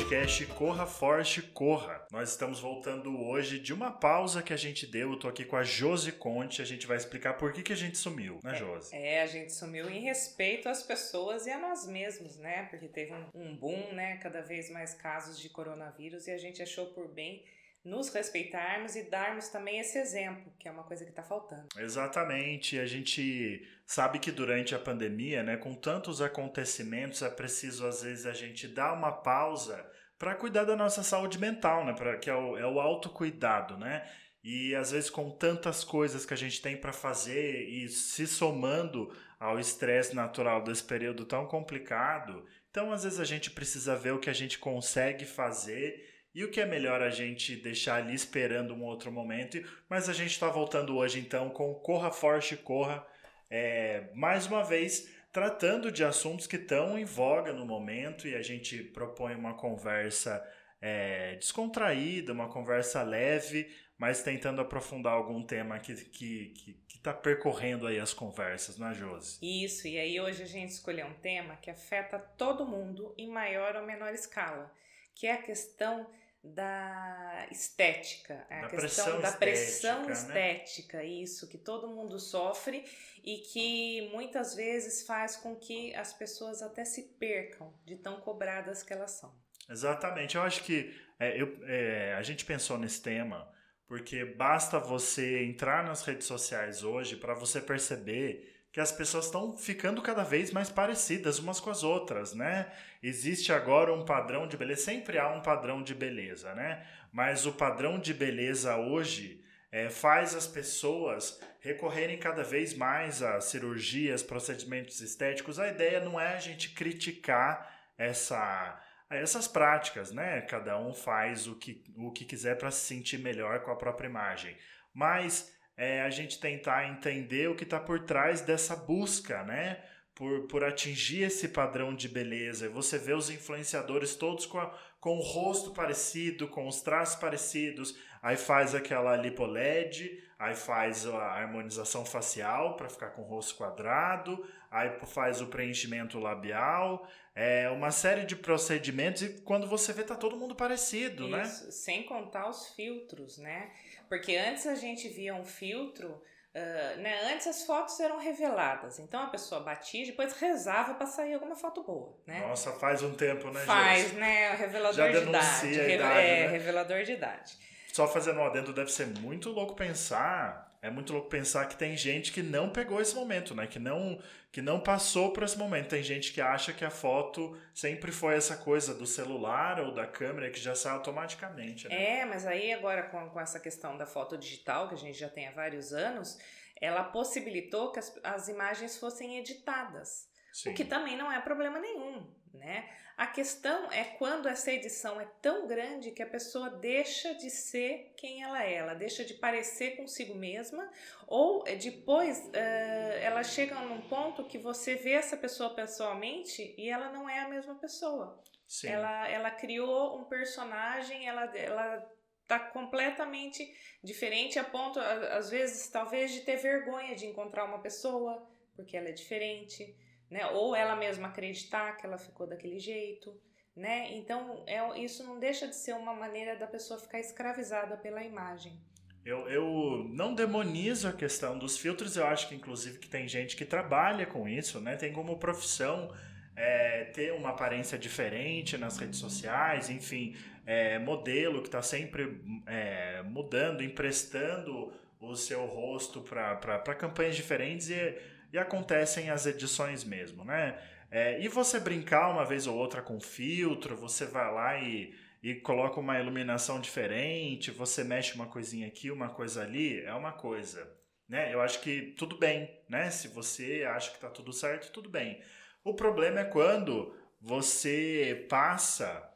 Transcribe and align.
podcast 0.00 0.46
Corra 0.46 0.86
Forte 0.86 1.42
Corra. 1.42 2.06
Nós 2.10 2.30
estamos 2.30 2.58
voltando 2.58 3.20
hoje 3.22 3.58
de 3.58 3.74
uma 3.74 3.90
pausa 3.90 4.42
que 4.42 4.52
a 4.52 4.56
gente 4.56 4.86
deu. 4.86 5.12
Eu 5.12 5.18
tô 5.18 5.28
aqui 5.28 5.44
com 5.44 5.56
a 5.56 5.62
Josi 5.62 6.12
Conte. 6.12 6.62
A 6.62 6.64
gente 6.64 6.86
vai 6.86 6.96
explicar 6.96 7.34
por 7.34 7.52
que, 7.52 7.62
que 7.62 7.72
a 7.72 7.76
gente 7.76 7.98
sumiu, 7.98 8.40
né, 8.42 8.54
Josi? 8.54 8.96
É, 8.96 9.20
a 9.20 9.26
gente 9.26 9.52
sumiu 9.52 9.90
em 9.90 10.00
respeito 10.00 10.70
às 10.70 10.82
pessoas 10.82 11.46
e 11.46 11.50
a 11.50 11.58
nós 11.58 11.86
mesmos, 11.86 12.38
né? 12.38 12.62
Porque 12.70 12.88
teve 12.88 13.12
um, 13.12 13.26
um 13.34 13.56
boom, 13.56 13.92
né? 13.92 14.16
Cada 14.16 14.40
vez 14.40 14.70
mais 14.70 14.94
casos 14.94 15.38
de 15.38 15.50
coronavírus 15.50 16.26
e 16.26 16.30
a 16.30 16.38
gente 16.38 16.62
achou 16.62 16.86
por 16.86 17.06
bem 17.06 17.44
nos 17.84 18.12
respeitarmos 18.12 18.94
e 18.94 19.08
darmos 19.08 19.48
também 19.48 19.78
esse 19.80 19.98
exemplo, 19.98 20.52
que 20.58 20.68
é 20.68 20.70
uma 20.70 20.84
coisa 20.84 21.04
que 21.04 21.10
está 21.10 21.22
faltando. 21.22 21.66
Exatamente. 21.78 22.78
A 22.78 22.86
gente 22.86 23.66
sabe 23.86 24.18
que 24.18 24.30
durante 24.30 24.74
a 24.74 24.78
pandemia, 24.78 25.42
né, 25.42 25.56
com 25.56 25.74
tantos 25.74 26.20
acontecimentos, 26.20 27.22
é 27.22 27.30
preciso 27.30 27.86
às 27.86 28.02
vezes 28.02 28.26
a 28.26 28.32
gente 28.32 28.68
dar 28.68 28.92
uma 28.92 29.12
pausa 29.12 29.84
para 30.18 30.34
cuidar 30.34 30.64
da 30.64 30.76
nossa 30.76 31.02
saúde 31.02 31.38
mental, 31.38 31.84
né, 31.84 31.94
para 31.94 32.18
que 32.18 32.28
é 32.28 32.34
o, 32.34 32.56
é 32.58 32.66
o 32.66 32.78
autocuidado, 32.78 33.78
né? 33.78 34.06
E 34.44 34.74
às 34.74 34.90
vezes 34.90 35.10
com 35.10 35.30
tantas 35.30 35.84
coisas 35.84 36.24
que 36.24 36.34
a 36.34 36.36
gente 36.36 36.60
tem 36.60 36.76
para 36.76 36.92
fazer 36.92 37.66
e 37.68 37.88
se 37.88 38.26
somando 38.26 39.14
ao 39.38 39.58
estresse 39.58 40.14
natural 40.14 40.62
desse 40.62 40.84
período 40.84 41.24
tão 41.24 41.46
complicado, 41.46 42.44
então 42.70 42.92
às 42.92 43.04
vezes 43.04 43.18
a 43.18 43.24
gente 43.24 43.50
precisa 43.50 43.96
ver 43.96 44.12
o 44.12 44.18
que 44.18 44.30
a 44.30 44.34
gente 44.34 44.58
consegue 44.58 45.24
fazer 45.24 46.09
e 46.34 46.44
o 46.44 46.50
que 46.50 46.60
é 46.60 46.66
melhor 46.66 47.02
a 47.02 47.10
gente 47.10 47.56
deixar 47.56 47.96
ali 47.96 48.14
esperando 48.14 48.74
um 48.74 48.84
outro 48.84 49.10
momento. 49.10 49.62
Mas 49.88 50.08
a 50.08 50.12
gente 50.12 50.30
está 50.30 50.48
voltando 50.48 50.96
hoje 50.96 51.18
então 51.18 51.50
com 51.50 51.74
Corra 51.74 52.10
Forte 52.10 52.56
Corra, 52.56 53.04
é, 53.50 54.04
mais 54.14 54.46
uma 54.46 54.62
vez 54.62 55.10
tratando 55.32 55.90
de 55.90 56.04
assuntos 56.04 56.46
que 56.46 56.56
estão 56.56 56.98
em 56.98 57.04
voga 57.04 57.52
no 57.52 57.64
momento 57.64 58.26
e 58.26 58.34
a 58.34 58.42
gente 58.42 58.82
propõe 58.82 59.34
uma 59.34 59.54
conversa 59.54 60.44
é, 60.80 61.36
descontraída, 61.36 62.32
uma 62.32 62.48
conversa 62.48 63.02
leve, 63.02 63.68
mas 63.98 64.22
tentando 64.22 64.60
aprofundar 64.60 65.12
algum 65.12 65.42
tema 65.42 65.78
que 65.78 65.92
está 65.92 66.10
que, 66.10 66.46
que, 66.56 66.72
que 66.88 66.98
tá 66.98 67.12
percorrendo 67.12 67.86
aí 67.86 67.98
as 67.98 68.14
conversas, 68.14 68.78
não 68.78 68.88
é, 68.88 68.94
Josi? 68.94 69.38
Isso, 69.42 69.86
e 69.86 69.98
aí 69.98 70.20
hoje 70.20 70.42
a 70.42 70.46
gente 70.46 70.70
escolheu 70.70 71.06
um 71.06 71.14
tema 71.14 71.56
que 71.56 71.70
afeta 71.70 72.18
todo 72.18 72.66
mundo 72.66 73.14
em 73.16 73.28
maior 73.28 73.76
ou 73.76 73.86
menor 73.86 74.12
escala, 74.12 74.72
que 75.14 75.26
é 75.26 75.32
a 75.32 75.42
questão 75.42 76.06
da 76.42 77.46
estética, 77.50 78.46
a 78.48 78.62
da 78.62 78.68
questão 78.68 79.04
pressão 79.04 79.20
da 79.20 79.32
pressão 79.32 80.10
estética, 80.10 80.34
né? 80.34 80.52
estética, 80.54 81.04
isso 81.04 81.48
que 81.48 81.58
todo 81.58 81.88
mundo 81.88 82.18
sofre 82.18 82.84
e 83.22 83.38
que 83.38 84.08
muitas 84.12 84.54
vezes 84.54 85.06
faz 85.06 85.36
com 85.36 85.54
que 85.54 85.94
as 85.94 86.12
pessoas 86.14 86.62
até 86.62 86.84
se 86.84 87.02
percam 87.18 87.74
de 87.84 87.96
tão 87.96 88.20
cobradas 88.20 88.82
que 88.82 88.92
elas 88.92 89.12
são. 89.12 89.34
Exatamente. 89.68 90.36
Eu 90.36 90.42
acho 90.42 90.64
que 90.64 90.94
é, 91.18 91.40
eu, 91.40 91.58
é, 91.64 92.14
a 92.14 92.22
gente 92.22 92.44
pensou 92.46 92.78
nesse 92.78 93.02
tema 93.02 93.52
porque 93.86 94.24
basta 94.24 94.78
você 94.78 95.44
entrar 95.44 95.84
nas 95.84 96.02
redes 96.02 96.26
sociais 96.26 96.82
hoje 96.82 97.16
para 97.16 97.34
você 97.34 97.60
perceber 97.60 98.59
que 98.72 98.80
as 98.80 98.92
pessoas 98.92 99.26
estão 99.26 99.56
ficando 99.56 100.00
cada 100.00 100.22
vez 100.22 100.52
mais 100.52 100.70
parecidas 100.70 101.38
umas 101.38 101.58
com 101.58 101.70
as 101.70 101.82
outras, 101.82 102.34
né? 102.34 102.70
Existe 103.02 103.52
agora 103.52 103.92
um 103.92 104.04
padrão 104.04 104.46
de 104.46 104.56
beleza, 104.56 104.82
sempre 104.82 105.18
há 105.18 105.28
um 105.28 105.42
padrão 105.42 105.82
de 105.82 105.94
beleza, 105.94 106.54
né? 106.54 106.86
Mas 107.12 107.46
o 107.46 107.52
padrão 107.52 107.98
de 107.98 108.14
beleza 108.14 108.76
hoje 108.76 109.44
é, 109.72 109.90
faz 109.90 110.34
as 110.34 110.46
pessoas 110.46 111.40
recorrerem 111.60 112.18
cada 112.18 112.44
vez 112.44 112.72
mais 112.74 113.22
a 113.22 113.40
cirurgias, 113.40 114.22
procedimentos 114.22 115.00
estéticos. 115.00 115.58
A 115.58 115.68
ideia 115.68 116.00
não 116.00 116.20
é 116.20 116.34
a 116.34 116.40
gente 116.40 116.70
criticar 116.70 117.76
essa 117.98 118.80
essas 119.10 119.48
práticas, 119.48 120.12
né? 120.12 120.40
Cada 120.42 120.78
um 120.78 120.94
faz 120.94 121.48
o 121.48 121.56
que, 121.56 121.82
o 121.96 122.12
que 122.12 122.24
quiser 122.24 122.56
para 122.56 122.70
se 122.70 122.86
sentir 122.86 123.18
melhor 123.18 123.58
com 123.64 123.72
a 123.72 123.76
própria 123.76 124.06
imagem. 124.06 124.56
Mas 124.94 125.52
é 125.80 126.02
a 126.02 126.10
gente 126.10 126.38
tentar 126.38 126.86
entender 126.90 127.48
o 127.48 127.56
que 127.56 127.64
está 127.64 127.80
por 127.80 128.00
trás 128.00 128.42
dessa 128.42 128.76
busca, 128.76 129.42
né? 129.44 129.82
Por, 130.14 130.46
por 130.46 130.62
atingir 130.62 131.22
esse 131.22 131.48
padrão 131.48 131.94
de 131.94 132.06
beleza. 132.06 132.68
Você 132.68 132.98
vê 132.98 133.14
os 133.14 133.30
influenciadores 133.30 134.14
todos 134.14 134.44
com, 134.44 134.58
a, 134.58 134.78
com 135.00 135.16
o 135.16 135.22
rosto 135.22 135.70
parecido, 135.70 136.46
com 136.46 136.68
os 136.68 136.82
traços 136.82 137.18
parecidos, 137.18 137.98
aí 138.20 138.36
faz 138.36 138.74
aquela 138.74 139.16
lipoled, 139.16 140.22
aí 140.38 140.54
faz 140.54 141.06
a 141.06 141.16
harmonização 141.16 142.04
facial 142.04 142.76
para 142.76 142.90
ficar 142.90 143.12
com 143.12 143.22
o 143.22 143.26
rosto 143.26 143.54
quadrado, 143.54 144.46
aí 144.70 144.90
faz 145.06 145.40
o 145.40 145.46
preenchimento 145.46 146.18
labial, 146.18 147.06
é 147.34 147.68
uma 147.70 147.90
série 147.90 148.24
de 148.24 148.36
procedimentos 148.36 149.22
e 149.22 149.40
quando 149.42 149.66
você 149.66 149.92
vê 149.92 150.04
tá 150.04 150.14
todo 150.14 150.36
mundo 150.36 150.54
parecido, 150.54 151.28
né? 151.28 151.42
Isso, 151.42 151.72
sem 151.72 152.04
contar 152.04 152.48
os 152.48 152.68
filtros, 152.68 153.38
né? 153.38 153.70
Porque 154.08 154.36
antes 154.36 154.66
a 154.66 154.74
gente 154.74 155.08
via 155.08 155.34
um 155.34 155.44
filtro, 155.44 156.10
uh, 156.10 157.00
né? 157.00 157.32
Antes 157.32 157.46
as 157.46 157.64
fotos 157.64 157.98
eram 157.98 158.18
reveladas, 158.18 158.98
então 158.98 159.22
a 159.22 159.26
pessoa 159.26 159.60
batia 159.60 160.04
e 160.04 160.06
depois 160.06 160.32
rezava 160.34 160.94
para 160.94 161.06
sair 161.06 161.34
alguma 161.34 161.56
foto 161.56 161.82
boa, 161.82 162.16
né? 162.26 162.40
Nossa, 162.46 162.72
faz 162.72 163.02
um 163.02 163.14
tempo, 163.14 163.50
né, 163.50 163.60
Faz, 163.64 164.02
Jéssica? 164.02 164.20
né? 164.20 164.54
Revelador 164.54 164.94
Já 164.94 165.08
de 165.10 165.28
idade. 165.28 165.80
a 165.80 165.88
idade, 165.88 166.18
é, 166.20 166.40
né? 166.40 166.46
revelador 166.46 167.02
de 167.02 167.12
idade. 167.12 167.58
Só 167.92 168.06
fazendo 168.06 168.38
um 168.38 168.44
adendo, 168.44 168.72
deve 168.72 168.92
ser 168.92 169.06
muito 169.06 169.50
louco 169.50 169.74
pensar. 169.74 170.69
É 170.82 170.90
muito 170.90 171.12
louco 171.12 171.28
pensar 171.28 171.66
que 171.66 171.76
tem 171.76 171.94
gente 171.94 172.32
que 172.32 172.42
não 172.42 172.70
pegou 172.70 173.00
esse 173.02 173.14
momento, 173.14 173.54
né? 173.54 173.66
Que 173.66 173.78
não, 173.78 174.18
que 174.50 174.62
não 174.62 174.80
passou 174.80 175.30
por 175.30 175.42
esse 175.42 175.58
momento. 175.58 175.90
Tem 175.90 176.02
gente 176.02 176.32
que 176.32 176.40
acha 176.40 176.72
que 176.72 176.84
a 176.84 176.90
foto 176.90 177.54
sempre 177.74 178.10
foi 178.10 178.34
essa 178.34 178.56
coisa 178.56 178.94
do 178.94 179.06
celular 179.06 179.78
ou 179.78 179.92
da 179.92 180.06
câmera 180.06 180.50
que 180.50 180.58
já 180.58 180.74
sai 180.74 180.92
automaticamente, 180.92 181.86
né? 181.86 182.20
É, 182.20 182.24
mas 182.24 182.46
aí 182.46 182.72
agora 182.72 183.02
com, 183.02 183.28
com 183.28 183.38
essa 183.38 183.60
questão 183.60 183.98
da 183.98 184.06
foto 184.06 184.38
digital, 184.38 184.88
que 184.88 184.94
a 184.94 184.98
gente 184.98 185.18
já 185.18 185.28
tem 185.28 185.48
há 185.48 185.50
vários 185.50 185.92
anos, 185.92 186.38
ela 186.80 187.04
possibilitou 187.04 187.92
que 187.92 187.98
as, 187.98 188.18
as 188.24 188.48
imagens 188.48 188.96
fossem 188.96 189.38
editadas. 189.38 190.30
Sim. 190.50 190.70
O 190.70 190.74
que 190.74 190.84
também 190.84 191.16
não 191.16 191.30
é 191.30 191.40
problema 191.40 191.78
nenhum, 191.78 192.26
né? 192.54 192.88
A 193.20 193.26
questão 193.26 193.92
é 193.92 194.02
quando 194.02 194.48
essa 194.48 194.72
edição 194.72 195.20
é 195.20 195.26
tão 195.42 195.66
grande 195.66 196.10
que 196.10 196.22
a 196.22 196.26
pessoa 196.26 196.70
deixa 196.70 197.34
de 197.34 197.50
ser 197.50 198.14
quem 198.16 198.42
ela 198.42 198.64
é, 198.64 198.76
ela 198.76 198.94
deixa 198.94 199.22
de 199.22 199.34
parecer 199.34 199.98
consigo 199.98 200.34
mesma, 200.34 200.90
ou 201.26 201.62
eh, 201.66 201.76
depois 201.76 202.48
eh, 202.54 203.20
ela 203.22 203.42
chega 203.42 203.74
num 203.82 204.00
ponto 204.08 204.44
que 204.44 204.56
você 204.56 204.94
vê 204.94 205.10
essa 205.10 205.36
pessoa 205.36 205.74
pessoalmente 205.74 206.74
e 206.78 206.88
ela 206.88 207.12
não 207.12 207.28
é 207.28 207.40
a 207.40 207.48
mesma 207.50 207.74
pessoa. 207.74 208.42
Sim. 208.66 208.88
Ela, 208.88 209.28
ela 209.28 209.50
criou 209.50 210.18
um 210.18 210.24
personagem, 210.24 211.28
ela, 211.28 211.44
ela 211.54 212.10
tá 212.48 212.58
completamente 212.58 213.70
diferente 214.02 214.58
a 214.58 214.64
ponto, 214.64 214.98
às 214.98 215.50
vezes, 215.50 215.90
talvez, 215.90 216.32
de 216.32 216.40
ter 216.40 216.56
vergonha 216.56 217.14
de 217.14 217.26
encontrar 217.26 217.66
uma 217.66 217.82
pessoa, 217.82 218.50
porque 218.74 218.96
ela 218.96 219.10
é 219.10 219.12
diferente, 219.12 219.94
né? 220.30 220.46
Ou 220.46 220.74
ela 220.76 220.94
mesma 220.94 221.28
acreditar 221.28 221.96
que 221.96 222.06
ela 222.06 222.16
ficou 222.16 222.46
daquele 222.46 222.78
jeito, 222.78 223.34
né? 223.74 224.12
Então, 224.12 224.62
é, 224.66 224.98
isso 225.00 225.24
não 225.24 225.38
deixa 225.38 225.66
de 225.66 225.74
ser 225.74 225.94
uma 225.94 226.14
maneira 226.14 226.56
da 226.56 226.66
pessoa 226.66 227.00
ficar 227.00 227.18
escravizada 227.18 227.96
pela 227.96 228.22
imagem. 228.22 228.80
Eu, 229.24 229.48
eu 229.48 230.06
não 230.08 230.34
demonizo 230.34 231.08
a 231.08 231.12
questão 231.12 231.58
dos 231.58 231.76
filtros, 231.76 232.16
eu 232.16 232.26
acho 232.26 232.48
que 232.48 232.54
inclusive 232.54 232.98
que 232.98 233.08
tem 233.08 233.28
gente 233.28 233.54
que 233.54 233.64
trabalha 233.64 234.24
com 234.24 234.48
isso, 234.48 234.80
né? 234.80 234.96
Tem 234.96 235.12
como 235.12 235.38
profissão 235.38 236.10
é, 236.56 237.04
ter 237.04 237.32
uma 237.32 237.50
aparência 237.50 237.98
diferente 237.98 238.78
nas 238.78 238.98
redes 238.98 239.18
sociais, 239.18 239.90
enfim, 239.90 240.34
é, 240.64 240.98
modelo 240.98 241.60
que 241.60 241.68
está 241.68 241.82
sempre 241.82 242.40
é, 242.66 243.22
mudando, 243.22 243.82
emprestando 243.82 244.92
o 245.20 245.36
seu 245.36 245.66
rosto 245.66 246.22
para 246.22 246.94
campanhas 246.94 247.36
diferentes 247.36 247.90
e, 247.90 248.18
e 248.52 248.58
acontecem 248.58 249.30
as 249.30 249.46
edições 249.46 250.04
mesmo, 250.04 250.44
né? 250.44 250.78
É, 251.10 251.40
e 251.40 251.48
você 251.48 251.80
brincar 251.80 252.30
uma 252.30 252.44
vez 252.44 252.66
ou 252.66 252.76
outra 252.76 253.02
com 253.02 253.20
filtro, 253.20 253.96
você 253.96 254.26
vai 254.26 254.52
lá 254.52 254.78
e 254.78 255.14
e 255.42 255.54
coloca 255.54 255.98
uma 255.98 256.18
iluminação 256.18 256.80
diferente, 256.80 257.70
você 257.70 258.04
mexe 258.04 258.34
uma 258.34 258.46
coisinha 258.46 258.86
aqui, 258.86 259.10
uma 259.10 259.30
coisa 259.30 259.62
ali, 259.62 260.00
é 260.04 260.12
uma 260.12 260.32
coisa, 260.32 260.90
né? 261.28 261.52
Eu 261.52 261.60
acho 261.62 261.80
que 261.80 262.14
tudo 262.18 262.36
bem, 262.36 262.78
né? 262.88 263.10
Se 263.10 263.28
você 263.28 263.84
acha 263.88 264.10
que 264.10 264.20
tá 264.20 264.28
tudo 264.28 264.52
certo, 264.52 264.92
tudo 264.92 265.08
bem. 265.08 265.42
O 265.82 265.94
problema 265.94 266.40
é 266.40 266.44
quando 266.44 267.16
você 267.40 268.46
passa 268.50 269.26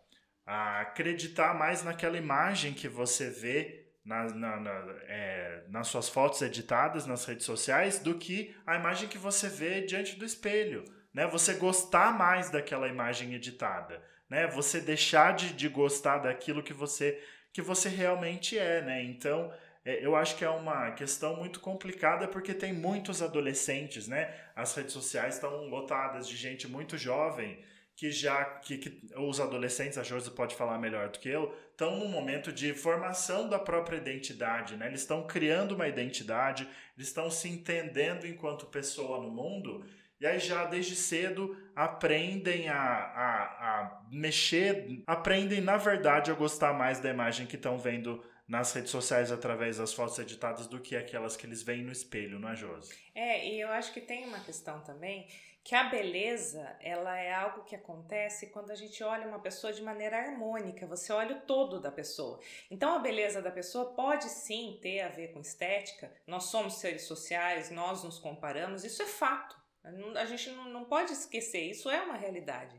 a 0.44 0.80
acreditar 0.80 1.54
mais 1.54 1.82
naquela 1.82 2.18
imagem 2.18 2.74
que 2.74 2.86
você 2.86 3.30
vê 3.30 3.83
na, 4.04 4.24
na- 4.24 4.60
na- 4.60 4.94
é, 5.08 5.64
nas 5.68 5.88
suas 5.88 6.08
fotos 6.08 6.42
editadas 6.42 7.06
nas 7.06 7.24
redes 7.24 7.46
sociais 7.46 7.98
do 7.98 8.16
que 8.18 8.54
a 8.66 8.76
imagem 8.76 9.08
que 9.08 9.16
você 9.18 9.48
vê 9.48 9.80
diante 9.80 10.16
do 10.16 10.24
espelho. 10.24 10.84
Né? 11.12 11.26
Você 11.28 11.54
gostar 11.54 12.16
mais 12.16 12.50
daquela 12.50 12.88
imagem 12.88 13.32
editada. 13.34 14.02
Né? 14.28 14.46
Você 14.48 14.80
deixar 14.80 15.34
de, 15.34 15.52
de 15.52 15.68
gostar 15.68 16.18
daquilo 16.18 16.62
que 16.62 16.72
você, 16.72 17.22
que 17.52 17.62
você 17.62 17.88
realmente 17.88 18.58
é. 18.58 18.82
Né? 18.82 19.02
Então, 19.04 19.52
é, 19.84 20.04
eu 20.04 20.14
acho 20.16 20.36
que 20.36 20.44
é 20.44 20.50
uma 20.50 20.90
questão 20.90 21.36
muito 21.36 21.60
complicada 21.60 22.28
porque 22.28 22.52
tem 22.52 22.72
muitos 22.72 23.22
adolescentes. 23.22 24.08
Né? 24.08 24.34
As 24.54 24.74
redes 24.74 24.92
sociais 24.92 25.36
estão 25.36 25.64
lotadas 25.68 26.28
de 26.28 26.36
gente 26.36 26.68
muito 26.68 26.98
jovem 26.98 27.64
que 27.96 28.10
já 28.10 28.44
que, 28.44 28.78
que 28.78 29.08
os 29.16 29.40
adolescentes, 29.40 29.96
a 29.98 30.02
Josi 30.02 30.30
pode 30.32 30.56
falar 30.56 30.78
melhor 30.78 31.10
do 31.10 31.18
que 31.20 31.28
eu, 31.28 31.54
estão 31.74 31.96
num 31.98 32.08
momento 32.08 32.52
de 32.52 32.72
formação 32.72 33.48
da 33.48 33.58
própria 33.58 33.96
identidade, 33.96 34.76
né? 34.76 34.86
Eles 34.86 35.00
estão 35.00 35.26
criando 35.26 35.72
uma 35.72 35.88
identidade, 35.88 36.68
eles 36.96 37.08
estão 37.08 37.28
se 37.28 37.48
entendendo 37.48 38.26
enquanto 38.26 38.66
pessoa 38.66 39.20
no 39.20 39.30
mundo. 39.30 39.84
E 40.20 40.26
aí 40.26 40.38
já 40.38 40.64
desde 40.64 40.94
cedo 40.94 41.56
aprendem 41.74 42.68
a, 42.68 42.76
a, 42.76 43.42
a 43.42 44.02
mexer, 44.10 45.02
aprendem 45.06 45.60
na 45.60 45.76
verdade 45.76 46.30
a 46.30 46.34
gostar 46.34 46.72
mais 46.72 47.00
da 47.00 47.10
imagem 47.10 47.46
que 47.46 47.56
estão 47.56 47.76
vendo 47.76 48.24
nas 48.46 48.72
redes 48.72 48.90
sociais 48.90 49.32
através 49.32 49.78
das 49.78 49.92
fotos 49.92 50.18
editadas 50.18 50.66
do 50.66 50.80
que 50.80 50.96
aquelas 50.96 51.36
que 51.36 51.46
eles 51.46 51.62
veem 51.62 51.82
no 51.82 51.92
espelho, 51.92 52.38
não 52.38 52.50
é, 52.50 52.56
Josi? 52.56 52.94
É, 53.14 53.48
e 53.48 53.60
eu 53.60 53.68
acho 53.68 53.92
que 53.92 54.00
tem 54.00 54.26
uma 54.26 54.40
questão 54.40 54.80
também 54.80 55.26
que 55.64 55.74
a 55.74 55.84
beleza, 55.84 56.76
ela 56.78 57.18
é 57.18 57.32
algo 57.32 57.64
que 57.64 57.74
acontece 57.74 58.50
quando 58.50 58.70
a 58.70 58.74
gente 58.74 59.02
olha 59.02 59.26
uma 59.26 59.38
pessoa 59.38 59.72
de 59.72 59.82
maneira 59.82 60.18
harmônica, 60.18 60.86
você 60.86 61.10
olha 61.10 61.36
o 61.36 61.40
todo 61.40 61.80
da 61.80 61.90
pessoa. 61.90 62.38
Então 62.70 62.94
a 62.94 62.98
beleza 62.98 63.40
da 63.40 63.50
pessoa 63.50 63.94
pode 63.94 64.24
sim 64.24 64.78
ter 64.82 65.00
a 65.00 65.08
ver 65.08 65.32
com 65.32 65.40
estética, 65.40 66.12
nós 66.26 66.44
somos 66.44 66.74
seres 66.74 67.04
sociais, 67.04 67.70
nós 67.70 68.04
nos 68.04 68.18
comparamos, 68.18 68.84
isso 68.84 69.02
é 69.02 69.06
fato. 69.06 69.56
A 70.16 70.24
gente 70.26 70.50
não 70.50 70.84
pode 70.84 71.12
esquecer, 71.12 71.70
isso 71.70 71.90
é 71.90 72.02
uma 72.02 72.16
realidade. 72.16 72.78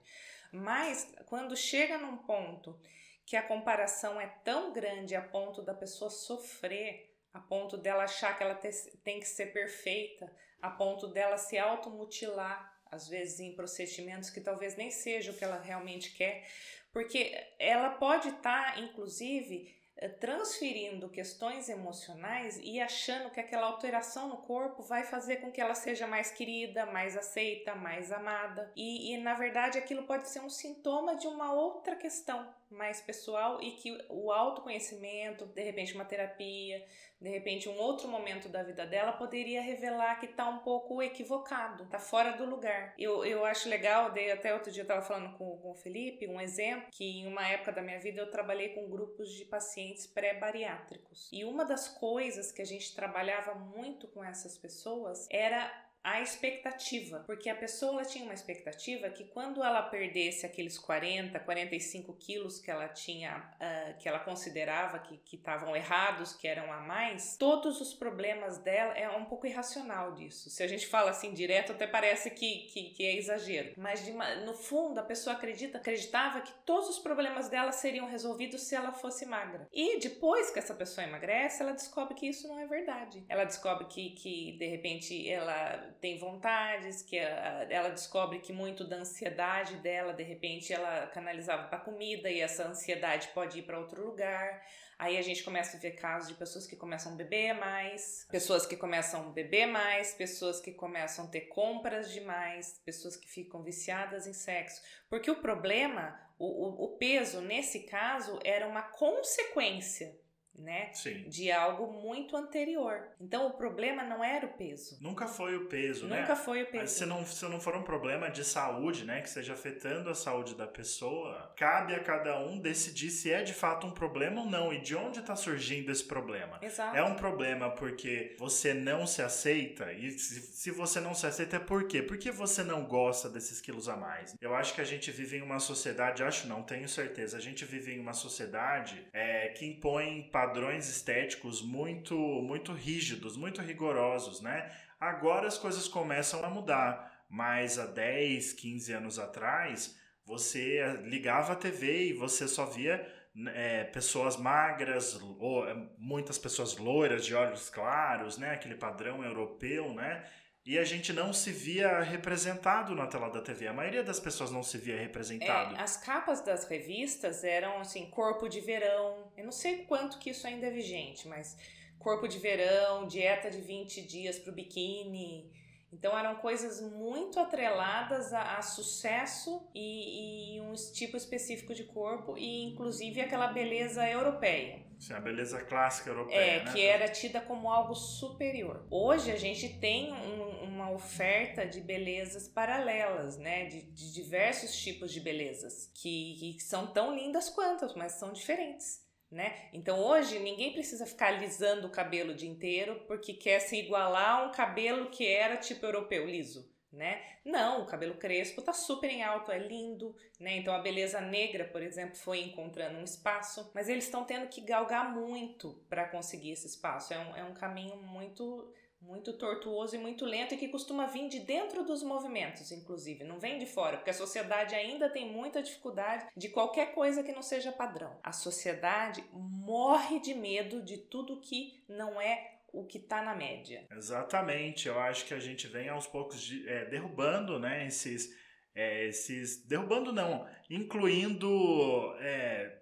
Mas 0.52 1.12
quando 1.26 1.58
chega 1.58 1.98
num 1.98 2.18
ponto 2.18 2.80
que 3.26 3.36
a 3.36 3.44
comparação 3.44 4.22
é 4.22 4.28
tão 4.44 4.72
grande 4.72 5.16
a 5.16 5.22
ponto 5.22 5.62
da 5.62 5.74
pessoa 5.74 6.10
sofrer, 6.10 7.12
a 7.34 7.40
ponto 7.40 7.78
dela 7.78 8.04
achar 8.04 8.38
que 8.38 8.44
ela 8.44 8.56
tem 8.56 9.20
que 9.20 9.28
ser 9.28 9.48
perfeita, 9.48 10.32
a 10.62 10.70
ponto 10.70 11.08
dela 11.08 11.38
se 11.38 11.58
automutilar, 11.58 12.74
às 12.92 13.08
vezes 13.08 13.40
em 13.40 13.56
procedimentos 13.56 14.30
que 14.30 14.40
talvez 14.40 14.76
nem 14.76 14.92
seja 14.92 15.32
o 15.32 15.36
que 15.36 15.44
ela 15.44 15.60
realmente 15.60 16.14
quer, 16.14 16.48
porque 16.94 17.36
ela 17.60 17.90
pode 17.90 18.30
estar, 18.30 18.76
tá, 18.76 18.80
inclusive, 18.80 19.76
eh, 19.98 20.10
transferindo 20.10 21.10
questões 21.10 21.70
emocionais 21.70 22.60
e 22.62 22.82
achando 22.82 23.30
que 23.32 23.40
aquela 23.40 23.68
alteração 23.68 24.28
no 24.28 24.38
corpo 24.38 24.84
vai 24.84 25.04
fazer 25.04 25.38
com 25.38 25.52
que 25.52 25.60
ela 25.60 25.74
seja 25.74 26.06
mais 26.06 26.32
querida, 26.32 26.86
mais 26.86 27.16
aceita, 27.16 27.76
mais 27.76 28.12
amada. 28.12 28.72
E, 28.76 29.14
e 29.14 29.18
na 29.18 29.34
verdade 29.34 29.78
aquilo 29.78 30.04
pode 30.04 30.30
ser 30.30 30.42
um 30.42 30.50
sintoma 30.50 31.16
de 31.16 31.28
uma 31.28 31.54
outra 31.54 31.96
questão 31.96 32.54
mais 32.70 33.02
pessoal 33.02 33.62
e 33.62 33.72
que 33.72 33.98
o 34.10 34.32
autoconhecimento, 34.32 35.46
de 35.46 35.64
repente 35.64 35.94
uma 35.94 36.06
terapia, 36.06 36.86
de 37.20 37.30
repente 37.30 37.70
um 37.70 37.78
outro 37.78 38.08
momento 38.08 38.50
da 38.50 38.64
vida 38.64 38.86
dela 38.86 39.14
poderia 39.14 39.62
revelar 39.62 40.20
que 40.20 40.26
está 40.26 40.48
um 40.50 40.60
pouco 40.60 41.02
equivocado, 41.02 41.84
está 41.84 42.00
fora 42.00 42.32
do 42.32 42.46
lugar. 42.46 42.94
Eu, 42.98 43.26
eu 43.26 43.46
acho 43.46 43.70
legal, 43.70 44.12
dei 44.12 44.32
até 44.32 44.54
outro 44.54 44.72
dia 44.72 44.82
eu 44.82 44.86
estava 44.86 45.02
falando 45.02 45.38
com, 45.38 45.58
com 45.58 45.72
o 45.72 45.76
Felipe, 45.76 46.28
um 46.28 46.42
exemplo, 46.42 46.90
que 46.92 47.04
em 47.04 47.28
uma 47.28 47.48
época 47.48 47.72
da 47.72 47.82
minha 47.82 48.00
vida 48.00 48.22
eu 48.22 48.30
trabalhei 48.30 48.70
com 48.70 48.90
grupos 48.90 49.32
de 49.32 49.46
pacientes 49.46 50.08
pré-bariátricos. 50.08 51.30
E 51.32 51.46
uma 51.46 51.64
das 51.66 51.88
coisas 51.88 52.52
que 52.52 52.62
a 52.62 52.66
gente 52.66 52.94
trabalhava 52.96 53.54
muito 53.56 54.08
com 54.08 54.24
essas 54.24 54.58
pessoas 54.58 55.28
era 55.30 55.85
a 56.06 56.22
expectativa, 56.22 57.24
porque 57.26 57.50
a 57.50 57.56
pessoa 57.56 58.04
tinha 58.04 58.24
uma 58.24 58.34
expectativa 58.36 59.10
que 59.10 59.24
quando 59.24 59.64
ela 59.64 59.82
perdesse 59.82 60.46
aqueles 60.46 60.78
40, 60.78 61.40
45 61.40 62.14
quilos 62.14 62.60
que 62.60 62.70
ela 62.70 62.88
tinha, 62.88 63.40
uh, 63.40 63.98
que 63.98 64.08
ela 64.08 64.20
considerava 64.20 65.00
que 65.00 65.36
estavam 65.36 65.76
errados, 65.76 66.36
que 66.36 66.48
eram 66.48 66.72
a 66.72 66.80
mais, 66.80 67.36
todos 67.38 67.82
os 67.82 67.92
problemas 67.92 68.60
dela 68.60 68.94
é 68.94 69.10
um 69.18 69.26
pouco 69.26 69.48
irracional 69.48 70.14
disso. 70.14 70.48
Se 70.52 70.62
a 70.62 70.68
gente 70.68 70.86
fala 70.86 71.10
assim 71.10 71.34
direto, 71.34 71.72
até 71.72 71.88
parece 71.88 72.30
que, 72.30 72.68
que, 72.68 72.92
que 72.92 73.04
é 73.04 73.16
exagero, 73.18 73.74
mas 73.76 74.08
no 74.46 74.54
fundo 74.54 75.00
a 75.00 75.04
pessoa 75.04 75.36
acredita, 75.36 75.80
acreditava 75.80 76.42
que 76.42 76.54
todos 76.68 76.88
os 76.88 77.00
problemas 77.00 77.50
dela 77.50 77.72
seriam 77.72 78.08
resolvidos 78.08 78.62
se 78.62 78.76
ela 78.76 78.92
fosse 78.92 79.26
magra. 79.26 79.68
E 79.74 79.98
depois 80.00 80.52
que 80.52 80.60
essa 80.60 80.76
pessoa 80.76 81.04
emagrece, 81.04 81.64
ela 81.64 81.72
descobre 81.72 82.14
que 82.14 82.28
isso 82.28 82.48
não 82.48 82.60
é 82.60 82.68
verdade. 82.68 83.26
Ela 83.28 83.44
descobre 83.44 83.86
que, 83.86 84.12
que 84.12 84.52
de 84.60 84.68
repente 84.68 85.28
ela 85.28 85.95
tem 86.02 86.18
vontades, 86.18 87.02
que 87.02 87.18
ela 87.18 87.90
descobre 87.90 88.40
que 88.40 88.54
muito 88.54 88.84
da 88.84 88.98
ansiedade 88.98 89.76
dela, 89.78 90.14
de 90.14 90.24
repente, 90.24 90.74
ela 90.74 91.08
canalizava 91.08 91.68
para 91.68 91.80
comida 91.80 92.30
e 92.30 92.42
essa 92.42 92.68
ansiedade 92.68 93.30
pode 93.30 93.60
ir 93.60 93.64
para 93.64 93.80
outro 93.80 94.06
lugar. 94.06 94.64
Aí 94.98 95.18
a 95.18 95.22
gente 95.22 95.44
começa 95.44 95.76
a 95.76 95.80
ver 95.80 95.92
casos 95.92 96.30
de 96.30 96.36
pessoas 96.36 96.66
que 96.66 96.76
começam 96.76 97.14
a 97.14 97.16
beber 97.16 97.54
mais, 97.54 98.26
pessoas 98.32 98.66
que 98.66 98.78
começam 98.78 99.28
a 99.28 99.32
beber 99.32 99.66
mais, 99.66 100.14
pessoas 100.14 100.62
que 100.62 100.72
começam 100.72 101.26
a 101.26 101.28
ter 101.28 101.42
compras 101.42 102.12
demais, 102.12 102.80
pessoas 102.86 103.18
que 103.18 103.30
ficam 103.30 103.62
viciadas 103.62 104.26
em 104.26 104.34
sexo. 104.34 104.82
Porque 105.10 105.30
o 105.30 105.42
problema, 105.42 106.18
o, 106.40 106.46
o, 106.46 106.86
o 106.86 106.98
peso 106.98 107.42
nesse 107.42 107.82
caso, 107.82 108.40
era 108.44 108.68
uma 108.68 108.84
consequência 108.84 110.18
né? 110.58 110.90
Sim. 110.94 111.28
De 111.28 111.52
algo 111.52 111.92
muito 111.92 112.36
anterior. 112.36 113.08
Então 113.20 113.48
o 113.48 113.52
problema 113.52 114.04
não 114.04 114.24
era 114.24 114.46
o 114.46 114.54
peso. 114.54 114.98
Nunca 115.02 115.28
foi 115.28 115.56
o 115.56 115.66
peso, 115.66 116.04
Nunca 116.04 116.16
né? 116.16 116.22
Nunca 116.22 116.36
foi 116.36 116.64
o 116.64 116.66
peso. 116.66 116.78
Mas 116.84 116.92
se 116.92 117.06
não, 117.06 117.26
se 117.26 117.46
não 117.46 117.60
for 117.60 117.76
um 117.76 117.84
problema 117.84 118.30
de 118.30 118.44
saúde, 118.44 119.06
né? 119.06 119.22
Que 119.22 119.28
esteja 119.28 119.54
afetando 119.54 120.10
a 120.10 120.16
saúde 120.16 120.56
da 120.56 120.68
pessoa, 120.68 121.54
cabe 121.56 121.94
a 121.94 122.00
cada 122.00 122.40
um 122.40 122.60
decidir 122.60 123.10
se 123.10 123.32
é 123.32 123.44
de 123.44 123.54
fato 123.54 123.88
um 123.88 123.92
problema 123.92 124.42
ou 124.42 124.48
não 124.48 124.74
e 124.74 124.80
de 124.82 124.96
onde 124.96 125.20
está 125.20 125.36
surgindo 125.36 125.92
esse 125.92 126.04
problema. 126.04 126.60
Exato. 126.62 126.96
É 126.96 127.04
um 127.04 127.16
problema 127.16 127.70
porque 127.72 128.36
você 128.38 128.74
não 128.74 129.06
se 129.06 129.22
aceita 129.22 129.92
e 129.94 130.12
se, 130.12 130.42
se 130.42 130.72
você 130.72 131.00
não 131.00 131.14
se 131.14 131.26
aceita 131.26 131.58
é 131.58 131.60
por 131.60 131.88
quê? 131.88 132.02
Porque 132.02 132.32
você 132.32 132.64
não 132.64 132.86
gosta 132.86 133.30
desses 133.30 133.62
quilos 133.62 133.90
a 133.90 133.96
mais. 133.96 134.36
Eu 134.42 134.56
acho 134.56 134.74
que 134.74 134.82
a 134.82 134.86
gente 134.86 135.12
vive 135.12 135.38
em 135.38 135.42
uma 135.42 135.60
sociedade, 135.60 136.24
acho 136.24 136.48
não, 136.48 136.64
tenho 136.64 136.88
certeza, 136.88 137.38
a 137.38 137.42
gente 137.42 137.66
vive 137.66 137.94
em 137.94 138.00
uma 138.00 138.14
sociedade 138.14 139.08
é, 139.14 139.50
que 139.50 139.66
impõe 139.66 140.30
padrões 140.46 140.88
estéticos 140.88 141.62
muito, 141.64 142.16
muito 142.16 142.72
rígidos, 142.72 143.36
muito 143.36 143.62
rigorosos, 143.62 144.42
né? 144.42 144.72
Agora 145.00 145.48
as 145.48 145.58
coisas 145.58 145.88
começam 145.88 146.44
a 146.46 146.50
mudar, 146.50 147.26
mas 147.28 147.80
há 147.80 147.88
10, 147.88 148.54
15 148.54 148.94
anos 148.94 149.20
atrás, 149.20 150.00
você 150.24 150.86
ligava 151.04 151.54
a 151.54 151.56
TV 151.56 152.10
e 152.10 152.14
você 152.14 152.48
só 152.48 152.66
via 152.66 153.06
é, 153.54 153.86
pessoas 153.86 154.38
magras, 154.38 155.20
ou, 155.40 155.68
é, 155.68 155.76
muitas 155.98 156.38
pessoas 156.38 156.78
loiras 156.78 157.26
de 157.26 157.34
olhos 157.34 157.70
claros, 157.70 158.38
né? 158.38 158.52
Aquele 158.52 158.76
padrão 158.76 159.24
europeu, 159.24 159.94
né? 159.94 160.24
E 160.66 160.80
a 160.80 160.84
gente 160.84 161.14
não 161.14 161.32
se 161.32 161.52
via 161.52 162.02
representado 162.02 162.96
na 162.96 163.06
tela 163.06 163.30
da 163.30 163.40
TV. 163.40 163.68
A 163.68 163.74
maioria 163.74 164.04
das 164.04 164.20
pessoas 164.20 164.50
não 164.50 164.64
se 164.64 164.80
via 164.80 164.98
representado. 164.98 165.76
É, 165.76 165.80
as 165.80 165.96
capas 165.96 166.42
das 166.42 166.68
revistas 166.68 167.44
eram 167.44 167.78
assim, 167.80 168.10
corpo 168.10 168.50
de 168.50 168.60
verão. 168.62 169.32
Eu 169.38 169.46
não 169.46 169.52
sei 169.52 169.86
quanto 169.86 170.18
que 170.18 170.32
isso 170.32 170.48
ainda 170.48 170.66
é 170.66 170.72
vigente, 170.72 171.28
mas 171.28 171.56
corpo 172.00 172.28
de 172.28 172.40
verão, 172.40 173.06
dieta 173.06 173.52
de 173.52 173.62
20 173.62 174.02
dias 174.02 174.40
para 174.40 174.52
o 174.52 174.56
biquíni. 174.56 175.52
Então 175.98 176.18
eram 176.18 176.36
coisas 176.36 176.82
muito 176.82 177.40
atreladas 177.40 178.34
a, 178.34 178.58
a 178.58 178.62
sucesso 178.62 179.66
e, 179.74 180.58
e, 180.58 180.62
um 180.62 180.74
tipo 180.74 181.16
específico 181.16 181.74
de 181.74 181.86
corpo 181.86 182.38
e 182.38 182.64
inclusive 182.66 183.22
aquela 183.22 183.48
beleza 183.48 184.08
europeia. 184.08 184.84
Sim, 185.00 185.14
a 185.14 185.22
beleza 185.22 185.64
clássica 185.64 186.10
europeia. 186.10 186.38
É, 186.38 186.64
né? 186.66 186.72
que 186.72 186.86
era 186.86 187.08
tida 187.08 187.40
como 187.40 187.72
algo 187.72 187.96
superior. 187.96 188.86
Hoje 188.92 189.32
a 189.32 189.38
gente 189.38 189.70
tem 189.80 190.12
um, 190.12 190.66
uma 190.66 190.92
oferta 190.92 191.66
de 191.66 191.80
belezas 191.80 192.48
paralelas, 192.48 193.38
né? 193.38 193.66
De, 193.66 193.82
de 193.84 194.14
diversos 194.14 194.76
tipos 194.78 195.12
de 195.12 195.22
belezas 195.22 195.90
que, 195.94 196.56
que 196.58 196.64
são 196.64 196.88
tão 196.88 197.16
lindas 197.16 197.50
quanto, 197.50 197.98
mas 197.98 198.14
são 198.14 198.34
diferentes 198.34 199.05
né? 199.36 199.68
Então 199.74 200.00
hoje 200.00 200.40
ninguém 200.40 200.72
precisa 200.72 201.06
ficar 201.06 201.28
alisando 201.28 201.88
o 201.88 201.92
cabelo 201.92 202.32
o 202.32 202.36
dia 202.36 202.50
inteiro 202.50 203.04
porque 203.06 203.34
quer 203.34 203.60
se 203.60 203.76
igualar 203.76 204.40
a 204.40 204.46
um 204.46 204.52
cabelo 204.52 205.10
que 205.10 205.28
era 205.28 205.58
tipo 205.58 205.86
europeu 205.86 206.26
liso, 206.26 206.72
né? 206.90 207.22
Não, 207.44 207.82
o 207.82 207.86
cabelo 207.86 208.16
crespo 208.16 208.62
tá 208.62 208.72
super 208.72 209.10
em 209.10 209.22
alto, 209.22 209.52
é 209.52 209.60
lindo, 209.60 210.16
né? 210.40 210.56
Então 210.56 210.74
a 210.74 210.80
beleza 210.80 211.20
negra, 211.20 211.66
por 211.66 211.82
exemplo, 211.82 212.16
foi 212.16 212.40
encontrando 212.40 212.98
um 212.98 213.04
espaço, 213.04 213.70
mas 213.76 213.90
eles 213.90 214.06
estão 214.06 214.24
tendo 214.24 214.48
que 214.48 214.62
galgar 214.62 215.14
muito 215.14 215.84
para 215.90 216.08
conseguir 216.08 216.52
esse 216.52 216.68
espaço. 216.68 217.14
É 217.14 217.20
um, 217.20 217.36
é 217.36 217.44
um 217.44 217.54
caminho 217.54 217.98
muito 217.98 218.74
muito 219.06 219.34
tortuoso 219.34 219.96
e 219.96 220.00
muito 220.00 220.26
lento 220.26 220.54
e 220.54 220.58
que 220.58 220.68
costuma 220.68 221.06
vir 221.06 221.30
de 221.30 221.40
dentro 221.40 221.84
dos 221.84 222.02
movimentos, 222.04 222.72
inclusive, 222.72 223.24
não 223.24 223.40
vem 223.40 223.58
de 223.58 223.66
fora, 223.66 223.98
porque 223.98 224.10
a 224.10 224.14
sociedade 224.14 224.74
ainda 224.74 225.10
tem 225.10 225.32
muita 225.32 225.62
dificuldade 225.62 226.28
de 226.36 226.50
qualquer 226.50 226.94
coisa 226.94 227.24
que 227.24 227.32
não 227.32 227.42
seja 227.42 227.72
padrão. 227.72 228.20
A 228.24 228.32
sociedade 228.32 229.24
morre 229.32 230.20
de 230.20 230.34
medo 230.34 230.82
de 230.82 230.98
tudo 230.98 231.40
que 231.40 231.84
não 231.88 232.20
é 232.20 232.56
o 232.74 232.84
que 232.84 232.98
está 232.98 233.22
na 233.22 233.36
média. 233.36 233.86
Exatamente, 233.92 234.88
eu 234.88 235.00
acho 235.00 235.26
que 235.26 235.34
a 235.34 235.40
gente 235.40 235.68
vem 235.68 235.88
aos 235.88 236.08
poucos 236.08 236.42
de, 236.42 236.68
é, 236.68 236.86
derrubando, 236.86 237.58
né, 237.58 237.88
esses 237.88 238.36
é, 238.76 239.08
esses 239.08 239.66
derrubando 239.66 240.12
não, 240.12 240.46
incluindo, 240.70 242.14
é, 242.20 242.80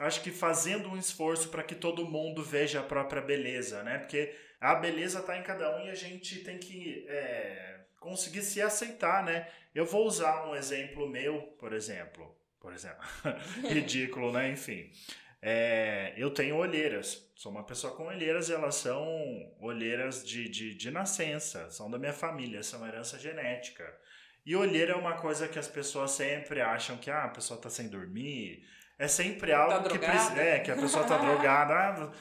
acho 0.00 0.22
que 0.22 0.30
fazendo 0.30 0.90
um 0.90 0.98
esforço 0.98 1.48
para 1.48 1.62
que 1.62 1.74
todo 1.74 2.04
mundo 2.04 2.44
veja 2.44 2.80
a 2.80 2.82
própria 2.82 3.22
beleza, 3.22 3.82
né? 3.82 3.96
Porque 3.96 4.34
a 4.60 4.74
beleza 4.74 5.20
está 5.20 5.38
em 5.38 5.42
cada 5.42 5.76
um 5.76 5.86
e 5.86 5.90
a 5.90 5.94
gente 5.94 6.40
tem 6.40 6.58
que 6.58 7.06
é, 7.08 7.80
conseguir 7.98 8.42
se 8.42 8.60
aceitar, 8.60 9.24
né? 9.24 9.48
Eu 9.74 9.86
vou 9.86 10.06
usar 10.06 10.46
um 10.48 10.54
exemplo 10.54 11.08
meu, 11.08 11.40
por 11.58 11.72
exemplo. 11.72 12.36
Por 12.60 12.74
exemplo. 12.74 13.02
Ridículo, 13.68 14.32
né? 14.32 14.50
Enfim. 14.50 14.90
É, 15.40 16.12
eu 16.16 16.30
tenho 16.30 16.56
olheiras. 16.56 17.26
Sou 17.34 17.50
uma 17.50 17.64
pessoa 17.64 17.96
com 17.96 18.06
olheiras 18.06 18.50
e 18.50 18.52
elas 18.52 18.74
são 18.74 19.02
olheiras 19.58 20.26
de, 20.26 20.46
de, 20.48 20.74
de 20.74 20.90
nascença, 20.90 21.70
são 21.70 21.90
da 21.90 21.98
minha 21.98 22.12
família, 22.12 22.62
são 22.62 22.86
herança 22.86 23.18
genética. 23.18 23.96
E 24.44 24.54
olheira 24.54 24.92
é 24.92 24.96
uma 24.96 25.16
coisa 25.16 25.48
que 25.48 25.58
as 25.58 25.68
pessoas 25.68 26.10
sempre 26.10 26.60
acham 26.60 26.98
que 26.98 27.10
ah, 27.10 27.24
a 27.24 27.28
pessoa 27.28 27.56
está 27.56 27.70
sem 27.70 27.88
dormir. 27.88 28.66
É 29.00 29.08
sempre 29.08 29.52
algo 29.52 29.82
tá 29.82 29.90
que 29.90 29.98
precisa. 29.98 30.40
É, 30.40 30.60
que 30.60 30.70
a 30.70 30.76
pessoa 30.76 31.04
tá 31.04 31.16
drogada. 31.16 32.12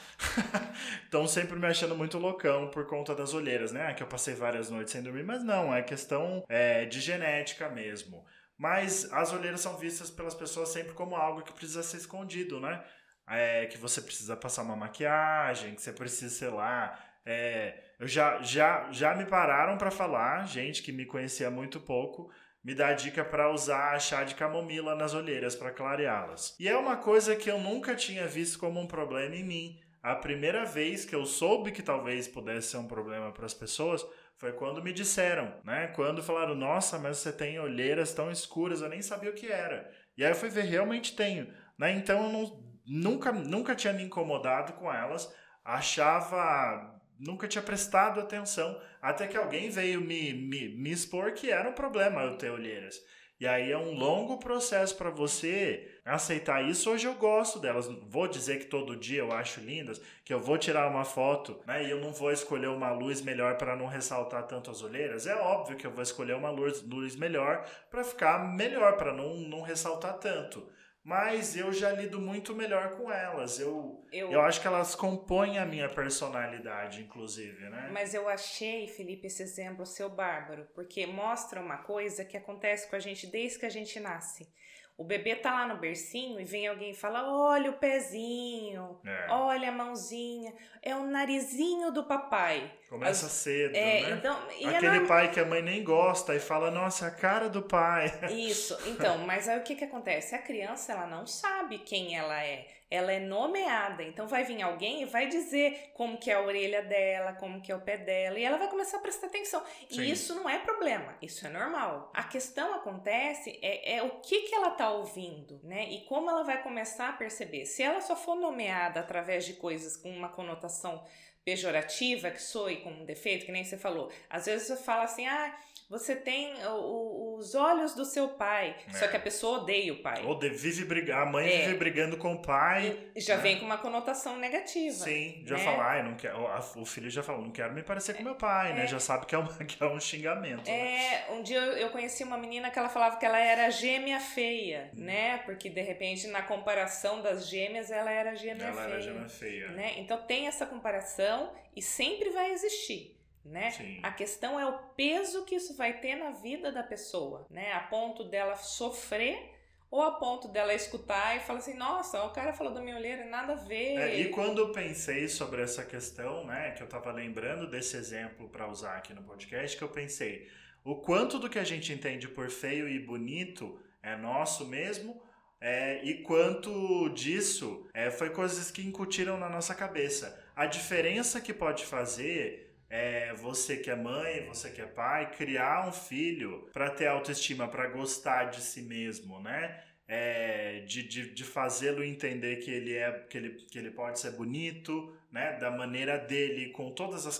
Estão 1.03 1.27
sempre 1.27 1.59
me 1.59 1.67
achando 1.67 1.95
muito 1.95 2.17
loucão 2.17 2.69
por 2.69 2.87
conta 2.87 3.13
das 3.13 3.33
olheiras, 3.33 3.71
né? 3.71 3.93
Que 3.93 4.01
eu 4.01 4.07
passei 4.07 4.33
várias 4.33 4.69
noites 4.69 4.91
sem 4.91 5.03
dormir, 5.03 5.23
mas 5.23 5.43
não, 5.43 5.75
é 5.75 5.81
questão 5.81 6.43
é, 6.47 6.85
de 6.85 6.99
genética 7.01 7.69
mesmo. 7.69 8.25
Mas 8.57 9.11
as 9.11 9.31
olheiras 9.33 9.61
são 9.61 9.77
vistas 9.77 10.09
pelas 10.09 10.33
pessoas 10.33 10.69
sempre 10.69 10.93
como 10.93 11.15
algo 11.15 11.41
que 11.41 11.53
precisa 11.53 11.83
ser 11.83 11.97
escondido, 11.97 12.59
né? 12.59 12.83
é, 13.29 13.67
que 13.67 13.77
você 13.77 14.01
precisa 14.01 14.35
passar 14.35 14.63
uma 14.63 14.75
maquiagem, 14.75 15.75
que 15.75 15.81
você 15.81 15.93
precisa, 15.93 16.33
sei 16.33 16.49
lá. 16.49 16.97
É, 17.25 17.77
eu 17.99 18.07
já, 18.07 18.41
já, 18.41 18.91
já 18.91 19.13
me 19.13 19.25
pararam 19.25 19.77
para 19.77 19.91
falar, 19.91 20.47
gente 20.47 20.81
que 20.81 20.91
me 20.91 21.05
conhecia 21.05 21.51
muito 21.51 21.79
pouco, 21.79 22.31
me 22.63 22.75
dá 22.75 22.93
dica 22.93 23.23
para 23.23 23.51
usar 23.51 23.99
chá 23.99 24.23
de 24.23 24.35
camomila 24.35 24.95
nas 24.95 25.13
olheiras 25.13 25.55
para 25.55 25.71
clareá-las. 25.71 26.55
E 26.59 26.67
é 26.67 26.77
uma 26.77 26.97
coisa 26.97 27.35
que 27.35 27.49
eu 27.49 27.59
nunca 27.59 27.95
tinha 27.95 28.27
visto 28.27 28.59
como 28.59 28.79
um 28.79 28.87
problema 28.87 29.35
em 29.35 29.43
mim. 29.43 29.79
A 30.01 30.15
primeira 30.15 30.65
vez 30.65 31.05
que 31.05 31.15
eu 31.15 31.25
soube 31.25 31.71
que 31.71 31.83
talvez 31.83 32.27
pudesse 32.27 32.69
ser 32.69 32.77
um 32.77 32.87
problema 32.87 33.31
para 33.31 33.45
as 33.45 33.53
pessoas 33.53 34.05
foi 34.37 34.53
quando 34.53 34.81
me 34.81 34.93
disseram, 34.93 35.53
né? 35.65 35.87
Quando 35.87 36.23
falaram, 36.23 36.55
nossa, 36.55 36.97
mas 36.97 37.17
você 37.17 37.31
tem 37.31 37.59
olheiras 37.59 38.13
tão 38.13 38.31
escuras, 38.31 38.81
eu 38.81 38.87
nem 38.87 39.01
sabia 39.01 39.29
o 39.29 39.33
que 39.33 39.47
era. 39.51 39.91
E 40.17 40.23
aí 40.23 40.31
eu 40.31 40.35
fui 40.35 40.49
ver, 40.49 40.63
realmente 40.63 41.15
tenho. 41.15 41.53
Né? 41.77 41.91
Então 41.91 42.23
eu 42.23 42.29
não 42.31 42.69
nunca, 42.85 43.31
nunca 43.31 43.75
tinha 43.75 43.93
me 43.93 44.03
incomodado 44.03 44.73
com 44.73 44.91
elas, 44.91 45.33
achava. 45.63 46.98
Nunca 47.19 47.47
tinha 47.47 47.61
prestado 47.61 48.19
atenção, 48.19 48.79
até 49.01 49.27
que 49.27 49.35
alguém 49.35 49.69
veio 49.69 49.99
me, 49.99 50.33
me, 50.33 50.69
me 50.69 50.91
expor 50.91 51.33
que 51.33 51.51
era 51.51 51.69
um 51.69 51.73
problema 51.73 52.23
eu 52.23 52.37
ter 52.37 52.49
olheiras. 52.49 52.99
E 53.39 53.47
aí 53.47 53.71
é 53.71 53.77
um 53.77 53.93
longo 53.93 54.37
processo 54.37 54.95
para 54.97 55.09
você 55.09 55.99
aceitar 56.03 56.61
isso. 56.61 56.89
Hoje 56.91 57.07
eu 57.07 57.13
gosto 57.13 57.57
delas. 57.57 57.87
Vou 58.09 58.27
dizer 58.27 58.59
que 58.59 58.65
todo 58.65 58.97
dia 58.97 59.19
eu 59.19 59.31
acho 59.31 59.61
lindas, 59.61 60.01
que 60.25 60.33
eu 60.33 60.41
vou 60.41 60.57
tirar 60.57 60.89
uma 60.89 61.05
foto, 61.05 61.57
né? 61.65 61.85
E 61.85 61.89
eu 61.89 62.01
não 62.01 62.11
vou 62.11 62.33
escolher 62.33 62.67
uma 62.67 62.91
luz 62.91 63.21
melhor 63.21 63.57
para 63.57 63.77
não 63.77 63.87
ressaltar 63.87 64.45
tanto 64.45 64.69
as 64.69 64.81
olheiras. 64.81 65.25
É 65.25 65.35
óbvio 65.35 65.77
que 65.77 65.87
eu 65.87 65.91
vou 65.91 66.03
escolher 66.03 66.35
uma 66.35 66.49
luz, 66.49 66.81
luz 66.83 67.15
melhor 67.15 67.65
para 67.89 68.03
ficar 68.03 68.39
melhor, 68.55 68.97
para 68.97 69.13
não, 69.13 69.33
não 69.35 69.61
ressaltar 69.61 70.19
tanto 70.19 70.69
mas 71.09 71.57
eu 71.57 71.73
já 71.73 71.91
lido 71.91 72.21
muito 72.21 72.53
melhor 72.53 72.91
com 72.91 73.11
elas. 73.11 73.59
Eu, 73.59 74.05
eu, 74.11 74.31
eu 74.31 74.41
acho 74.41 74.61
que 74.61 74.67
elas 74.67 74.93
compõem 74.93 75.57
a 75.57 75.65
minha 75.65 75.89
personalidade, 75.89 77.01
inclusive, 77.01 77.67
né? 77.67 77.89
Mas 77.91 78.13
eu 78.13 78.29
achei, 78.29 78.87
Felipe, 78.87 79.25
esse 79.25 79.41
exemplo 79.41 79.87
seu 79.87 80.07
bárbaro, 80.07 80.67
porque 80.75 81.07
mostra 81.07 81.59
uma 81.59 81.77
coisa 81.77 82.23
que 82.23 82.37
acontece 82.37 82.87
com 82.87 82.95
a 82.95 82.99
gente 82.99 83.25
desde 83.25 83.57
que 83.57 83.65
a 83.65 83.71
gente 83.71 83.99
nasce. 83.99 84.47
O 84.95 85.03
bebê 85.03 85.35
tá 85.35 85.51
lá 85.51 85.67
no 85.67 85.79
bercinho 85.79 86.39
e 86.39 86.45
vem 86.45 86.67
alguém 86.67 86.91
e 86.91 86.95
fala: 86.95 87.27
olha 87.27 87.71
o 87.71 87.79
pezinho, 87.79 89.01
é. 89.03 89.31
olha 89.31 89.69
a 89.69 89.71
mãozinha, 89.71 90.53
é 90.83 90.95
o 90.95 91.07
narizinho 91.07 91.91
do 91.91 92.03
papai. 92.03 92.71
Começa 92.89 93.27
As, 93.27 93.31
cedo, 93.33 93.75
é, 93.75 94.01
né? 94.01 94.11
Então, 94.17 94.35
Aquele 94.75 94.97
é 94.97 95.05
pai 95.05 95.31
que 95.31 95.39
a 95.39 95.45
mãe 95.45 95.61
nem 95.61 95.83
gosta 95.83 96.33
e 96.35 96.39
fala: 96.39 96.71
nossa, 96.71 97.05
a 97.05 97.11
cara 97.11 97.47
do 97.47 97.61
pai. 97.61 98.11
Isso, 98.33 98.75
então, 98.87 99.19
mas 99.19 99.47
aí 99.47 99.59
o 99.59 99.63
que 99.63 99.75
que 99.75 99.83
acontece? 99.83 100.33
A 100.33 100.39
criança, 100.39 100.93
ela 100.93 101.05
não 101.05 101.27
sabe 101.27 101.77
quem 101.79 102.17
ela 102.17 102.43
é 102.43 102.65
ela 102.89 103.11
é 103.11 103.19
nomeada. 103.19 104.03
Então 104.03 104.27
vai 104.27 104.43
vir 104.43 104.61
alguém 104.61 105.03
e 105.03 105.05
vai 105.05 105.27
dizer 105.27 105.91
como 105.93 106.17
que 106.17 106.31
é 106.31 106.33
a 106.33 106.41
orelha 106.41 106.81
dela, 106.81 107.33
como 107.33 107.61
que 107.61 107.71
é 107.71 107.75
o 107.75 107.81
pé 107.81 107.97
dela, 107.97 108.39
e 108.39 108.43
ela 108.43 108.57
vai 108.57 108.67
começar 108.67 108.97
a 108.97 109.01
prestar 109.01 109.27
atenção. 109.27 109.63
Sim. 109.89 110.01
E 110.01 110.11
isso 110.11 110.33
não 110.35 110.49
é 110.49 110.57
problema, 110.57 111.15
isso 111.21 111.45
é 111.45 111.49
normal. 111.49 112.11
A 112.13 112.23
questão 112.23 112.73
acontece 112.73 113.59
é, 113.61 113.97
é 113.97 114.03
o 114.03 114.19
que 114.21 114.41
que 114.41 114.55
ela 114.55 114.71
tá 114.71 114.89
ouvindo, 114.91 115.59
né? 115.63 115.89
E 115.89 116.01
como 116.05 116.29
ela 116.29 116.43
vai 116.43 116.61
começar 116.63 117.09
a 117.09 117.13
perceber. 117.13 117.65
Se 117.65 117.83
ela 117.83 118.01
só 118.01 118.15
for 118.15 118.35
nomeada 118.35 118.99
através 118.99 119.45
de 119.45 119.53
coisas 119.53 119.95
com 119.95 120.09
uma 120.09 120.29
conotação 120.29 121.03
pejorativa, 121.49 122.29
que 122.29 122.41
soe 122.41 122.77
com 122.77 122.91
um 122.91 123.05
defeito, 123.05 123.43
que 123.43 123.51
nem 123.51 123.63
você 123.63 123.75
falou. 123.75 124.11
Às 124.29 124.45
vezes 124.45 124.67
você 124.67 124.77
fala 124.77 125.03
assim, 125.03 125.25
ah, 125.25 125.57
você 125.89 126.15
tem 126.15 126.53
o, 126.67 127.35
os 127.39 127.55
olhos 127.55 127.95
do 127.95 128.05
seu 128.05 128.27
pai, 128.27 128.75
é. 128.87 128.93
só 128.93 129.07
que 129.07 129.17
a 129.17 129.19
pessoa 129.19 129.59
odeia 129.59 129.91
o 129.91 130.03
pai. 130.03 130.23
Ou 130.23 130.39
vive 130.39 130.85
brigar, 130.85 131.23
a 131.23 131.25
mãe 131.25 131.51
é. 131.51 131.65
vive 131.65 131.77
brigando 131.77 132.15
com 132.15 132.33
o 132.33 132.41
pai. 132.41 133.09
E 133.15 133.19
já 133.19 133.37
né? 133.37 133.41
vem 133.41 133.59
com 133.59 133.65
uma 133.65 133.79
conotação 133.79 134.37
negativa. 134.37 134.93
Sim, 134.95 135.41
já 135.47 135.57
né? 135.57 135.63
fala, 135.63 136.03
não 136.03 136.15
quero, 136.15 136.37
o 136.75 136.85
filho 136.85 137.09
já 137.09 137.23
falou, 137.23 137.41
não 137.41 137.51
quero 137.51 137.73
me 137.73 137.81
parecer 137.81 138.15
com 138.15 138.21
meu 138.21 138.35
pai, 138.35 138.73
né? 138.73 138.81
é. 138.81 138.83
né? 138.83 138.87
Já 138.87 138.99
sabe 138.99 139.25
que 139.25 139.33
é, 139.33 139.37
uma, 139.39 139.51
que 139.65 139.83
é 139.83 139.87
um 139.87 139.99
xingamento. 139.99 140.69
Né? 140.69 141.25
É, 141.25 141.31
um 141.31 141.41
dia 141.41 141.59
eu 141.59 141.89
conheci 141.89 142.23
uma 142.23 142.37
menina 142.37 142.69
que 142.69 142.77
ela 142.77 142.89
falava 142.89 143.17
que 143.17 143.25
ela 143.25 143.39
era 143.39 143.71
gêmea 143.71 144.19
feia, 144.19 144.91
hum. 144.95 145.03
né? 145.03 145.39
Porque 145.39 145.69
de 145.69 145.81
repente 145.81 146.27
na 146.27 146.43
comparação 146.43 147.21
das 147.21 147.47
gêmeas 147.47 147.89
ela 147.89 148.11
era 148.11 148.35
gêmea 148.35 148.65
ela 148.65 148.73
feia. 148.73 148.83
Ela 148.83 148.93
era 148.93 149.01
gêmea 149.01 149.29
feia. 149.29 149.69
Né? 149.69 149.93
Então 149.97 150.21
tem 150.21 150.45
essa 150.45 150.67
comparação 150.67 151.51
e 151.75 151.81
sempre 151.81 152.29
vai 152.29 152.51
existir 152.51 153.18
né? 153.49 153.71
Sim. 153.71 153.99
A 154.03 154.11
questão 154.11 154.59
é 154.59 154.65
o 154.65 154.77
peso 154.95 155.43
que 155.45 155.55
isso 155.55 155.75
vai 155.75 155.99
ter 155.99 156.15
na 156.15 156.31
vida 156.31 156.71
da 156.71 156.83
pessoa, 156.83 157.45
né? 157.49 157.73
A 157.73 157.81
ponto 157.81 158.23
dela 158.23 158.55
sofrer 158.55 159.57
ou 159.91 160.03
a 160.03 160.11
ponto 160.11 160.47
dela 160.47 160.73
escutar 160.73 161.35
e 161.35 161.39
falar 161.39 161.59
assim, 161.59 161.73
nossa, 161.73 162.23
o 162.23 162.29
cara 162.29 162.53
falou 162.53 162.73
da 162.73 162.81
minha 162.81 162.95
olheira, 162.95 163.25
nada 163.25 163.53
a 163.53 163.55
ver. 163.55 163.97
É, 163.97 164.19
e 164.19 164.29
quando 164.29 164.59
eu 164.59 164.71
pensei 164.71 165.27
sobre 165.27 165.63
essa 165.63 165.83
questão, 165.83 166.45
né, 166.45 166.71
que 166.71 166.83
eu 166.83 166.87
tava 166.87 167.11
lembrando 167.11 167.67
desse 167.67 167.97
exemplo 167.97 168.47
para 168.49 168.69
usar 168.69 168.97
aqui 168.97 169.13
no 169.13 169.23
podcast, 169.23 169.75
que 169.75 169.83
eu 169.83 169.89
pensei, 169.89 170.47
o 170.83 170.95
quanto 170.95 171.39
do 171.39 171.49
que 171.49 171.57
a 171.57 171.63
gente 171.63 171.91
entende 171.91 172.27
por 172.27 172.49
feio 172.51 172.87
e 172.87 172.99
bonito 172.99 173.81
é 174.03 174.15
nosso 174.15 174.65
mesmo, 174.67 175.19
é, 175.59 176.03
e 176.03 176.21
quanto 176.21 177.09
disso 177.09 177.87
é, 177.93 178.09
foi 178.11 178.29
coisas 178.29 178.71
que 178.71 178.85
incutiram 178.85 179.37
na 179.37 179.49
nossa 179.49 179.73
cabeça. 179.73 180.39
A 180.55 180.65
diferença 180.65 181.41
que 181.41 181.53
pode 181.53 181.85
fazer 181.85 182.68
é, 182.89 183.33
você 183.33 183.77
que 183.77 183.89
é 183.89 183.95
mãe, 183.95 184.45
você 184.47 184.71
que 184.71 184.81
é 184.81 184.85
pai, 184.85 185.31
criar 185.31 185.87
um 185.87 185.91
filho 185.91 186.67
para 186.73 186.89
ter 186.89 187.07
autoestima, 187.07 187.67
para 187.67 187.87
gostar 187.87 188.45
de 188.45 188.61
si 188.61 188.81
mesmo, 188.81 189.39
né? 189.39 189.83
É, 190.07 190.79
de, 190.87 191.03
de, 191.03 191.31
de 191.35 191.43
fazê-lo 191.43 192.03
entender 192.03 192.55
que 192.55 192.71
ele 192.71 192.95
é 192.95 193.11
que 193.29 193.37
ele, 193.37 193.49
que 193.69 193.77
ele 193.77 193.91
pode 193.91 194.19
ser 194.19 194.31
bonito, 194.31 195.15
né? 195.31 195.53
Da 195.59 195.69
maneira 195.69 196.17
dele, 196.17 196.71
com 196.71 196.89
todas 196.91 197.27
as, 197.27 197.39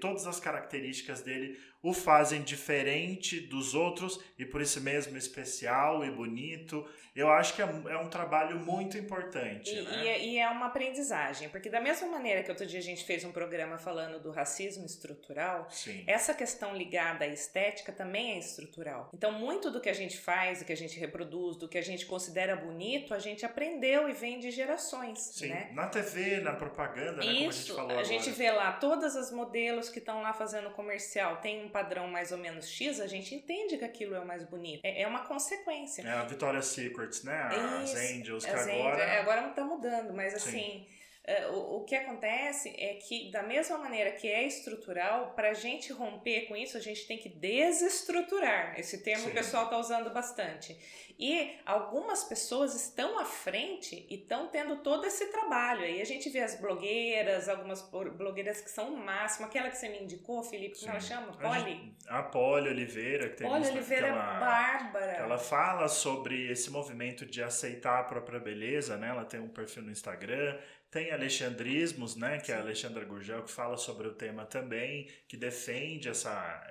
todas 0.00 0.24
as 0.26 0.38
características 0.38 1.22
dele, 1.22 1.58
o 1.84 1.92
fazem 1.92 2.42
diferente 2.42 3.38
dos 3.38 3.74
outros 3.74 4.18
e 4.38 4.44
por 4.46 4.62
isso 4.62 4.80
mesmo 4.80 5.18
especial 5.18 6.02
e 6.02 6.10
bonito 6.10 6.84
eu 7.14 7.30
acho 7.30 7.54
que 7.54 7.62
é, 7.62 7.64
é 7.64 7.96
um 7.96 8.08
trabalho 8.08 8.58
muito 8.58 8.98
importante. 8.98 9.70
E, 9.70 9.82
né? 9.82 10.02
e, 10.02 10.08
é, 10.08 10.24
e, 10.24 10.38
é 10.38 10.48
uma 10.48 10.66
aprendizagem, 10.66 11.48
porque 11.48 11.70
da 11.70 11.80
mesma 11.80 12.08
maneira 12.08 12.42
que 12.42 12.50
outro 12.50 12.66
dia 12.66 12.80
a 12.80 12.82
gente 12.82 13.04
fez 13.04 13.24
um 13.24 13.30
programa 13.30 13.78
falando 13.78 14.20
do 14.20 14.32
racismo 14.32 14.84
estrutural, 14.84 15.68
Sim. 15.70 16.02
essa 16.08 16.34
questão 16.34 16.76
ligada 16.76 17.24
à 17.24 17.28
estética 17.28 17.92
também 17.92 18.32
é 18.32 18.38
estrutural. 18.38 19.10
Então, 19.14 19.30
muito 19.30 19.70
do 19.70 19.80
que 19.80 19.88
a 19.88 19.94
gente 19.94 20.18
faz, 20.18 20.58
do 20.58 20.64
que 20.64 20.72
a 20.72 20.76
gente 20.76 20.98
reproduz, 20.98 21.56
do 21.56 21.68
que 21.68 21.78
a 21.78 21.82
gente 21.82 22.04
considera 22.04 22.56
bonito, 22.56 23.14
a 23.14 23.20
gente 23.20 23.46
aprendeu 23.46 24.08
e 24.08 24.12
vem 24.12 24.40
de 24.40 24.50
gerações. 24.50 25.20
Sim, 25.20 25.50
né? 25.50 25.70
na 25.72 25.86
TV, 25.86 26.40
na 26.40 26.54
propaganda, 26.54 27.18
né? 27.18 27.26
Isso, 27.26 27.74
Como 27.76 27.84
a 27.84 27.84
gente 27.84 27.88
falou. 27.88 27.98
A 28.00 28.02
gente 28.02 28.30
vê 28.30 28.50
lá 28.50 28.72
todas 28.72 29.14
as 29.14 29.30
modelos 29.30 29.88
que 29.88 30.00
estão 30.00 30.20
lá 30.20 30.32
fazendo 30.32 30.70
comercial, 30.70 31.36
tem 31.36 31.64
um 31.64 31.68
padrão 31.74 32.06
mais 32.06 32.30
ou 32.30 32.38
menos 32.38 32.68
X, 32.68 33.00
a 33.00 33.08
gente 33.08 33.34
entende 33.34 33.76
que 33.76 33.84
aquilo 33.84 34.14
é 34.14 34.20
o 34.20 34.24
mais 34.24 34.44
bonito. 34.44 34.84
É, 34.84 35.02
é 35.02 35.06
uma 35.08 35.26
consequência. 35.26 36.02
É 36.02 36.10
a 36.12 36.22
Victoria's 36.22 36.66
Secret 36.66 37.24
né? 37.24 37.42
As 37.42 37.90
Isso, 37.90 37.98
Angels, 37.98 38.44
que 38.44 38.50
as 38.52 38.68
agora... 38.68 39.04
Angels, 39.04 39.20
agora 39.20 39.42
tá 39.48 39.64
mudando, 39.64 40.14
mas 40.14 40.34
assim... 40.34 40.86
Uh, 41.26 41.56
o, 41.56 41.76
o 41.78 41.84
que 41.84 41.94
acontece 41.94 42.68
é 42.76 42.94
que, 42.94 43.30
da 43.30 43.42
mesma 43.42 43.78
maneira 43.78 44.12
que 44.12 44.28
é 44.28 44.46
estrutural, 44.46 45.32
para 45.34 45.50
a 45.50 45.54
gente 45.54 45.90
romper 45.90 46.46
com 46.46 46.54
isso, 46.54 46.76
a 46.76 46.80
gente 46.80 47.06
tem 47.06 47.16
que 47.16 47.30
desestruturar. 47.30 48.78
Esse 48.78 49.02
termo 49.02 49.24
Sim. 49.24 49.30
o 49.30 49.32
pessoal 49.32 49.64
está 49.64 49.78
usando 49.78 50.10
bastante. 50.10 50.78
E 51.18 51.56
algumas 51.64 52.24
pessoas 52.24 52.74
estão 52.74 53.18
à 53.18 53.24
frente 53.24 54.04
e 54.10 54.16
estão 54.16 54.48
tendo 54.48 54.78
todo 54.78 55.06
esse 55.06 55.26
trabalho. 55.30 55.82
Aí 55.82 56.02
a 56.02 56.04
gente 56.04 56.28
vê 56.28 56.40
as 56.40 56.60
blogueiras, 56.60 57.48
algumas 57.48 57.80
blogueiras 57.82 58.60
que 58.60 58.68
são 58.68 58.92
o 58.92 58.96
máximo. 58.96 59.46
Aquela 59.46 59.70
que 59.70 59.78
você 59.78 59.88
me 59.88 60.02
indicou, 60.02 60.42
Felipe, 60.42 60.78
como 60.78 60.90
ela 60.90 61.00
chama? 61.00 61.32
Polly? 61.32 61.94
A 62.08 62.22
Polly 62.22 62.68
Oliveira, 62.68 63.28
que 63.30 63.36
tem 63.36 63.48
Polly 63.48 63.68
Oliveira 63.68 64.08
ela, 64.08 64.36
é 64.36 64.40
bárbara. 64.40 65.12
ela 65.12 65.38
fala 65.38 65.88
sobre 65.88 66.50
esse 66.50 66.70
movimento 66.70 67.24
de 67.24 67.42
aceitar 67.42 68.00
a 68.00 68.04
própria 68.04 68.40
beleza, 68.40 68.96
né? 68.96 69.08
Ela 69.08 69.24
tem 69.24 69.38
um 69.38 69.48
perfil 69.48 69.84
no 69.84 69.92
Instagram. 69.92 70.58
Tem 70.94 71.10
Alexandrismos, 71.10 72.14
né? 72.14 72.38
Que 72.38 72.52
é 72.52 72.54
a 72.54 72.60
Alexandra 72.60 73.04
Gurgel, 73.04 73.42
que 73.42 73.50
fala 73.50 73.76
sobre 73.76 74.06
o 74.06 74.14
tema 74.14 74.46
também, 74.46 75.08
que 75.26 75.36
defende 75.36 76.08
essa 76.08 76.62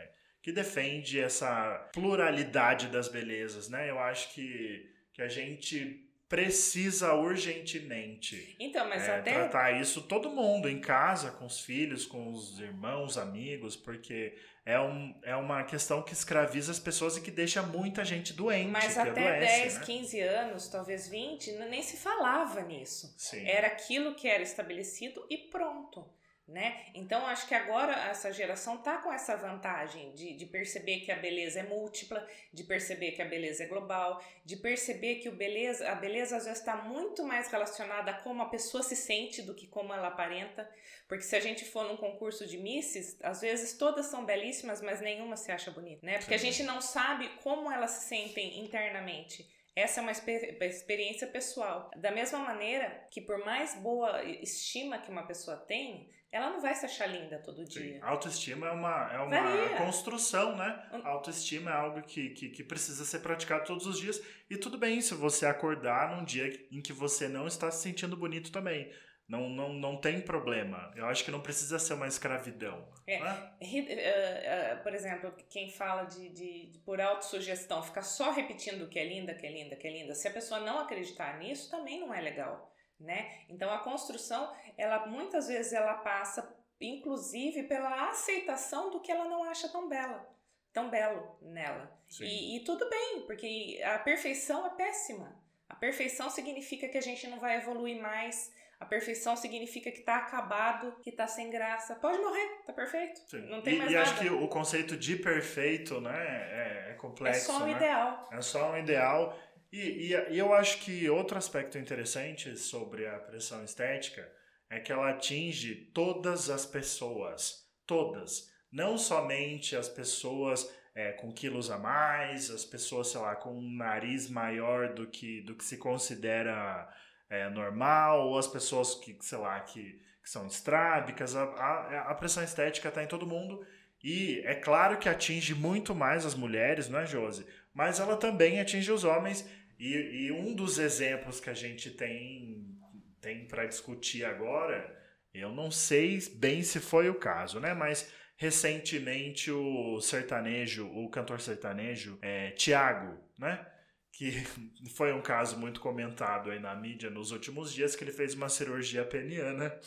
que 0.42 0.50
defende 0.50 1.20
essa 1.20 1.90
pluralidade 1.94 2.88
das 2.88 3.10
belezas, 3.10 3.68
né? 3.68 3.90
Eu 3.90 4.00
acho 4.00 4.34
que, 4.34 4.90
que 5.12 5.22
a 5.22 5.28
gente 5.28 6.10
precisa 6.30 7.14
urgentemente 7.14 8.56
então, 8.60 8.88
mas 8.88 9.04
é, 9.04 9.20
até... 9.20 9.34
tratar 9.34 9.72
isso 9.74 10.02
todo 10.02 10.30
mundo 10.30 10.70
em 10.70 10.80
casa, 10.80 11.32
com 11.32 11.46
os 11.46 11.60
filhos, 11.60 12.06
com 12.06 12.32
os 12.32 12.60
irmãos, 12.60 13.18
amigos, 13.18 13.76
porque 13.76 14.36
é, 14.66 14.80
um, 14.80 15.14
é 15.24 15.36
uma 15.36 15.64
questão 15.64 16.02
que 16.02 16.14
escraviza 16.14 16.72
as 16.72 16.80
pessoas 16.80 17.18
e 17.18 17.22
que 17.22 17.32
deixa 17.32 17.62
muita 17.62 18.06
gente 18.06 18.34
doente. 18.34 18.70
Mas 18.70 18.98
até 18.98 19.10
adoece, 19.10 19.62
10, 19.62 19.78
né? 19.80 19.86
15 19.86 20.20
anos, 20.22 20.68
talvez 20.70 21.08
20, 21.08 21.52
nem 21.70 21.82
se 21.82 21.98
falava 21.98 22.62
nisso. 22.62 23.14
Sim. 23.18 23.46
Era 23.46 23.68
aquilo 23.68 24.16
que 24.16 24.28
era 24.28 24.42
estabelecido 24.42 25.26
e 25.30 25.38
pronto 25.38 26.06
né? 26.48 26.88
Então 26.94 27.26
acho 27.26 27.48
que 27.48 27.56
agora 27.56 27.94
essa 28.10 28.32
geração 28.32 28.78
tá 28.78 28.98
com 28.98 29.12
essa 29.14 29.36
vantagem 29.38 30.12
de, 30.14 30.34
de 30.34 30.46
perceber 30.46 31.00
que 31.00 31.12
a 31.12 31.16
beleza 31.16 31.62
é 31.62 31.64
múltipla, 31.64 32.28
de 32.52 32.66
perceber 32.66 33.12
que 33.12 33.22
a 33.22 33.26
beleza 33.26 33.64
é 33.64 33.68
global, 33.68 34.22
de 34.44 34.58
perceber 34.58 35.16
que 35.16 35.30
o 35.30 35.32
beleza, 35.32 35.90
a 35.90 35.96
beleza 35.96 36.36
às 36.36 36.44
vezes 36.44 36.60
está 36.60 36.76
muito 36.76 37.24
mais 37.24 37.50
relacionada 37.50 38.12
a 38.12 38.22
como 38.22 38.44
a 38.44 38.50
pessoa 38.50 38.84
se 38.84 38.96
sente 38.96 39.42
do 39.42 39.56
que 39.56 39.68
como 39.68 39.94
ela 39.94 40.10
aparenta. 40.10 40.70
Porque 41.08 41.24
se 41.24 41.36
a 41.36 41.40
gente 41.40 41.64
for 41.64 41.86
num 41.88 41.98
concurso 41.98 42.46
de 42.46 42.58
misses, 42.58 43.18
às 43.22 43.40
vezes 43.40 43.78
todas 43.78 44.08
são 44.08 44.26
belíssimas, 44.26 44.82
mas 44.82 45.00
nenhuma 45.00 45.38
se 45.38 45.52
acha 45.52 45.72
bonita, 45.72 46.06
né? 46.06 46.18
Porque 46.18 46.34
a 46.34 46.40
gente 46.40 46.62
não 46.64 46.82
sabe 46.82 47.30
como 47.42 47.72
elas 47.72 47.92
se 47.92 48.08
sentem 48.08 48.60
internamente. 48.60 49.48
Essa 49.76 50.02
é 50.02 50.04
uma 50.04 50.12
experiência 50.12 51.26
pessoal. 51.28 51.90
Da 51.96 52.12
mesma 52.12 52.40
maneira 52.40 53.08
que, 53.10 53.20
por 53.20 53.44
mais 53.44 53.74
boa 53.76 54.24
estima 54.24 55.00
que 55.00 55.10
uma 55.10 55.26
pessoa 55.26 55.58
tem, 55.58 56.12
ela 56.34 56.50
não 56.50 56.60
vai 56.60 56.74
se 56.74 56.84
achar 56.84 57.06
linda 57.06 57.38
todo 57.38 57.64
dia. 57.64 57.94
Sim. 57.94 58.00
Autoestima 58.02 58.68
é 58.68 58.72
uma, 58.72 59.14
é 59.14 59.20
uma 59.20 59.78
construção, 59.78 60.56
né? 60.56 60.84
Autoestima 61.04 61.70
é 61.70 61.76
algo 61.76 62.02
que, 62.02 62.32
que, 62.32 62.50
que, 62.50 62.64
precisa 62.64 63.06
ser 63.06 63.20
praticado 63.20 63.66
todos 63.66 63.86
os 63.86 64.00
dias. 64.00 64.20
E 64.50 64.58
tudo 64.58 64.76
bem 64.76 65.00
se 65.00 65.14
você 65.14 65.46
acordar 65.46 66.18
num 66.18 66.26
dia 66.26 66.52
em 66.72 66.82
que 66.82 66.92
você 66.92 67.28
não 67.30 67.46
está 67.46 67.70
se 67.70 67.84
sentindo 67.84 68.18
bonito 68.18 68.52
também. 68.52 68.92
Não, 69.28 69.48
não, 69.48 69.74
não 69.74 69.96
tem 69.96 70.20
problema. 70.20 70.92
Eu 70.96 71.06
acho 71.06 71.24
que 71.24 71.30
não 71.30 71.40
precisa 71.40 71.78
ser 71.78 71.94
uma 71.94 72.08
escravidão. 72.08 72.92
É, 73.06 73.20
né? 73.20 73.52
uh, 73.62 74.80
uh, 74.80 74.84
por 74.84 74.94
exemplo, 74.96 75.32
quem 75.52 75.70
fala 75.70 76.06
de, 76.06 76.30
de, 76.30 76.72
de 76.72 76.80
por 76.80 77.00
autossugestão, 77.00 77.84
ficar 77.84 78.02
só 78.02 78.32
repetindo 78.32 78.90
que 78.90 78.98
é 78.98 79.06
linda, 79.06 79.36
que 79.36 79.46
é 79.46 79.52
linda, 79.52 79.76
que 79.76 79.88
é 79.88 79.92
linda. 79.92 80.16
Se 80.16 80.28
a 80.28 80.32
pessoa 80.32 80.60
não 80.62 80.80
acreditar 80.80 81.38
nisso, 81.38 81.70
também 81.70 82.00
não 82.00 82.12
é 82.12 82.20
legal 82.20 82.73
né? 83.00 83.42
Então 83.50 83.72
a 83.72 83.80
construção, 83.80 84.54
ela 84.78 85.06
muitas 85.06 85.48
vezes 85.48 85.74
ela 85.74 85.96
passa 85.96 86.56
inclusive 86.80 87.64
pela 87.64 88.10
aceitação 88.10 88.92
do 88.92 89.00
que 89.00 89.12
ela 89.12 89.26
não 89.26 89.44
acha 89.44 89.70
tão 89.70 89.88
bela, 89.88 90.28
tão 90.72 90.90
belo 90.90 91.38
nela. 91.42 91.92
E, 92.20 92.58
e, 92.58 92.64
tudo 92.64 92.88
bem, 92.90 93.24
porque 93.26 93.82
a 93.84 94.00
perfeição 94.00 94.66
é 94.68 94.70
péssima. 94.72 95.42
A 95.68 95.76
perfeição 95.76 96.30
significa 96.30 96.88
que 96.88 96.98
a 96.98 97.02
gente 97.02 97.28
não 97.28 97.40
vai 97.40 97.58
evoluir 97.58 98.00
mais. 98.00 98.54
A 98.80 98.86
perfeição 98.86 99.36
significa 99.36 99.92
que 99.92 100.02
tá 100.02 100.18
acabado, 100.18 101.00
que 101.02 101.12
tá 101.12 101.26
sem 101.26 101.50
graça. 101.50 101.96
Pode 101.96 102.20
morrer, 102.20 102.62
tá 102.66 102.74
perfeito. 102.74 103.20
Sim. 103.28 103.48
Não 103.50 103.62
tem 103.62 103.76
e, 103.76 103.78
mais 103.78 103.92
e 103.92 103.96
nada. 103.96 104.10
acho 104.10 104.20
que 104.20 104.30
o 104.30 104.48
conceito 104.48 104.98
de 104.98 105.16
perfeito, 105.16 106.02
né, 106.02 106.12
é, 106.12 106.92
é 106.92 106.94
complexo. 106.96 107.40
É 107.40 107.54
só 107.54 107.64
um 107.64 107.66
né? 107.66 107.72
ideal. 107.72 108.30
É 108.32 108.42
só 108.42 108.72
um 108.72 108.78
ideal. 108.78 109.40
E, 109.74 110.14
e, 110.14 110.34
e, 110.36 110.38
eu 110.38 110.54
acho 110.54 110.78
que 110.82 111.10
outro 111.10 111.36
aspecto 111.36 111.80
interessante 111.80 112.56
sobre 112.56 113.08
a 113.08 113.18
pressão 113.18 113.64
estética 113.66 114.32
é 114.70 114.80
que 114.80 114.92
ela 114.92 115.10
atinge 115.10 115.90
todas 115.92 116.48
as 116.52 116.64
pessoas. 116.64 117.68
Todas. 117.88 118.52
Não 118.72 119.00
somente 119.00 119.76
as 119.76 119.90
pessoas 119.90 120.72
é, 120.94 121.14
com 121.14 121.34
quilos 121.34 121.72
a 121.72 121.80
mais, 121.80 122.52
as 122.52 122.64
pessoas, 122.64 123.08
sei 123.08 123.20
lá, 123.20 123.36
com 123.36 123.58
um 123.58 123.76
nariz 123.76 124.30
maior 124.30 124.94
do 124.94 125.08
que, 125.08 125.42
do 125.42 125.56
que 125.56 125.64
se 125.64 125.78
considera 125.78 126.88
é, 127.28 127.50
normal, 127.50 128.28
ou 128.28 128.38
as 128.38 128.46
pessoas 128.46 128.94
que, 128.94 129.18
sei 129.22 129.40
lá, 129.40 129.60
que, 129.62 130.00
que 130.22 130.30
são 130.30 130.46
estrábicas. 130.46 131.36
A, 131.36 131.46
a, 131.46 132.12
a 132.12 132.14
pressão 132.14 132.44
estética 132.44 132.90
está 132.90 133.04
em 133.04 133.08
todo 133.08 133.26
mundo. 133.26 133.66
E 134.04 134.40
é 134.46 134.54
claro 134.54 135.00
que 135.00 135.10
atinge 135.10 135.56
muito 135.56 135.96
mais 135.96 136.28
as 136.28 136.36
mulheres, 136.36 136.90
não 136.90 137.00
é, 137.00 137.08
Josi? 137.08 137.48
Mas 137.74 138.00
ela 138.00 138.18
também 138.18 138.60
atinge 138.60 138.92
os 138.92 139.04
homens 139.04 139.50
e, 139.80 140.28
e 140.28 140.32
um 140.32 140.54
dos 140.54 140.78
exemplos 140.78 141.40
que 141.40 141.50
a 141.50 141.54
gente 141.54 141.92
tem, 141.92 142.78
tem 143.20 143.46
para 143.48 143.66
discutir 143.66 144.24
agora, 144.26 145.02
eu 145.34 145.52
não 145.52 145.72
sei 145.72 146.20
bem 146.36 146.62
se 146.64 146.80
foi 146.80 147.10
o 147.10 147.16
caso, 147.16 147.60
né? 147.60 147.74
Mas 147.74 148.12
recentemente 148.38 149.52
o 149.52 150.00
sertanejo, 150.02 150.88
o 150.88 151.10
cantor 151.10 151.42
sertanejo, 151.42 152.18
é, 152.22 152.52
Tiago, 152.52 153.18
né? 153.38 153.66
Que 154.12 154.32
foi 154.96 155.12
um 155.14 155.22
caso 155.22 155.58
muito 155.58 155.80
comentado 155.80 156.52
aí 156.52 156.60
na 156.60 156.76
mídia 156.76 157.10
nos 157.10 157.32
últimos 157.32 157.74
dias, 157.74 157.96
que 157.96 158.04
ele 158.04 158.12
fez 158.12 158.34
uma 158.34 158.50
cirurgia 158.50 159.04
peniana 159.04 159.78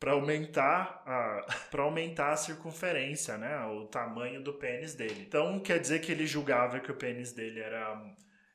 para 0.00 0.12
aumentar 0.12 1.02
a 1.06 1.46
para 1.70 1.82
aumentar 1.82 2.32
a 2.32 2.36
circunferência, 2.36 3.36
né, 3.36 3.64
o 3.66 3.86
tamanho 3.86 4.42
do 4.42 4.54
pênis 4.54 4.94
dele. 4.94 5.24
Então 5.26 5.60
quer 5.60 5.78
dizer 5.78 6.00
que 6.00 6.10
ele 6.10 6.26
julgava 6.26 6.80
que 6.80 6.90
o 6.90 6.96
pênis 6.96 7.32
dele 7.32 7.60
era 7.60 7.96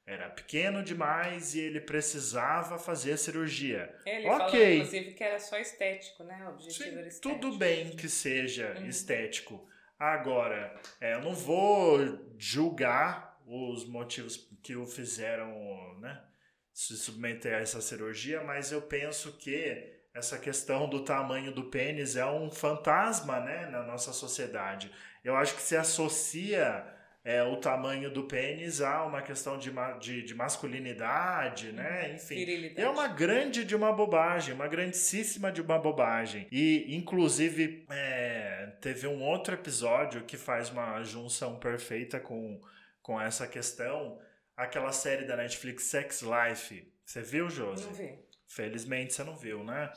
era 0.06 0.30
pequeno 0.30 0.84
demais 0.84 1.56
e 1.56 1.62
ele 1.62 1.82
precisava 1.82 2.78
fazer 2.78 3.13
a 3.13 3.18
cirurgia. 3.18 3.96
Ele 4.06 4.28
ok. 4.28 4.38
falou, 4.38 4.68
inclusive, 4.68 5.13
que 5.13 5.24
era 5.24 5.39
só 5.39 5.58
estético, 5.58 6.24
né? 6.24 6.46
O 6.46 6.50
objetivo 6.52 6.84
Sim, 6.84 6.98
era 6.98 7.08
estético. 7.08 7.39
Tudo 7.41 7.58
bem 7.58 7.96
que 7.96 8.08
seja 8.08 8.76
uhum. 8.78 8.88
estético. 8.88 9.68
Agora, 9.98 10.80
é, 11.02 11.13
eu 11.13 11.22
não 11.22 11.34
vou 11.34 11.98
julgar 12.38 13.39
os 13.48 13.88
motivos 13.88 14.50
que 14.62 14.76
o 14.76 14.86
fizeram 14.86 15.98
né, 16.00 16.22
se 16.74 16.98
submeter 16.98 17.56
a 17.56 17.62
essa 17.62 17.82
cirurgia, 17.82 18.44
mas 18.44 18.72
eu 18.72 18.82
penso 18.82 19.34
que 19.38 19.94
essa 20.13 20.38
questão 20.38 20.88
do 20.89 21.04
tamanho 21.04 21.52
do 21.52 21.70
pênis 21.70 22.15
é 22.15 22.26
um 22.26 22.52
fantasma 22.52 23.39
né, 23.39 23.65
na 23.68 23.84
nossa 23.84 24.13
sociedade. 24.13 24.91
Eu 25.24 25.36
acho 25.36 25.56
que 25.56 25.62
se 25.62 25.76
associa 25.76 26.94
é, 27.25 27.41
o 27.41 27.57
tamanho 27.57 28.11
do 28.11 28.25
pênis 28.25 28.81
a 28.81 29.03
uma 29.03 29.19
questão 29.19 29.57
de, 29.57 29.73
de, 29.99 30.21
de 30.21 30.35
masculinidade, 30.35 31.71
né? 31.71 32.09
Uhum. 32.09 32.15
Enfim. 32.15 32.35
Virilidade. 32.35 32.81
É 32.81 32.88
uma 32.88 33.07
grande 33.07 33.65
de 33.65 33.75
uma 33.75 33.91
bobagem, 33.91 34.53
uma 34.53 34.67
grandíssima 34.67 35.51
de 35.51 35.59
uma 35.59 35.79
bobagem. 35.79 36.47
E, 36.51 36.95
inclusive, 36.95 37.83
é, 37.89 38.73
teve 38.79 39.07
um 39.07 39.23
outro 39.23 39.55
episódio 39.55 40.23
que 40.23 40.38
faz 40.38 40.69
uma 40.69 41.03
junção 41.03 41.57
perfeita 41.57 42.19
com, 42.19 42.61
com 43.01 43.19
essa 43.19 43.47
questão. 43.47 44.19
Aquela 44.55 44.91
série 44.91 45.25
da 45.25 45.35
Netflix 45.35 45.85
Sex 45.85 46.21
Life. 46.21 46.93
Você 47.03 47.23
viu, 47.23 47.49
Josi? 47.49 47.88
Não 47.88 47.93
vi. 47.93 48.19
Felizmente 48.47 49.15
você 49.15 49.23
não 49.23 49.35
viu, 49.35 49.63
né? 49.63 49.91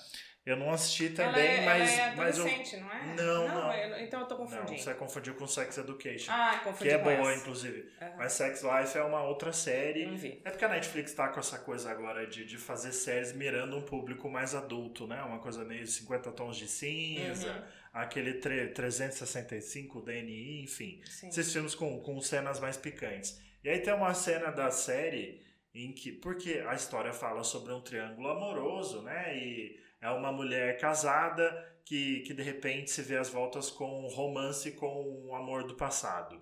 Eu 0.49 0.57
não 0.57 0.71
assisti 0.71 1.11
também, 1.11 1.47
ela 1.47 1.61
é, 1.63 1.65
mas. 1.67 1.99
Ela 1.99 2.13
é 2.13 2.15
mas 2.17 2.39
adolescente, 2.41 2.75
eu... 2.75 2.81
não 2.81 2.93
é? 2.93 3.05
Não, 3.15 3.49
não. 3.49 3.73
Eu, 3.75 4.05
então 4.05 4.21
eu 4.21 4.27
tô 4.27 4.37
confundindo. 4.37 4.71
Não, 4.73 4.79
você 4.79 4.95
confundiu 4.95 5.35
com 5.35 5.47
Sex 5.47 5.77
Education. 5.79 6.33
Ah, 6.33 6.61
confundi 6.65 6.89
Que 6.89 6.95
é 6.95 6.99
boa, 6.99 7.31
essa. 7.33 7.41
inclusive. 7.41 7.81
Uhum. 8.01 8.17
Mas 8.17 8.33
Sex 8.33 8.63
Life 8.63 8.97
é 8.97 9.03
uma 9.03 9.23
outra 9.25 9.53
série. 9.53 10.07
Não 10.07 10.17
vi. 10.17 10.41
É 10.45 10.51
porque 10.51 10.65
a 10.65 10.69
Netflix 10.69 11.13
tá 11.13 11.29
com 11.29 11.39
essa 11.41 11.59
coisa 11.59 11.91
agora 11.91 12.27
de, 12.27 12.47
de 12.47 12.57
fazer 12.57 12.93
séries 12.93 13.33
mirando 13.35 13.77
um 13.77 13.83
público 13.83 14.29
mais 14.31 14.55
adulto, 14.55 15.07
né? 15.07 15.23
Uma 15.23 15.39
coisa 15.39 15.65
meio 15.65 15.87
50 15.87 16.33
tons 16.33 16.57
de 16.57 16.67
cinza, 16.67 17.53
Uhum. 17.53 17.63
aquele 18.01 18.35
tre- 18.35 18.69
365 18.69 20.01
DNI, 20.03 20.63
enfim. 20.63 21.01
Sim. 21.05 21.29
Esses 21.29 21.53
filmes 21.53 21.75
com, 21.75 22.01
com 22.01 22.21
cenas 22.21 22.59
mais 22.61 22.77
picantes. 22.77 23.41
E 23.63 23.69
aí 23.69 23.81
tem 23.81 23.93
uma 23.93 24.15
cena 24.15 24.51
da 24.51 24.71
série 24.71 25.43
em 25.75 25.93
que. 25.93 26.13
Porque 26.13 26.65
a 26.67 26.75
história 26.75 27.13
fala 27.13 27.45
sobre 27.45 27.73
um 27.73 27.81
triângulo 27.81 28.29
amoroso, 28.29 29.03
né? 29.03 29.37
E 29.37 29.79
é 30.01 30.11
uma 30.11 30.33
mulher 30.33 30.79
casada 30.79 31.51
que, 31.85 32.21
que 32.21 32.35
de 32.35 32.43
repente 32.43 32.91
se 32.91 33.03
vê 33.03 33.17
às 33.17 33.31
voltas 33.31 33.71
com 33.71 34.05
um 34.05 34.09
romance 34.09 34.73
com 34.73 35.27
o 35.27 35.35
amor 35.35 35.67
do 35.67 35.75
passado. 35.75 36.41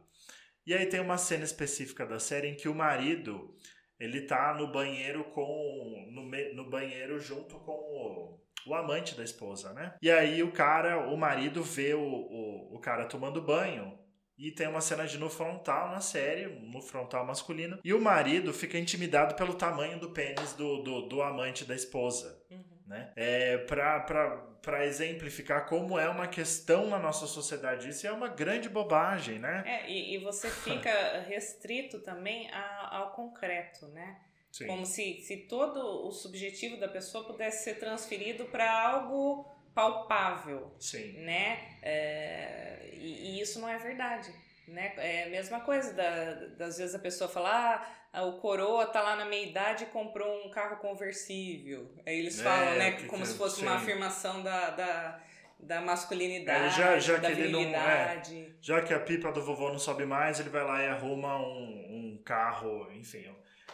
E 0.66 0.74
aí 0.74 0.86
tem 0.86 1.00
uma 1.00 1.16
cena 1.16 1.44
específica 1.44 2.04
da 2.04 2.18
série 2.18 2.48
em 2.48 2.56
que 2.56 2.68
o 2.68 2.74
marido 2.74 3.56
ele 3.98 4.22
tá 4.22 4.52
no 4.54 4.70
banheiro 4.70 5.24
com 5.24 6.10
no, 6.10 6.24
no 6.54 6.68
banheiro 6.68 7.18
junto 7.18 7.58
com 7.60 7.72
o, 7.72 8.40
o 8.66 8.74
amante 8.74 9.14
da 9.14 9.22
esposa, 9.22 9.72
né? 9.72 9.94
E 10.02 10.10
aí 10.10 10.42
o 10.42 10.52
cara, 10.52 11.08
o 11.08 11.16
marido 11.16 11.62
vê 11.62 11.94
o, 11.94 12.02
o, 12.02 12.76
o 12.76 12.80
cara 12.80 13.06
tomando 13.06 13.40
banho 13.40 13.96
e 14.36 14.50
tem 14.50 14.68
uma 14.68 14.82
cena 14.82 15.06
de 15.06 15.16
no 15.16 15.30
frontal 15.30 15.90
na 15.90 16.00
série, 16.00 16.46
no 16.46 16.82
frontal 16.82 17.24
masculino, 17.24 17.78
e 17.82 17.94
o 17.94 18.00
marido 18.00 18.52
fica 18.52 18.76
intimidado 18.76 19.34
pelo 19.34 19.54
tamanho 19.54 19.98
do 19.98 20.10
pênis 20.10 20.52
do, 20.52 20.82
do, 20.82 21.08
do 21.08 21.22
amante 21.22 21.64
da 21.64 21.74
esposa 21.74 22.38
Uhum. 22.50 22.75
Né? 22.86 23.12
É, 23.16 23.58
para 23.58 24.84
exemplificar 24.86 25.66
como 25.66 25.98
é 25.98 26.08
uma 26.08 26.26
questão 26.26 26.88
na 26.88 26.98
nossa 26.98 27.26
sociedade. 27.26 27.88
Isso 27.88 28.06
é 28.06 28.12
uma 28.12 28.28
grande 28.28 28.68
bobagem, 28.68 29.38
né? 29.38 29.62
É, 29.66 29.90
e, 29.90 30.14
e 30.14 30.18
você 30.18 30.48
fica 30.50 31.20
restrito 31.28 32.00
também 32.00 32.50
a- 32.50 32.88
ao 32.98 33.12
concreto, 33.12 33.86
né? 33.88 34.20
Sim. 34.52 34.66
Como 34.68 34.86
se, 34.86 35.20
se 35.20 35.36
todo 35.48 36.06
o 36.06 36.10
subjetivo 36.10 36.78
da 36.78 36.88
pessoa 36.88 37.24
pudesse 37.26 37.64
ser 37.64 37.74
transferido 37.78 38.46
para 38.46 38.70
algo 38.88 39.44
palpável, 39.74 40.74
Sim. 40.80 41.12
né? 41.24 41.76
É, 41.82 42.88
e, 42.94 43.36
e 43.36 43.40
isso 43.40 43.60
não 43.60 43.68
é 43.68 43.76
verdade. 43.76 44.32
Né? 44.66 44.94
É 44.96 45.24
a 45.24 45.28
mesma 45.28 45.60
coisa, 45.60 45.92
da, 45.92 46.34
das 46.56 46.78
vezes 46.78 46.94
a 46.94 46.98
pessoa 46.98 47.28
fala, 47.28 47.50
ah, 47.74 47.88
o 48.22 48.32
coroa 48.34 48.86
tá 48.86 49.02
lá 49.02 49.16
na 49.16 49.24
meia 49.24 49.46
idade 49.46 49.84
e 49.84 49.86
comprou 49.86 50.44
um 50.44 50.50
carro 50.50 50.76
conversível. 50.76 51.90
Aí 52.06 52.18
eles 52.18 52.40
falam, 52.40 52.68
é, 52.68 52.78
né, 52.78 52.92
que, 52.92 53.04
como 53.06 53.24
se 53.24 53.36
fosse 53.36 53.56
sim. 53.56 53.62
uma 53.62 53.76
afirmação 53.76 54.42
da, 54.42 54.70
da, 54.70 55.20
da 55.58 55.80
masculinidade, 55.80 56.66
é, 56.66 56.70
já, 56.70 56.98
já 56.98 57.16
da 57.18 57.28
que 57.28 57.34
virilidade. 57.34 58.34
Não, 58.34 58.42
é, 58.42 58.50
já 58.60 58.80
que 58.82 58.94
a 58.94 59.00
pipa 59.00 59.30
do 59.32 59.42
vovô 59.42 59.68
não 59.68 59.78
sobe 59.78 60.06
mais, 60.06 60.40
ele 60.40 60.48
vai 60.48 60.64
lá 60.64 60.82
e 60.82 60.86
arruma 60.86 61.38
um, 61.38 62.16
um 62.16 62.22
carro, 62.24 62.90
enfim, 62.92 63.26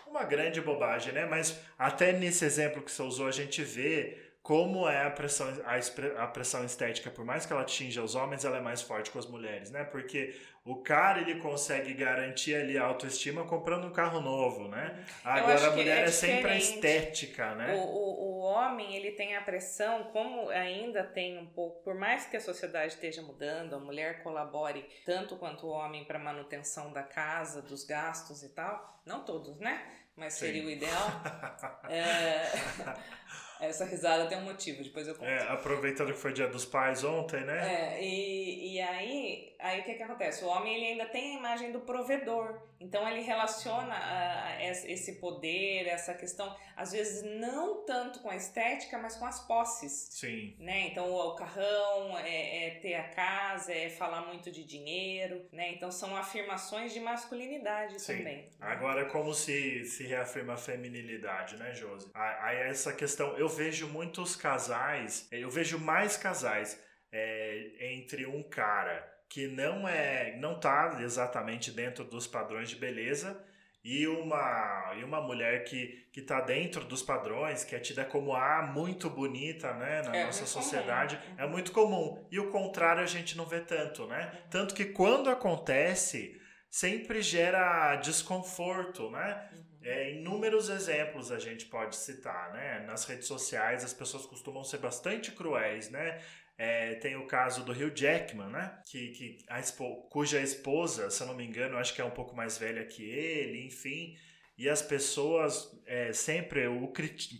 uma 0.06 0.24
grande 0.24 0.60
bobagem, 0.60 1.12
né? 1.12 1.24
Mas 1.24 1.58
até 1.78 2.12
nesse 2.12 2.44
exemplo 2.44 2.82
que 2.82 2.92
você 2.92 3.02
usou, 3.02 3.26
a 3.26 3.32
gente 3.32 3.62
vê 3.62 4.31
como 4.42 4.88
é 4.88 5.06
a 5.06 5.10
pressão, 5.10 5.46
a, 5.64 6.24
a 6.24 6.26
pressão 6.26 6.64
estética, 6.64 7.10
por 7.10 7.24
mais 7.24 7.46
que 7.46 7.52
ela 7.52 7.62
atinja 7.62 8.02
os 8.02 8.16
homens, 8.16 8.44
ela 8.44 8.56
é 8.56 8.60
mais 8.60 8.82
forte 8.82 9.08
com 9.10 9.18
as 9.18 9.26
mulheres, 9.26 9.70
né? 9.70 9.84
Porque 9.84 10.34
o 10.64 10.82
cara 10.82 11.20
ele 11.20 11.40
consegue 11.40 11.94
garantir 11.94 12.56
ali 12.56 12.76
a 12.76 12.84
autoestima 12.84 13.44
comprando 13.44 13.86
um 13.86 13.92
carro 13.92 14.20
novo, 14.20 14.66
né? 14.66 15.04
Agora 15.24 15.68
a 15.68 15.70
mulher 15.70 15.98
é, 15.98 16.04
é 16.04 16.10
sempre 16.10 16.50
a 16.50 16.56
estética, 16.56 17.54
né? 17.54 17.72
O, 17.74 17.78
o, 17.78 18.22
o, 18.22 18.38
homem 18.40 18.96
ele 18.96 19.12
tem 19.12 19.36
a 19.36 19.40
pressão, 19.42 20.04
como 20.12 20.48
ainda 20.50 21.04
tem 21.04 21.38
um 21.38 21.46
pouco, 21.46 21.80
por 21.84 21.94
mais 21.94 22.26
que 22.26 22.36
a 22.36 22.40
sociedade 22.40 22.94
esteja 22.94 23.22
mudando, 23.22 23.74
a 23.74 23.78
mulher 23.78 24.24
colabore 24.24 24.84
tanto 25.06 25.36
quanto 25.36 25.66
o 25.66 25.70
homem 25.70 26.04
para 26.04 26.18
manutenção 26.18 26.92
da 26.92 27.04
casa, 27.04 27.62
dos 27.62 27.84
gastos 27.84 28.42
e 28.42 28.48
tal, 28.48 29.00
não 29.06 29.24
todos, 29.24 29.60
né? 29.60 29.84
Mas 30.16 30.34
Sim. 30.34 30.46
seria 30.46 30.64
o 30.64 30.70
ideal. 30.70 31.08
é... 31.88 32.42
Essa 33.62 33.84
risada 33.84 34.26
tem 34.26 34.36
um 34.38 34.42
motivo, 34.42 34.82
depois 34.82 35.06
eu 35.06 35.14
conto. 35.14 35.28
É, 35.28 35.42
aproveitando 35.48 36.12
que 36.12 36.18
foi 36.18 36.32
dia 36.32 36.48
dos 36.48 36.64
pais 36.64 37.04
ontem, 37.04 37.44
né? 37.44 37.94
É, 37.94 38.02
e, 38.04 38.74
e 38.74 38.80
aí, 38.80 39.54
aí 39.60 39.80
o 39.80 39.84
que, 39.84 39.94
que 39.94 40.02
acontece? 40.02 40.44
O 40.44 40.48
homem 40.48 40.74
ele 40.74 40.86
ainda 40.86 41.06
tem 41.06 41.36
a 41.36 41.38
imagem 41.38 41.70
do 41.70 41.80
provedor. 41.80 42.60
Então 42.80 43.08
ele 43.08 43.20
relaciona 43.20 43.94
a, 43.94 44.46
a 44.48 44.64
esse 44.64 45.20
poder, 45.20 45.86
essa 45.86 46.12
questão, 46.14 46.54
às 46.76 46.90
vezes 46.90 47.22
não 47.38 47.84
tanto 47.84 48.18
com 48.18 48.28
a 48.28 48.34
estética, 48.34 48.98
mas 48.98 49.14
com 49.16 49.24
as 49.24 49.46
posses. 49.46 50.08
Sim. 50.10 50.56
Né? 50.58 50.88
Então 50.88 51.08
o 51.12 51.36
carrão, 51.36 52.18
é, 52.18 52.66
é 52.66 52.70
ter 52.80 52.94
a 52.94 53.04
casa, 53.04 53.72
é 53.72 53.88
falar 53.88 54.22
muito 54.22 54.50
de 54.50 54.64
dinheiro, 54.64 55.46
né? 55.52 55.70
Então 55.72 55.92
são 55.92 56.16
afirmações 56.16 56.92
de 56.92 56.98
masculinidade 56.98 58.00
Sim. 58.00 58.18
também. 58.18 58.50
Agora, 58.60 59.04
como 59.04 59.32
se, 59.32 59.84
se 59.84 60.04
reafirma 60.04 60.54
a 60.54 60.56
feminilidade, 60.56 61.56
né, 61.56 61.72
Josi? 61.72 62.10
Aí 62.14 62.56
essa 62.56 62.92
questão, 62.92 63.36
eu 63.38 63.48
vejo 63.52 63.86
muitos 63.88 64.34
casais, 64.34 65.28
eu 65.30 65.50
vejo 65.50 65.78
mais 65.78 66.16
casais 66.16 66.82
é, 67.12 67.92
entre 67.92 68.26
um 68.26 68.42
cara 68.42 69.08
que 69.28 69.46
não 69.46 69.88
é, 69.88 70.36
não 70.38 70.58
tá 70.58 70.98
exatamente 71.00 71.70
dentro 71.70 72.04
dos 72.04 72.26
padrões 72.26 72.68
de 72.68 72.76
beleza 72.76 73.42
e 73.84 74.06
uma, 74.06 74.94
e 74.96 75.02
uma 75.02 75.20
mulher 75.20 75.64
que, 75.64 76.06
que 76.12 76.22
tá 76.22 76.40
dentro 76.40 76.84
dos 76.84 77.02
padrões, 77.02 77.64
que 77.64 77.74
é 77.74 77.80
tida 77.80 78.04
como 78.04 78.34
a 78.34 78.62
muito 78.62 79.10
bonita, 79.10 79.72
né, 79.74 80.02
na 80.02 80.16
é 80.16 80.24
nossa 80.26 80.46
sociedade, 80.46 81.16
comum. 81.16 81.34
é 81.38 81.46
muito 81.46 81.72
comum. 81.72 82.26
E 82.30 82.38
o 82.38 82.50
contrário 82.50 83.02
a 83.02 83.06
gente 83.06 83.36
não 83.36 83.44
vê 83.46 83.60
tanto, 83.60 84.06
né? 84.06 84.42
Tanto 84.50 84.74
que 84.74 84.84
quando 84.84 85.30
acontece, 85.30 86.40
sempre 86.72 87.20
gera 87.20 87.96
desconforto, 87.96 89.10
né? 89.10 89.50
Uhum. 89.52 89.62
É, 89.82 90.12
inúmeros 90.12 90.70
exemplos 90.70 91.30
a 91.30 91.38
gente 91.38 91.66
pode 91.66 91.94
citar, 91.96 92.50
né? 92.54 92.82
Nas 92.86 93.04
redes 93.04 93.26
sociais 93.26 93.84
as 93.84 93.92
pessoas 93.92 94.24
costumam 94.24 94.64
ser 94.64 94.78
bastante 94.78 95.30
cruéis, 95.32 95.90
né? 95.90 96.18
É, 96.56 96.94
tem 96.94 97.14
o 97.16 97.26
caso 97.26 97.62
do 97.62 97.72
Hugh 97.72 97.94
Jackman, 97.94 98.48
né? 98.48 98.80
Que, 98.86 99.08
que 99.10 99.38
a 99.48 99.60
expo, 99.60 100.08
cuja 100.08 100.40
esposa, 100.40 101.10
se 101.10 101.22
eu 101.22 101.26
não 101.26 101.34
me 101.34 101.44
engano, 101.44 101.76
acho 101.76 101.94
que 101.94 102.00
é 102.00 102.04
um 102.04 102.10
pouco 102.10 102.34
mais 102.34 102.56
velha 102.56 102.86
que 102.86 103.04
ele, 103.04 103.66
enfim. 103.66 104.16
E 104.56 104.66
as 104.66 104.80
pessoas 104.80 105.78
é, 105.84 106.12
sempre 106.14 106.66
o 106.68 106.90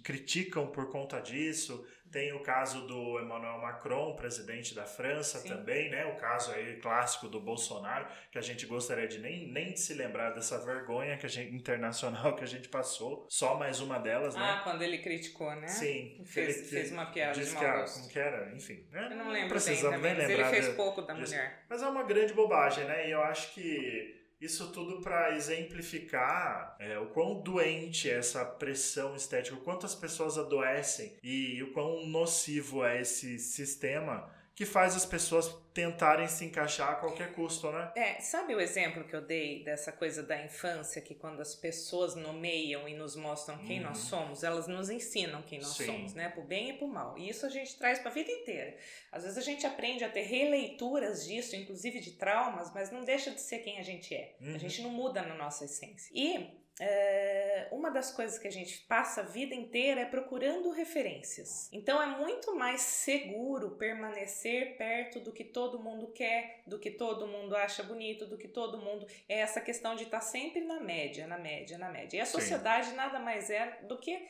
criticam 0.03 0.67
por 0.67 0.91
conta 0.91 1.21
disso. 1.21 1.87
Tem 2.13 2.31
o 2.35 2.41
caso 2.41 2.87
do 2.87 3.19
Emmanuel 3.21 3.59
Macron, 3.59 4.15
presidente 4.15 4.75
da 4.75 4.85
França 4.85 5.39
Sim. 5.39 5.49
também, 5.49 5.91
né? 5.91 6.05
O 6.05 6.17
caso 6.17 6.53
aí 6.53 6.77
clássico 6.77 7.27
do 7.27 7.41
Bolsonaro, 7.41 8.07
que 8.31 8.37
a 8.37 8.43
gente 8.43 8.67
gostaria 8.67 9.09
de 9.09 9.19
nem, 9.19 9.51
nem 9.51 9.73
de 9.73 9.81
se 9.81 9.95
lembrar 9.95 10.31
dessa 10.31 10.63
vergonha 10.63 11.17
que 11.17 11.25
a 11.25 11.29
gente, 11.29 11.55
internacional 11.55 12.37
que 12.37 12.45
a 12.45 12.47
gente 12.47 12.69
passou. 12.69 13.27
Só 13.31 13.57
mais 13.57 13.81
uma 13.81 13.99
delas, 13.99 14.35
né? 14.35 14.43
Ah, 14.43 14.61
quando 14.63 14.83
ele 14.83 14.99
criticou, 14.99 15.51
né? 15.57 15.69
Sim. 15.69 16.21
Fez, 16.27 16.59
ele, 16.59 16.69
fez 16.69 16.93
uma 16.93 17.07
piada 17.07 17.43
de 17.43 17.51
mau 17.51 17.63
gosto. 17.79 17.95
Como 18.01 18.09
que 18.11 18.19
era? 18.19 18.55
Enfim. 18.55 18.87
Né? 18.91 19.09
Eu 19.11 19.17
não 19.17 19.31
lembro 19.31 19.49
Precisamos 19.49 20.01
bem 20.03 20.13
também, 20.13 20.15
nem 20.15 20.37
lembrar. 20.37 20.53
ele 20.55 20.63
fez 20.63 20.77
pouco 20.77 21.01
da 21.01 21.15
disso. 21.15 21.33
mulher. 21.33 21.65
Mas 21.69 21.83
é 21.83 21.89
uma 21.89 22.03
grande 22.03 22.35
bobagem, 22.35 22.85
né? 22.85 23.09
E 23.09 23.11
eu 23.11 23.23
acho 23.23 23.55
que 23.55 24.22
isso 24.43 24.73
tudo 24.73 25.01
para 25.01 25.37
exemplificar 25.37 26.75
é, 26.81 26.99
o 26.99 27.07
quão 27.07 27.41
doente 27.41 28.11
é 28.11 28.15
essa 28.15 28.45
pressão 28.45 29.15
estética, 29.15 29.55
o 29.55 29.61
quanto 29.61 29.87
as 29.87 29.95
pessoas 29.95 30.37
adoecem 30.37 31.13
e 31.23 31.63
o 31.63 31.73
quão 31.73 32.05
nocivo 32.07 32.85
é 32.85 33.01
esse 33.01 33.39
sistema 33.39 34.29
que 34.55 34.67
faz 34.67 34.95
as 34.95 35.07
pessoas 35.07 35.49
tentarem 35.73 36.29
se 36.29 36.45
encaixar 36.45 36.91
a 36.91 36.95
qualquer 36.97 37.33
custo, 37.33 37.73
né? 37.73 37.91
É, 37.97 38.21
sabe 38.21 38.55
o 38.55 38.61
exemplo 38.61 39.05
que 39.05 39.17
eu 39.17 39.23
dei 39.23 39.65
dessa 39.65 39.91
coisa 39.91 40.23
da 40.23 40.45
infância, 40.45 41.01
que 41.01 41.15
quando 41.15 41.41
as 41.41 41.55
pessoas 41.55 42.15
nomeiam 42.15 42.87
e 42.87 42.95
nos 42.95 43.17
mostram 43.17 43.57
quem 43.59 43.79
uhum. 43.79 43.87
nós 43.87 43.99
somos, 43.99 44.45
elas 44.45 44.67
nos 44.67 44.91
ensinam 44.91 45.41
quem 45.43 45.59
nós 45.59 45.77
Sim. 45.77 45.87
somos, 45.87 46.15
né? 46.15 46.29
Por 46.29 46.45
bem 46.45 46.71
e 46.71 46.73
por 46.75 46.89
mal. 46.89 47.17
E 47.17 47.31
isso 47.31 47.47
a 47.47 47.49
gente 47.49 47.79
traz 47.79 47.99
para 47.99 48.11
a 48.11 48.15
vida 48.15 48.31
inteira. 48.31 48.77
Às 49.11 49.23
vezes 49.23 49.39
a 49.39 49.43
gente 49.43 49.67
aprende 49.67 50.05
a 50.05 50.11
ter 50.11 50.23
releituras 50.23 51.25
disso, 51.27 51.57
inclusive 51.57 52.01
de 52.01 52.13
traumas, 52.13 52.71
mas 52.75 52.91
não 52.91 53.05
deixa 53.05 53.31
de 53.31 53.41
ser 53.41 53.61
quem 53.61 53.79
a 53.79 53.83
gente 53.83 54.15
é. 54.15 54.37
Uhum. 54.39 54.55
A 54.55 54.59
gente 54.59 54.83
não 54.83 54.91
muda 54.91 55.23
na 55.23 55.35
nossa 55.35 55.65
essência. 55.65 56.13
E 56.15 56.62
é, 56.81 57.69
uma 57.71 57.91
das 57.91 58.11
coisas 58.11 58.39
que 58.39 58.49
a 58.49 58.53
gente 58.53 58.81
passa 58.87 59.21
a 59.21 59.25
vida 59.25 59.55
inteira 59.55 60.01
é 60.01 60.05
procurando 60.05 60.71
referências. 60.71 61.69
Então 61.73 62.03
é 62.03 62.07
muito 62.07 62.55
mais 62.57 62.81
seguro 62.81 63.73
permanecer 63.73 64.77
perto 64.77 65.21
do 65.21 65.33
que 65.33 65.45
todo 65.45 65.79
mundo 65.79 66.09
quer, 66.09 66.63
do 66.67 66.79
que 66.79 66.91
todo 66.91 67.27
mundo 67.27 67.55
acha 67.55 67.83
bonito, 67.83 68.27
do 68.27 68.39
que 68.39 68.49
todo 68.49 68.79
mundo. 68.79 69.07
É 69.29 69.41
essa 69.41 69.61
questão 69.61 69.95
de 69.95 70.05
estar 70.05 70.21
sempre 70.21 70.63
na 70.63 70.81
média, 70.81 71.27
na 71.27 71.39
média, 71.39 71.77
na 71.77 71.91
média. 71.91 72.17
E 72.17 72.21
a 72.21 72.27
sociedade 72.27 72.89
Sim. 72.89 72.97
nada 72.97 73.19
mais 73.19 73.51
é 73.51 73.79
do 73.83 73.99
que 73.99 74.27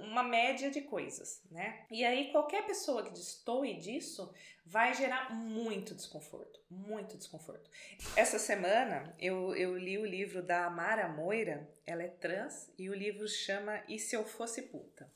uma 0.00 0.22
média 0.22 0.70
de 0.70 0.80
coisas, 0.82 1.42
né? 1.50 1.86
E 1.90 2.04
aí 2.04 2.30
qualquer 2.32 2.66
pessoa 2.66 3.02
que 3.02 3.10
destoe 3.10 3.74
disso 3.78 4.32
vai 4.66 4.94
gerar 4.94 5.32
muito 5.32 5.94
desconforto, 5.94 6.60
muito 6.70 7.16
desconforto. 7.16 7.70
Essa 8.16 8.38
semana 8.38 9.14
eu, 9.18 9.54
eu 9.54 9.76
li 9.76 9.98
o 9.98 10.04
livro 10.04 10.42
da 10.42 10.66
Amara 10.66 11.08
Moira, 11.08 11.68
ela 11.86 12.02
é 12.02 12.08
trans, 12.08 12.70
e 12.78 12.90
o 12.90 12.94
livro 12.94 13.26
chama 13.26 13.82
E 13.88 13.98
Se 13.98 14.14
Eu 14.14 14.24
Fosse 14.24 14.62
Puta? 14.62 15.10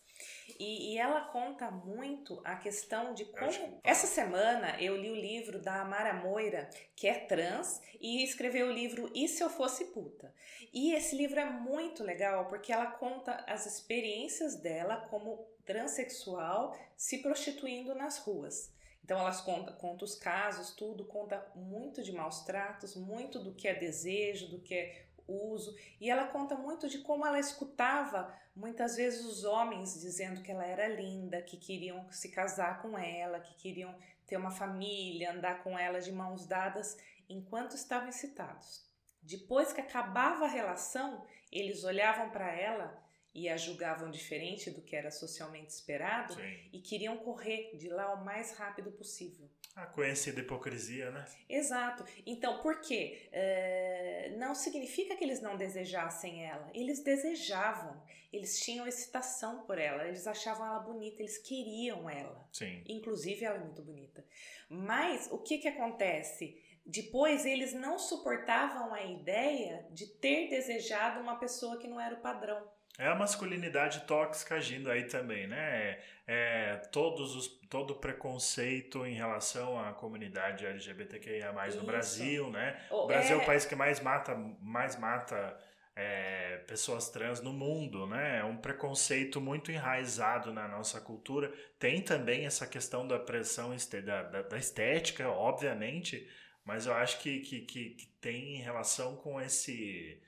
E, 0.62 0.92
e, 0.92 0.98
ela 0.98 1.22
conta 1.22 1.72
muito 1.72 2.40
a 2.44 2.54
questão 2.54 3.14
de 3.14 3.24
como. 3.24 3.80
Essa 3.82 4.06
semana 4.06 4.80
eu 4.80 4.96
li 4.96 5.10
o 5.10 5.16
livro 5.16 5.58
da 5.58 5.80
Amara 5.80 6.14
Moira, 6.14 6.70
que 6.94 7.08
é 7.08 7.14
trans, 7.14 7.82
e 8.00 8.22
escreveu 8.22 8.68
o 8.68 8.72
livro 8.72 9.10
E 9.12 9.26
Se 9.26 9.42
Eu 9.42 9.50
Fosse 9.50 9.86
Puta? 9.86 10.32
E 10.72 10.94
esse 10.94 11.16
livro 11.16 11.40
é 11.40 11.44
muito 11.44 12.04
legal 12.04 12.46
porque 12.46 12.72
ela 12.72 12.86
conta 12.86 13.44
as 13.48 13.66
experiências 13.66 14.54
dela 14.54 14.98
como 15.10 15.44
transexual 15.64 16.78
se 16.96 17.18
prostituindo 17.18 17.92
nas 17.92 18.18
ruas. 18.18 18.72
Então 19.04 19.18
elas 19.18 19.40
contam 19.40 19.74
conta 19.74 20.04
os 20.04 20.14
casos, 20.14 20.70
tudo, 20.70 21.04
conta 21.06 21.44
muito 21.56 22.04
de 22.04 22.12
maus 22.12 22.44
tratos, 22.44 22.94
muito 22.94 23.40
do 23.40 23.52
que 23.52 23.66
é 23.66 23.74
desejo, 23.74 24.48
do 24.48 24.60
que 24.60 24.74
é 24.76 25.06
uso, 25.32 25.74
e 26.00 26.10
ela 26.10 26.26
conta 26.26 26.54
muito 26.54 26.88
de 26.88 26.98
como 26.98 27.26
ela 27.26 27.38
escutava 27.38 28.32
muitas 28.54 28.96
vezes 28.96 29.24
os 29.24 29.44
homens 29.44 30.00
dizendo 30.00 30.42
que 30.42 30.50
ela 30.50 30.66
era 30.66 30.88
linda, 30.88 31.42
que 31.42 31.56
queriam 31.56 32.10
se 32.10 32.30
casar 32.30 32.82
com 32.82 32.98
ela, 32.98 33.40
que 33.40 33.54
queriam 33.54 33.94
ter 34.26 34.36
uma 34.36 34.50
família, 34.50 35.32
andar 35.32 35.62
com 35.62 35.78
ela 35.78 36.00
de 36.00 36.12
mãos 36.12 36.46
dadas, 36.46 36.98
enquanto 37.28 37.74
estavam 37.74 38.08
excitados. 38.08 38.84
Depois 39.22 39.72
que 39.72 39.80
acabava 39.80 40.44
a 40.44 40.48
relação, 40.48 41.24
eles 41.50 41.84
olhavam 41.84 42.30
para 42.30 42.50
ela 42.52 43.02
e 43.34 43.48
a 43.48 43.56
julgavam 43.56 44.10
diferente 44.10 44.70
do 44.70 44.82
que 44.82 44.94
era 44.94 45.10
socialmente 45.10 45.72
esperado 45.72 46.34
Sim. 46.34 46.68
e 46.72 46.80
queriam 46.80 47.16
correr 47.18 47.76
de 47.76 47.88
lá 47.88 48.12
o 48.14 48.24
mais 48.24 48.56
rápido 48.56 48.90
possível. 48.92 49.48
A 49.74 49.86
conhecida 49.86 50.40
hipocrisia, 50.40 51.10
né? 51.10 51.24
Exato. 51.48 52.04
Então, 52.26 52.60
por 52.60 52.80
quê? 52.80 53.28
É, 53.32 54.34
não 54.36 54.54
significa 54.54 55.16
que 55.16 55.24
eles 55.24 55.40
não 55.40 55.56
desejassem 55.56 56.44
ela. 56.44 56.70
Eles 56.74 57.02
desejavam. 57.02 58.02
Eles 58.30 58.60
tinham 58.60 58.86
excitação 58.86 59.62
por 59.62 59.78
ela. 59.78 60.06
Eles 60.06 60.26
achavam 60.26 60.66
ela 60.66 60.80
bonita. 60.80 61.22
Eles 61.22 61.38
queriam 61.38 62.08
ela. 62.08 62.46
Sim. 62.52 62.84
Inclusive, 62.86 63.46
ela 63.46 63.56
é 63.56 63.60
muito 63.60 63.82
bonita. 63.82 64.22
Mas 64.68 65.30
o 65.32 65.38
que, 65.38 65.56
que 65.56 65.68
acontece? 65.68 66.60
Depois, 66.84 67.46
eles 67.46 67.72
não 67.72 67.98
suportavam 67.98 68.92
a 68.92 69.02
ideia 69.04 69.86
de 69.90 70.06
ter 70.06 70.48
desejado 70.48 71.20
uma 71.20 71.38
pessoa 71.38 71.78
que 71.78 71.88
não 71.88 71.98
era 71.98 72.16
o 72.16 72.20
padrão. 72.20 72.68
É 72.98 73.06
a 73.06 73.14
masculinidade 73.14 74.00
tóxica 74.00 74.56
agindo 74.56 74.90
aí 74.90 75.04
também, 75.04 75.46
né? 75.46 75.98
É, 76.26 76.76
todos 76.92 77.34
os, 77.34 77.48
todo 77.68 77.94
preconceito 77.94 79.06
em 79.06 79.14
relação 79.14 79.78
à 79.78 79.92
comunidade 79.92 80.66
LGBTQIA+, 80.66 81.52
Isso. 81.68 81.78
no 81.78 81.84
Brasil, 81.84 82.50
né? 82.50 82.80
O 82.90 83.06
Brasil 83.06 83.36
é... 83.36 83.40
é 83.40 83.42
o 83.42 83.46
país 83.46 83.64
que 83.64 83.74
mais 83.74 83.98
mata, 84.00 84.34
mais 84.60 84.98
mata 84.98 85.58
é, 85.96 86.58
pessoas 86.66 87.10
trans 87.10 87.40
no 87.40 87.52
mundo, 87.52 88.06
né? 88.06 88.40
É 88.40 88.44
um 88.44 88.56
preconceito 88.56 89.40
muito 89.40 89.72
enraizado 89.72 90.52
na 90.52 90.68
nossa 90.68 91.00
cultura. 91.00 91.52
Tem 91.78 92.02
também 92.02 92.46
essa 92.46 92.66
questão 92.66 93.06
da 93.06 93.18
pressão 93.18 93.74
da, 94.04 94.22
da, 94.22 94.42
da 94.42 94.58
estética, 94.58 95.28
obviamente, 95.28 96.28
mas 96.64 96.86
eu 96.86 96.94
acho 96.94 97.18
que, 97.20 97.40
que, 97.40 97.60
que, 97.62 97.90
que 97.90 98.06
tem 98.20 98.56
relação 98.56 99.16
com 99.16 99.40
esse 99.40 100.20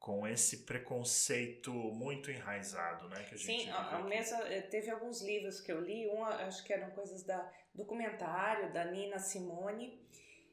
com 0.00 0.26
esse 0.26 0.64
preconceito 0.64 1.70
muito 1.70 2.30
enraizado, 2.30 3.06
né? 3.10 3.22
Que 3.28 3.34
a 3.34 3.38
gente 3.38 3.64
Sim, 3.64 3.70
a, 3.70 4.00
mesma, 4.00 4.38
eh, 4.48 4.62
teve 4.62 4.90
alguns 4.90 5.20
livros 5.20 5.60
que 5.60 5.70
eu 5.70 5.78
li, 5.78 6.08
um 6.08 6.24
acho 6.24 6.64
que 6.64 6.72
eram 6.72 6.90
coisas 6.90 7.22
da 7.22 7.52
documentário 7.74 8.72
da 8.72 8.86
Nina 8.86 9.18
Simone. 9.18 10.00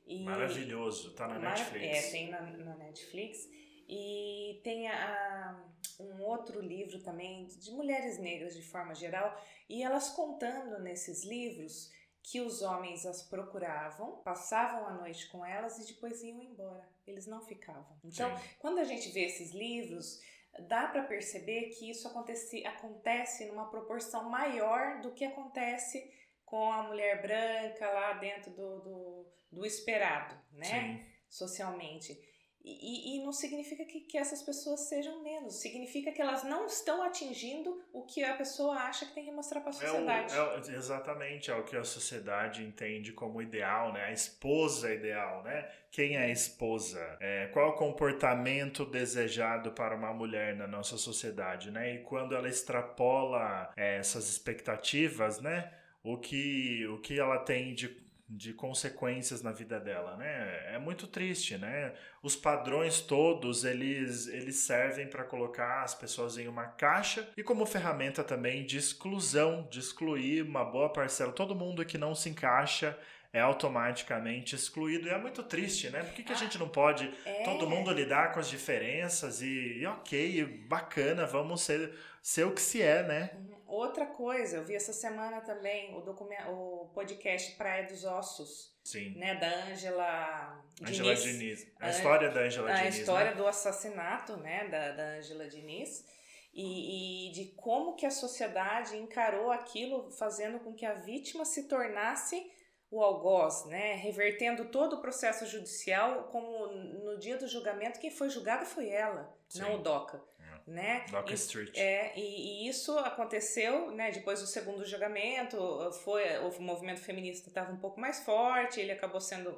E, 0.06 0.24
Maravilhoso, 0.24 1.14
tá 1.16 1.30
na 1.30 1.40
Netflix. 1.40 2.08
É, 2.08 2.12
tem 2.12 2.30
na, 2.30 2.42
na 2.42 2.76
Netflix. 2.76 3.50
E 3.88 4.60
tem 4.66 4.90
a, 4.90 5.64
um 5.98 6.22
outro 6.24 6.60
livro 6.60 7.00
também 7.00 7.48
de 7.48 7.72
mulheres 7.72 8.20
negras 8.20 8.54
de 8.54 8.62
forma 8.62 8.94
geral, 8.94 9.42
e 9.70 9.82
elas 9.82 10.10
contando 10.10 10.78
nesses 10.80 11.24
livros 11.24 11.90
que 12.30 12.42
os 12.42 12.62
homens 12.62 13.06
as 13.06 13.22
procuravam, 13.22 14.18
passavam 14.18 14.86
a 14.86 14.94
noite 14.94 15.30
com 15.30 15.46
elas 15.46 15.80
e 15.80 15.94
depois 15.94 16.22
iam 16.22 16.42
embora. 16.44 16.86
Eles 17.06 17.26
não 17.26 17.42
ficavam. 17.42 17.98
Então, 18.04 18.38
Sim. 18.38 18.44
quando 18.60 18.80
a 18.80 18.84
gente 18.84 19.10
vê 19.10 19.22
esses 19.22 19.52
livros, 19.52 20.20
dá 20.68 20.88
para 20.88 21.04
perceber 21.04 21.70
que 21.70 21.90
isso 21.90 22.06
acontece, 22.06 22.66
acontece 22.66 23.46
numa 23.46 23.70
proporção 23.70 24.30
maior 24.30 25.00
do 25.00 25.14
que 25.14 25.24
acontece 25.24 26.14
com 26.44 26.70
a 26.70 26.84
mulher 26.84 27.22
branca 27.22 27.90
lá 27.90 28.14
dentro 28.14 28.52
do, 28.52 28.80
do, 28.82 29.26
do 29.50 29.66
esperado, 29.66 30.38
né? 30.52 30.66
Sim. 30.66 31.06
Socialmente. 31.30 32.22
E, 32.64 33.16
e, 33.16 33.24
não 33.24 33.32
significa 33.32 33.86
que, 33.86 34.02
que 34.02 34.18
essas 34.18 34.42
pessoas 34.42 34.82
sejam 34.82 35.24
menos, 35.24 35.56
significa 35.56 36.12
que 36.12 36.22
elas 36.22 36.44
não 36.44 36.66
estão 36.66 37.02
atingindo 37.02 37.82
o 37.94 38.04
que 38.04 38.24
a 38.24 38.36
pessoa 38.36 38.76
acha 38.76 39.06
que 39.06 39.14
tem 39.14 39.24
que 39.24 39.32
mostrar 39.32 39.62
para 39.62 39.70
a 39.70 39.74
sociedade. 39.74 40.36
É 40.36 40.42
o, 40.42 40.54
é, 40.56 40.76
exatamente, 40.76 41.50
é 41.50 41.56
o 41.56 41.64
que 41.64 41.78
a 41.78 41.84
sociedade 41.86 42.64
entende 42.64 43.14
como 43.14 43.42
ideal, 43.42 43.94
né? 43.94 44.04
A 44.04 44.12
esposa 44.12 44.94
ideal, 44.94 45.44
né? 45.44 45.70
Quem 45.90 46.18
é 46.18 46.24
a 46.24 46.30
esposa? 46.30 47.18
É, 47.22 47.48
qual 47.54 47.68
é 47.68 47.70
o 47.70 47.76
comportamento 47.76 48.86
desejado 48.86 49.72
para 49.72 49.96
uma 49.96 50.14
mulher 50.14 50.54
na 50.56 50.68
nossa 50.68 50.98
sociedade, 50.98 51.72
né? 51.72 51.96
E 51.96 52.00
quando 52.00 52.36
ela 52.36 52.50
extrapola 52.50 53.72
é, 53.78 53.98
essas 53.98 54.28
expectativas, 54.30 55.40
né? 55.40 55.72
O 56.04 56.18
que, 56.18 56.86
o 56.88 57.00
que 57.00 57.20
ela 57.20 57.40
tem 57.40 57.74
de 57.74 58.07
de 58.30 58.54
consequências 58.54 59.42
na 59.42 59.52
vida 59.52 59.80
dela, 59.80 60.18
né? 60.18 60.74
É 60.74 60.78
muito 60.78 61.08
triste, 61.08 61.58
né? 61.58 61.94
Os 62.22 62.36
padrões 62.36 63.00
todos, 63.00 63.64
eles, 63.64 64.28
eles 64.28 64.58
servem 64.58 65.08
para 65.08 65.24
colocar 65.24 65.84
as 65.84 65.96
pessoas 65.96 66.38
em 66.38 66.48
uma 66.48 66.68
caixa 66.68 67.30
e 67.38 67.44
como 67.44 67.66
ferramenta 67.66 68.24
também 68.24 68.66
de 68.66 68.78
exclusão, 68.78 69.66
de 69.72 69.80
excluir 69.80 70.44
uma 70.44 70.66
boa 70.66 70.92
parcela. 70.92 71.32
Todo 71.32 71.56
mundo 71.56 71.86
que 71.86 71.98
não 71.98 72.14
se 72.14 72.30
encaixa 72.30 72.98
é 73.32 73.40
automaticamente 73.40 74.56
excluído. 74.56 75.08
E 75.08 75.12
é 75.12 75.18
muito 75.18 75.44
triste, 75.44 75.90
né? 75.90 76.04
Por 76.04 76.14
que, 76.14 76.24
que 76.24 76.32
a 76.32 76.36
ah, 76.36 76.40
gente 76.40 76.58
não 76.58 76.68
pode 76.68 77.10
é... 77.26 77.44
todo 77.44 77.70
mundo 77.70 77.92
lidar 77.92 78.34
com 78.34 78.40
as 78.40 78.50
diferenças 78.50 79.42
e, 79.42 79.80
e 79.80 79.86
ok, 79.86 80.44
bacana, 80.68 81.26
vamos 81.26 81.62
ser, 81.62 81.94
ser 82.22 82.46
o 82.46 82.52
que 82.52 82.62
se 82.62 82.82
é, 82.82 83.04
né? 83.04 83.32
Outra 83.68 84.06
coisa, 84.06 84.58
eu 84.58 84.64
vi 84.64 84.76
essa 84.76 84.94
semana 84.94 85.42
também 85.42 85.94
o, 85.94 86.00
o 86.00 86.90
podcast 86.94 87.54
Praia 87.56 87.86
dos 87.86 88.06
Ossos. 88.06 88.74
Sim. 88.82 89.16
Né, 89.18 89.36
da 89.36 89.66
Ângela. 89.66 90.64
Angela 90.82 91.14
Diniz. 91.14 91.68
A 91.78 91.90
história 91.90 92.30
da 92.30 92.42
Ângela 92.42 92.72
Diniz. 92.72 92.96
A 92.96 93.00
história 93.00 93.32
né? 93.32 93.38
do 93.38 93.46
assassinato 93.46 94.38
né, 94.38 94.70
da 94.70 95.18
Ângela 95.18 95.48
Diniz. 95.50 96.06
E, 96.54 97.28
e, 97.28 97.32
de 97.34 97.46
como 97.58 97.96
que 97.96 98.06
a 98.06 98.10
sociedade 98.10 98.96
encarou 98.96 99.52
aquilo, 99.52 100.10
fazendo 100.12 100.60
com 100.60 100.74
que 100.74 100.86
a 100.86 100.94
vítima 100.94 101.44
se 101.44 101.68
tornasse 101.68 102.50
o 102.90 103.04
algoz, 103.04 103.66
né, 103.66 103.96
revertendo 103.96 104.66
todo 104.66 104.94
o 104.94 105.02
processo 105.02 105.46
judicial, 105.46 106.30
como 106.32 106.68
no 106.68 107.20
dia 107.20 107.38
do 107.38 107.48
julgamento 107.48 108.00
quem 108.00 108.10
foi 108.10 108.30
julgado 108.30 108.66
foi 108.66 108.88
ela, 108.90 109.32
Sim. 109.50 109.60
não 109.60 109.76
o 109.76 109.78
DOCA 109.80 110.24
né? 110.68 111.06
Dock 111.10 111.34
Street. 111.34 111.76
É, 111.78 112.12
e, 112.20 112.66
e, 112.66 112.68
isso 112.68 112.98
aconteceu, 113.00 113.90
né? 113.92 114.12
Depois 114.12 114.42
do 114.42 114.46
segundo 114.46 114.86
julgamento, 114.86 115.58
foi 116.04 116.24
o 116.40 116.62
movimento 116.62 117.00
feminista 117.00 117.48
estava 117.48 117.72
um 117.72 117.78
pouco 117.78 118.00
mais 118.00 118.20
forte, 118.20 118.80
ele 118.80 118.92
acabou 118.92 119.22
sendo 119.22 119.58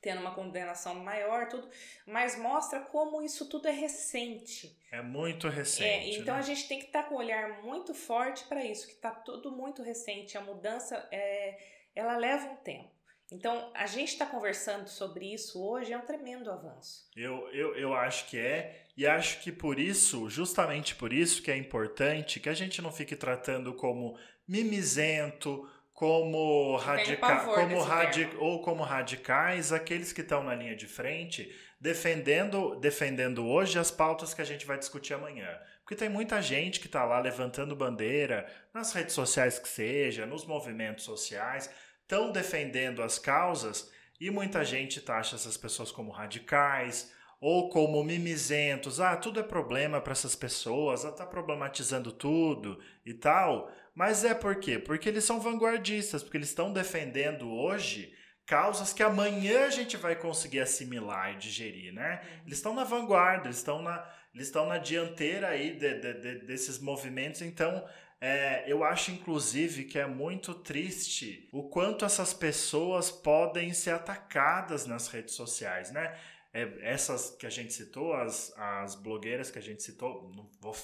tendo 0.00 0.20
uma 0.20 0.32
condenação 0.32 0.94
maior, 0.94 1.48
tudo, 1.48 1.68
mas 2.06 2.38
mostra 2.38 2.80
como 2.80 3.20
isso 3.20 3.48
tudo 3.48 3.66
é 3.66 3.72
recente. 3.72 4.78
É 4.92 5.02
muito 5.02 5.48
recente. 5.48 5.88
É, 5.88 6.18
então 6.18 6.34
né? 6.34 6.40
a 6.40 6.42
gente 6.42 6.68
tem 6.68 6.78
que 6.78 6.86
estar 6.86 7.02
tá 7.02 7.08
com 7.08 7.16
um 7.16 7.18
olhar 7.18 7.62
muito 7.62 7.92
forte 7.92 8.44
para 8.44 8.64
isso, 8.64 8.86
que 8.86 8.92
está 8.92 9.10
tudo 9.10 9.50
muito 9.50 9.82
recente. 9.82 10.38
A 10.38 10.40
mudança 10.40 11.08
é, 11.10 11.58
ela 11.96 12.16
leva 12.16 12.46
um 12.46 12.56
tempo. 12.56 12.96
Então, 13.30 13.70
a 13.74 13.86
gente 13.86 14.12
está 14.12 14.24
conversando 14.24 14.88
sobre 14.88 15.34
isso 15.34 15.62
hoje, 15.62 15.92
é 15.92 15.98
um 15.98 16.06
tremendo 16.06 16.50
avanço. 16.50 17.10
Eu, 17.14 17.46
eu, 17.52 17.76
eu 17.76 17.92
acho 17.92 18.26
que 18.30 18.38
é, 18.38 18.86
e 18.98 19.06
acho 19.06 19.40
que 19.42 19.52
por 19.52 19.78
isso, 19.78 20.28
justamente 20.28 20.96
por 20.96 21.12
isso, 21.12 21.40
que 21.40 21.52
é 21.52 21.56
importante 21.56 22.40
que 22.40 22.48
a 22.48 22.54
gente 22.54 22.82
não 22.82 22.90
fique 22.90 23.14
tratando 23.14 23.72
como 23.72 24.18
mimizento, 24.46 25.70
como 25.92 26.74
radical, 26.74 27.54
como 27.54 27.80
radi 27.80 28.28
ou 28.38 28.60
como 28.60 28.82
radicais 28.82 29.72
aqueles 29.72 30.12
que 30.12 30.20
estão 30.20 30.42
na 30.42 30.52
linha 30.52 30.74
de 30.74 30.88
frente 30.88 31.48
defendendo 31.80 32.74
defendendo 32.80 33.46
hoje 33.46 33.78
as 33.78 33.88
pautas 33.88 34.34
que 34.34 34.42
a 34.42 34.44
gente 34.44 34.66
vai 34.66 34.76
discutir 34.76 35.14
amanhã. 35.14 35.48
Porque 35.82 35.94
tem 35.94 36.08
muita 36.08 36.42
gente 36.42 36.80
que 36.80 36.86
está 36.86 37.04
lá 37.04 37.20
levantando 37.20 37.76
bandeira 37.76 38.52
nas 38.74 38.92
redes 38.92 39.14
sociais 39.14 39.60
que 39.60 39.68
seja, 39.68 40.26
nos 40.26 40.44
movimentos 40.44 41.04
sociais, 41.04 41.70
estão 42.02 42.32
defendendo 42.32 43.00
as 43.00 43.16
causas 43.16 43.92
e 44.20 44.28
muita 44.28 44.64
gente 44.64 45.00
taxa 45.00 45.36
essas 45.36 45.56
pessoas 45.56 45.92
como 45.92 46.10
radicais 46.10 47.16
ou 47.40 47.68
como 47.68 48.02
mimizentos. 48.02 49.00
Ah, 49.00 49.16
tudo 49.16 49.40
é 49.40 49.42
problema 49.42 50.00
para 50.00 50.12
essas 50.12 50.34
pessoas, 50.34 51.02
ela 51.02 51.12
está 51.12 51.26
problematizando 51.26 52.12
tudo 52.12 52.78
e 53.04 53.14
tal. 53.14 53.70
Mas 53.94 54.24
é 54.24 54.34
por 54.34 54.56
quê? 54.56 54.78
Porque 54.78 55.08
eles 55.08 55.24
são 55.24 55.40
vanguardistas, 55.40 56.22
porque 56.22 56.36
eles 56.36 56.48
estão 56.48 56.72
defendendo 56.72 57.50
hoje 57.52 58.14
causas 58.46 58.92
que 58.92 59.02
amanhã 59.02 59.66
a 59.66 59.70
gente 59.70 59.96
vai 59.96 60.16
conseguir 60.16 60.60
assimilar 60.60 61.34
e 61.34 61.36
digerir, 61.36 61.92
né? 61.92 62.22
Uhum. 62.22 62.42
Eles 62.46 62.58
estão 62.58 62.74
na 62.74 62.84
vanguarda, 62.84 63.46
eles 63.46 63.58
estão 63.58 63.82
na, 63.82 64.08
eles 64.34 64.46
estão 64.46 64.66
na 64.66 64.78
dianteira 64.78 65.48
aí 65.48 65.76
de, 65.76 66.00
de, 66.00 66.14
de, 66.14 66.46
desses 66.46 66.78
movimentos, 66.78 67.42
então 67.42 67.84
é, 68.20 68.64
eu 68.66 68.82
acho, 68.82 69.12
inclusive, 69.12 69.84
que 69.84 69.98
é 69.98 70.06
muito 70.06 70.54
triste 70.54 71.48
o 71.52 71.68
quanto 71.68 72.04
essas 72.04 72.34
pessoas 72.34 73.10
podem 73.10 73.72
ser 73.72 73.90
atacadas 73.90 74.86
nas 74.86 75.08
redes 75.08 75.34
sociais, 75.34 75.92
né? 75.92 76.16
É, 76.52 76.62
essas 76.80 77.30
que 77.36 77.46
a 77.46 77.50
gente 77.50 77.72
citou, 77.72 78.14
as, 78.14 78.52
as 78.56 78.94
blogueiras 78.94 79.50
que 79.50 79.58
a 79.58 79.62
gente 79.62 79.82
citou, 79.82 80.30
não 80.34 80.50
vou 80.60 80.74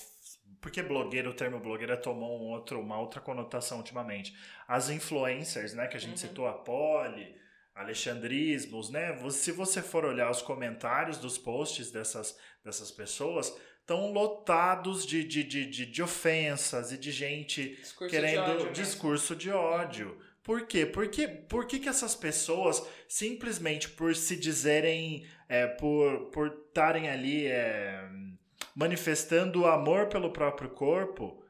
porque 0.61 0.83
blogueira, 0.83 1.29
o 1.29 1.35
termo 1.35 1.61
blogueira 1.61 1.95
tomou 1.95 2.41
um 2.41 2.51
outro, 2.51 2.81
uma 2.81 2.99
outra 2.99 3.21
conotação 3.21 3.79
ultimamente. 3.79 4.35
As 4.67 4.89
influencers, 4.89 5.75
né, 5.75 5.87
que 5.87 5.97
a 5.97 6.01
gente 6.01 6.13
uhum. 6.13 6.29
citou, 6.29 6.47
a 6.47 6.55
Polly, 6.55 7.37
alexandrismos, 7.75 8.89
né? 8.89 9.19
Se 9.31 9.53
você 9.53 9.83
for 9.83 10.07
olhar 10.07 10.31
os 10.31 10.41
comentários 10.41 11.19
dos 11.19 11.37
posts 11.37 11.91
dessas, 11.91 12.39
dessas 12.65 12.91
pessoas, 12.91 13.55
estão 13.81 14.13
lotados 14.13 15.05
de, 15.05 15.23
de, 15.25 15.45
de, 15.45 15.87
de, 15.87 16.03
ofensas 16.03 16.93
e 16.93 16.99
de 16.99 17.13
gente 17.13 17.75
discurso 17.75 18.11
querendo 18.11 18.45
de 18.45 18.51
ódio, 18.51 18.67
né? 18.67 18.73
discurso 18.73 19.37
de 19.37 19.51
ódio. 19.51 20.19
Por 20.45 20.67
quê? 20.67 20.85
Porque, 20.85 21.27
por 21.27 21.67
que, 21.67 21.81
que 21.81 21.89
essas 21.89 22.15
pessoas, 22.15 22.87
simplesmente 23.09 23.89
por 23.89 24.15
se 24.15 24.37
dizerem, 24.37 25.27
é, 25.49 25.67
por 25.67 26.31
estarem 26.67 27.09
ali 27.09 27.47
é, 27.47 28.07
manifestando 28.77 29.67
amor 29.67 30.09
pelo 30.09 30.31
próprio 30.31 30.69
corpo, 30.69 31.43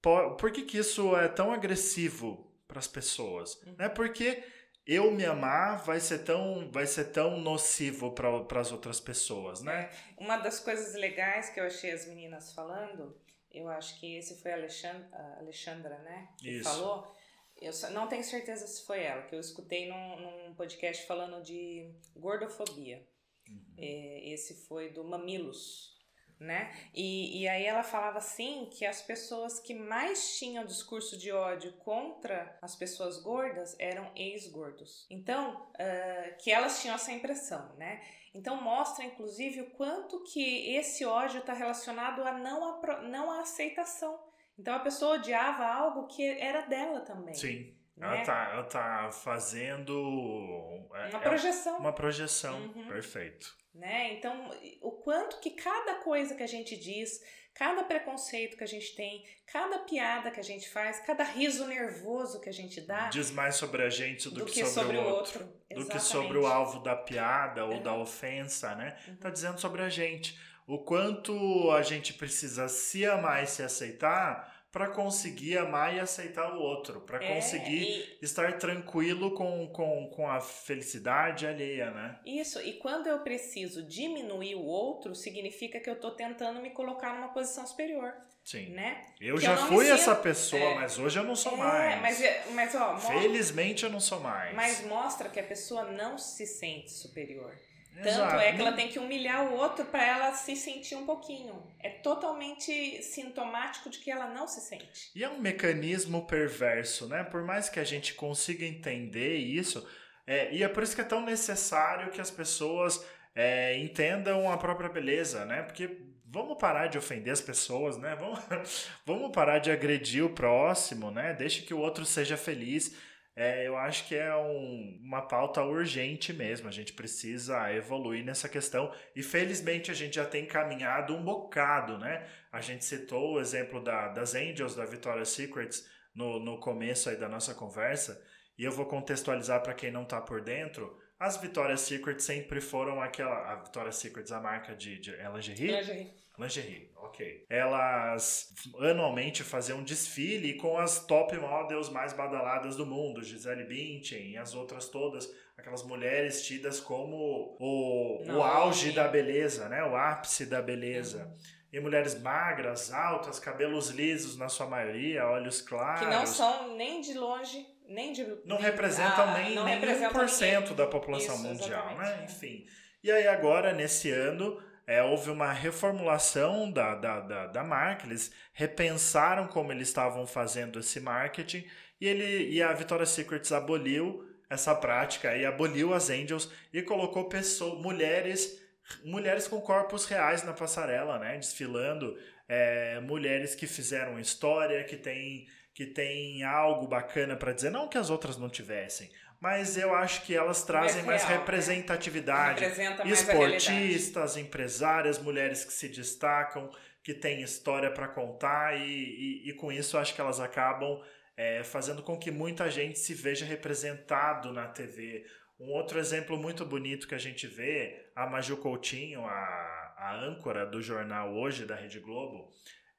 por, 0.00 0.36
por 0.36 0.52
que, 0.52 0.62
que 0.62 0.78
isso 0.78 1.16
é 1.16 1.26
tão 1.26 1.52
agressivo 1.52 2.48
para 2.68 2.78
as 2.78 2.86
pessoas? 2.86 3.60
Uhum. 3.62 3.74
Né? 3.78 3.88
Porque 3.88 4.44
eu 4.86 5.10
me 5.10 5.24
amar 5.24 5.82
vai 5.84 5.98
ser 5.98 6.20
tão, 6.20 6.70
vai 6.70 6.86
ser 6.86 7.06
tão 7.06 7.40
nocivo 7.40 8.12
para 8.12 8.60
as 8.60 8.70
outras 8.70 9.00
pessoas, 9.00 9.60
né? 9.60 9.90
Uma 10.16 10.36
das 10.36 10.60
coisas 10.60 10.94
legais 10.94 11.50
que 11.50 11.58
eu 11.58 11.64
achei 11.64 11.90
as 11.90 12.06
meninas 12.06 12.52
falando, 12.52 13.20
eu 13.50 13.68
acho 13.68 13.98
que 13.98 14.16
esse 14.16 14.40
foi 14.40 14.52
a 14.52 14.54
Alexandra, 14.54 15.08
Alexandra 15.40 15.98
né? 15.98 16.28
Que 16.38 16.58
Isso. 16.58 16.70
falou. 16.70 17.15
Eu 17.60 17.72
não 17.90 18.06
tenho 18.06 18.22
certeza 18.22 18.66
se 18.66 18.84
foi 18.84 19.02
ela, 19.02 19.22
que 19.22 19.34
eu 19.34 19.40
escutei 19.40 19.88
num, 19.88 20.20
num 20.20 20.54
podcast 20.54 21.06
falando 21.06 21.42
de 21.42 21.90
gordofobia. 22.14 23.06
Uhum. 23.48 23.74
É, 23.78 24.28
esse 24.30 24.66
foi 24.66 24.90
do 24.90 25.04
Mamilos. 25.04 25.96
né? 26.38 26.70
E, 26.94 27.40
e 27.40 27.48
aí 27.48 27.64
ela 27.64 27.82
falava 27.82 28.18
assim 28.18 28.68
que 28.70 28.84
as 28.84 29.00
pessoas 29.00 29.58
que 29.58 29.74
mais 29.74 30.36
tinham 30.36 30.66
discurso 30.66 31.16
de 31.16 31.32
ódio 31.32 31.72
contra 31.78 32.58
as 32.60 32.76
pessoas 32.76 33.18
gordas 33.22 33.74
eram 33.78 34.10
ex-gordos. 34.14 35.06
Então, 35.08 35.66
uh, 35.72 36.36
que 36.38 36.50
elas 36.50 36.80
tinham 36.82 36.94
essa 36.94 37.12
impressão, 37.12 37.74
né? 37.76 38.02
Então 38.34 38.60
mostra, 38.60 39.02
inclusive, 39.04 39.62
o 39.62 39.70
quanto 39.70 40.22
que 40.24 40.76
esse 40.76 41.06
ódio 41.06 41.40
está 41.40 41.54
relacionado 41.54 42.22
a 42.22 42.32
não, 42.32 42.64
a 42.64 43.02
não 43.02 43.30
a 43.30 43.40
aceitação. 43.40 44.20
Então 44.58 44.74
a 44.74 44.80
pessoa 44.80 45.16
odiava 45.16 45.64
algo 45.64 46.06
que 46.06 46.22
era 46.22 46.62
dela 46.62 47.00
também. 47.00 47.34
Sim. 47.34 47.74
Né? 47.96 48.06
Ela, 48.06 48.24
tá, 48.24 48.50
ela 48.52 48.64
tá 48.64 49.10
fazendo. 49.10 50.86
É, 50.94 51.08
uma 51.08 51.20
projeção. 51.20 51.74
É 51.76 51.78
uma 51.78 51.92
projeção, 51.92 52.60
uhum. 52.74 52.88
perfeito. 52.88 53.56
Né? 53.74 54.14
Então, 54.14 54.50
o 54.80 54.92
quanto 54.92 55.38
que 55.40 55.50
cada 55.50 55.96
coisa 55.96 56.34
que 56.34 56.42
a 56.42 56.46
gente 56.46 56.76
diz, 56.76 57.22
cada 57.54 57.84
preconceito 57.84 58.56
que 58.56 58.64
a 58.64 58.66
gente 58.66 58.94
tem, 58.94 59.24
cada 59.46 59.80
piada 59.80 60.30
que 60.30 60.40
a 60.40 60.42
gente 60.42 60.68
faz, 60.68 61.00
cada 61.00 61.24
riso 61.24 61.66
nervoso 61.66 62.40
que 62.40 62.48
a 62.48 62.52
gente 62.52 62.80
dá. 62.80 63.08
Diz 63.08 63.30
mais 63.30 63.56
sobre 63.56 63.82
a 63.82 63.90
gente 63.90 64.28
do, 64.28 64.40
do 64.40 64.46
que, 64.46 64.62
que, 64.62 64.66
sobre, 64.66 64.96
o 64.96 65.04
outro. 65.04 65.42
outro. 65.42 65.84
Do 65.84 65.86
que 65.86 65.98
sobre 65.98 66.38
o 66.38 66.46
alvo 66.46 66.80
da 66.80 66.96
piada 66.96 67.64
ou 67.64 67.80
da 67.80 67.94
ofensa, 67.94 68.74
né? 68.74 68.96
Uhum. 69.08 69.16
Tá 69.16 69.30
dizendo 69.30 69.58
sobre 69.58 69.82
a 69.82 69.88
gente. 69.88 70.38
O 70.66 70.78
quanto 70.78 71.70
a 71.70 71.82
gente 71.82 72.12
precisa 72.12 72.68
se 72.68 73.06
amar 73.06 73.44
e 73.44 73.46
se 73.46 73.62
aceitar 73.62 74.56
para 74.76 74.88
conseguir 74.88 75.56
amar 75.56 75.94
e 75.94 76.00
aceitar 76.00 76.54
o 76.54 76.60
outro, 76.60 77.00
para 77.00 77.24
é, 77.24 77.34
conseguir 77.34 77.82
e... 77.82 78.18
estar 78.20 78.58
tranquilo 78.58 79.30
com, 79.30 79.66
com, 79.68 80.10
com 80.14 80.28
a 80.28 80.38
felicidade 80.38 81.46
alheia, 81.46 81.90
né? 81.90 82.18
Isso, 82.26 82.60
e 82.60 82.74
quando 82.74 83.06
eu 83.06 83.20
preciso 83.20 83.82
diminuir 83.82 84.54
o 84.54 84.66
outro, 84.66 85.14
significa 85.14 85.80
que 85.80 85.88
eu 85.88 85.94
estou 85.94 86.10
tentando 86.10 86.60
me 86.60 86.68
colocar 86.68 87.14
numa 87.14 87.28
posição 87.28 87.66
superior. 87.66 88.12
Sim. 88.44 88.68
Né? 88.68 89.06
Eu 89.18 89.36
que 89.36 89.44
já 89.44 89.52
eu 89.52 89.66
fui 89.66 89.88
essa 89.88 90.14
pessoa, 90.14 90.62
é. 90.62 90.74
mas 90.74 90.98
hoje 90.98 91.18
eu 91.18 91.24
não 91.24 91.34
sou 91.34 91.54
é, 91.54 91.56
mais. 91.56 92.00
Mas, 92.02 92.20
é, 92.22 92.44
mas, 92.50 92.74
ó, 92.74 92.98
Felizmente 92.98 93.82
eu 93.82 93.90
não 93.90 93.98
sou 93.98 94.20
mais. 94.20 94.54
Mas 94.54 94.84
mostra 94.84 95.30
que 95.30 95.40
a 95.40 95.44
pessoa 95.44 95.90
não 95.90 96.18
se 96.18 96.46
sente 96.46 96.92
superior. 96.92 97.58
Tanto 97.96 98.08
Exato. 98.08 98.36
é 98.36 98.52
que 98.52 98.60
ela 98.60 98.72
tem 98.72 98.88
que 98.88 98.98
humilhar 98.98 99.46
o 99.46 99.54
outro 99.54 99.84
para 99.86 100.04
ela 100.04 100.34
se 100.34 100.54
sentir 100.54 100.94
um 100.96 101.06
pouquinho. 101.06 101.62
É 101.80 101.88
totalmente 101.88 103.02
sintomático 103.02 103.88
de 103.88 103.98
que 103.98 104.10
ela 104.10 104.28
não 104.28 104.46
se 104.46 104.60
sente. 104.60 105.10
E 105.14 105.24
é 105.24 105.28
um 105.28 105.38
mecanismo 105.38 106.26
perverso, 106.26 107.08
né? 107.08 107.24
Por 107.24 107.42
mais 107.42 107.70
que 107.70 107.80
a 107.80 107.84
gente 107.84 108.12
consiga 108.12 108.66
entender 108.66 109.36
isso, 109.36 109.88
é, 110.26 110.52
e 110.52 110.62
é 110.62 110.68
por 110.68 110.82
isso 110.82 110.94
que 110.94 111.00
é 111.00 111.04
tão 111.04 111.22
necessário 111.22 112.10
que 112.10 112.20
as 112.20 112.30
pessoas 112.30 113.02
é, 113.34 113.78
entendam 113.78 114.50
a 114.50 114.58
própria 114.58 114.90
beleza, 114.90 115.46
né? 115.46 115.62
Porque 115.62 115.96
vamos 116.26 116.58
parar 116.58 116.88
de 116.88 116.98
ofender 116.98 117.32
as 117.32 117.40
pessoas, 117.40 117.96
né? 117.96 118.14
Vamos, 118.14 118.40
vamos 119.06 119.32
parar 119.32 119.58
de 119.58 119.70
agredir 119.70 120.22
o 120.22 120.30
próximo, 120.30 121.10
né? 121.10 121.32
Deixe 121.32 121.62
que 121.62 121.72
o 121.72 121.78
outro 121.78 122.04
seja 122.04 122.36
feliz 122.36 122.94
é, 123.36 123.68
eu 123.68 123.76
acho 123.76 124.08
que 124.08 124.14
é 124.14 124.34
um, 124.34 124.98
uma 125.04 125.20
pauta 125.20 125.62
urgente 125.62 126.32
mesmo. 126.32 126.68
A 126.68 126.72
gente 126.72 126.94
precisa 126.94 127.70
evoluir 127.70 128.24
nessa 128.24 128.48
questão 128.48 128.90
e 129.14 129.22
felizmente 129.22 129.90
a 129.90 129.94
gente 129.94 130.16
já 130.16 130.24
tem 130.24 130.46
caminhado 130.46 131.14
um 131.14 131.22
bocado, 131.22 131.98
né? 131.98 132.26
A 132.50 132.62
gente 132.62 132.84
citou 132.84 133.34
o 133.34 133.40
exemplo 133.40 133.84
da, 133.84 134.08
das 134.08 134.34
Angels 134.34 134.74
da 134.74 134.86
Victoria's 134.86 135.28
Secrets 135.28 135.86
no, 136.14 136.40
no 136.40 136.58
começo 136.58 137.10
aí 137.10 137.16
da 137.16 137.28
nossa 137.28 137.54
conversa 137.54 138.18
e 138.58 138.64
eu 138.64 138.72
vou 138.72 138.86
contextualizar 138.86 139.62
para 139.62 139.74
quem 139.74 139.90
não 139.90 140.04
está 140.04 140.18
por 140.18 140.40
dentro. 140.40 140.98
As 141.18 141.36
Victoria's 141.36 141.80
Secret 141.80 142.20
sempre 142.20 142.60
foram 142.60 143.00
aquela. 143.00 143.52
A 143.52 143.56
Victoria's 143.56 143.96
Secret, 143.96 144.32
a 144.32 144.40
marca 144.40 144.74
de, 144.74 144.98
de 144.98 145.10
lingerie? 145.10 145.72
Lingerie. 145.72 146.14
Lingerie, 146.38 146.90
ok. 146.96 147.46
Elas 147.48 148.52
anualmente 148.80 149.42
faziam 149.42 149.78
um 149.78 149.84
desfile 149.84 150.54
com 150.54 150.78
as 150.78 151.04
top 151.06 151.36
models 151.38 151.88
mais 151.88 152.12
badaladas 152.12 152.76
do 152.76 152.86
mundo, 152.86 153.22
Gisele 153.22 153.64
Bündchen 153.64 154.32
e 154.32 154.36
as 154.36 154.54
outras 154.54 154.88
todas, 154.88 155.30
aquelas 155.56 155.82
mulheres 155.82 156.44
tidas 156.44 156.80
como 156.80 157.56
o, 157.58 158.22
o 158.26 158.42
auge 158.42 158.92
da 158.92 159.08
beleza, 159.08 159.68
né? 159.68 159.82
O 159.84 159.96
ápice 159.96 160.46
da 160.46 160.60
beleza. 160.60 161.24
Uhum. 161.26 161.56
E 161.72 161.80
mulheres 161.80 162.20
magras, 162.20 162.92
altas, 162.92 163.38
cabelos 163.38 163.90
lisos 163.90 164.36
na 164.36 164.48
sua 164.48 164.66
maioria, 164.66 165.26
olhos 165.26 165.60
claros. 165.60 166.00
Que 166.00 166.06
não 166.06 166.26
são 166.26 166.76
nem 166.76 167.00
de 167.00 167.14
longe 167.14 167.76
nem 167.88 168.12
de. 168.12 168.26
Não 168.44 168.56
representam 168.56 169.32
nem, 169.34 169.54
não 169.54 169.64
nem 169.64 169.78
representam 169.78 170.24
1% 170.24 170.74
da 170.74 170.86
população 170.86 171.34
Isso, 171.36 171.44
mundial, 171.44 171.96
né? 171.96 172.24
Enfim. 172.24 172.66
E 173.02 173.10
aí 173.10 173.26
agora, 173.28 173.72
nesse 173.72 174.10
ano, 174.10 174.60
é, 174.86 175.02
houve 175.02 175.30
uma 175.30 175.52
reformulação 175.52 176.70
da, 176.70 176.94
da, 176.94 177.20
da, 177.20 177.46
da, 177.46 177.64
marca, 177.64 178.06
eles 178.06 178.30
repensaram 178.52 179.48
como 179.48 179.72
eles 179.72 179.88
estavam 179.88 180.26
fazendo 180.26 180.78
esse 180.78 181.00
marketing 181.00 181.66
e, 182.00 182.06
ele, 182.06 182.50
e 182.50 182.62
a 182.62 182.72
Victoria's 182.72 183.10
Secrets 183.10 183.50
aboliu 183.50 184.24
essa 184.48 184.74
prática 184.74 185.36
e 185.36 185.44
aboliu 185.44 185.92
as 185.92 186.08
Angels 186.08 186.50
e 186.72 186.82
colocou 186.82 187.28
pessoas, 187.28 187.80
mulheres 187.82 188.64
mulheres 189.04 189.48
com 189.48 189.60
corpos 189.60 190.06
reais 190.06 190.44
na 190.44 190.52
passarela, 190.52 191.18
né? 191.18 191.36
Desfilando, 191.36 192.16
é, 192.48 193.00
mulheres 193.00 193.54
que 193.54 193.66
fizeram 193.66 194.20
história, 194.20 194.84
que 194.84 194.96
têm 194.96 195.48
que 195.74 195.84
tem 195.84 196.42
algo 196.42 196.86
bacana 196.86 197.36
para 197.36 197.52
dizer, 197.52 197.68
não 197.68 197.86
que 197.86 197.98
as 197.98 198.08
outras 198.08 198.38
não 198.38 198.48
tivessem, 198.48 199.10
mas 199.40 199.76
eu 199.76 199.94
acho 199.94 200.22
que 200.22 200.34
elas 200.34 200.64
trazem 200.64 201.02
mais, 201.02 201.22
real, 201.22 201.34
né? 201.34 201.38
representatividade. 201.38 202.60
Né? 202.60 203.02
Esportistas, 203.04 204.36
empresárias, 204.36 205.18
mulheres 205.18 205.64
que 205.64 205.72
se 205.72 205.88
destacam, 205.88 206.70
que 207.02 207.14
têm 207.14 207.42
história 207.42 207.90
para 207.90 208.08
contar 208.08 208.76
e, 208.76 208.82
e, 208.82 209.50
e, 209.50 209.52
com 209.54 209.70
isso 209.70 209.96
acho 209.96 210.14
que 210.14 210.20
elas 210.20 210.40
acabam 210.40 211.00
é, 211.36 211.62
fazendo 211.62 212.02
com 212.02 212.18
que 212.18 212.30
muita 212.30 212.70
gente 212.70 212.98
se 212.98 213.14
veja 213.14 213.44
representado 213.44 214.52
na 214.52 214.66
TV. 214.66 215.24
Um 215.58 215.70
outro 215.70 215.98
exemplo 215.98 216.36
muito 216.36 216.64
bonito 216.64 217.06
que 217.06 217.14
a 217.14 217.18
gente 217.18 217.46
vê, 217.46 218.10
a 218.14 218.26
Maju 218.26 218.56
Coutinho, 218.56 219.24
a, 219.24 219.94
a 219.96 220.16
âncora 220.20 220.66
do 220.66 220.82
jornal 220.82 221.34
Hoje 221.34 221.64
da 221.64 221.74
Rede 221.74 222.00
Globo, 222.00 222.50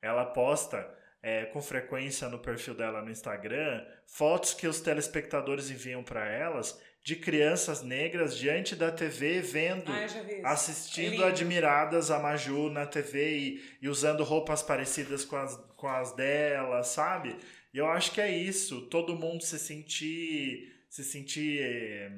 ela 0.01 0.25
posta 0.25 0.87
é, 1.27 1.43
com 1.47 1.61
frequência 1.61 2.29
no 2.29 2.39
perfil 2.39 2.73
dela 2.73 3.01
no 3.01 3.11
Instagram 3.11 3.83
fotos 4.05 4.53
que 4.53 4.65
os 4.65 4.79
telespectadores 4.79 5.69
enviam 5.69 6.01
para 6.01 6.25
elas 6.25 6.81
de 7.03 7.17
crianças 7.17 7.83
negras 7.83 8.37
diante 8.37 8.77
da 8.77 8.89
TV 8.89 9.41
vendo, 9.41 9.91
ah, 9.91 10.51
assistindo 10.51 11.23
é 11.25 11.27
admiradas 11.27 12.11
a 12.11 12.19
Maju 12.19 12.69
na 12.69 12.85
TV 12.85 13.37
e, 13.37 13.63
e, 13.81 13.89
usando 13.89 14.23
roupas 14.23 14.63
parecidas 14.63 15.25
com 15.25 15.35
as, 15.35 15.57
com 15.75 15.89
as 15.89 16.15
dela, 16.15 16.81
sabe? 16.83 17.35
E 17.73 17.77
eu 17.77 17.87
acho 17.87 18.13
que 18.13 18.21
é 18.21 18.31
isso, 18.31 18.83
todo 18.83 19.13
mundo 19.13 19.43
se 19.43 19.59
sentir 19.59 20.73
se 20.89 21.03
sentir 21.03 21.59
eh, 21.61 22.11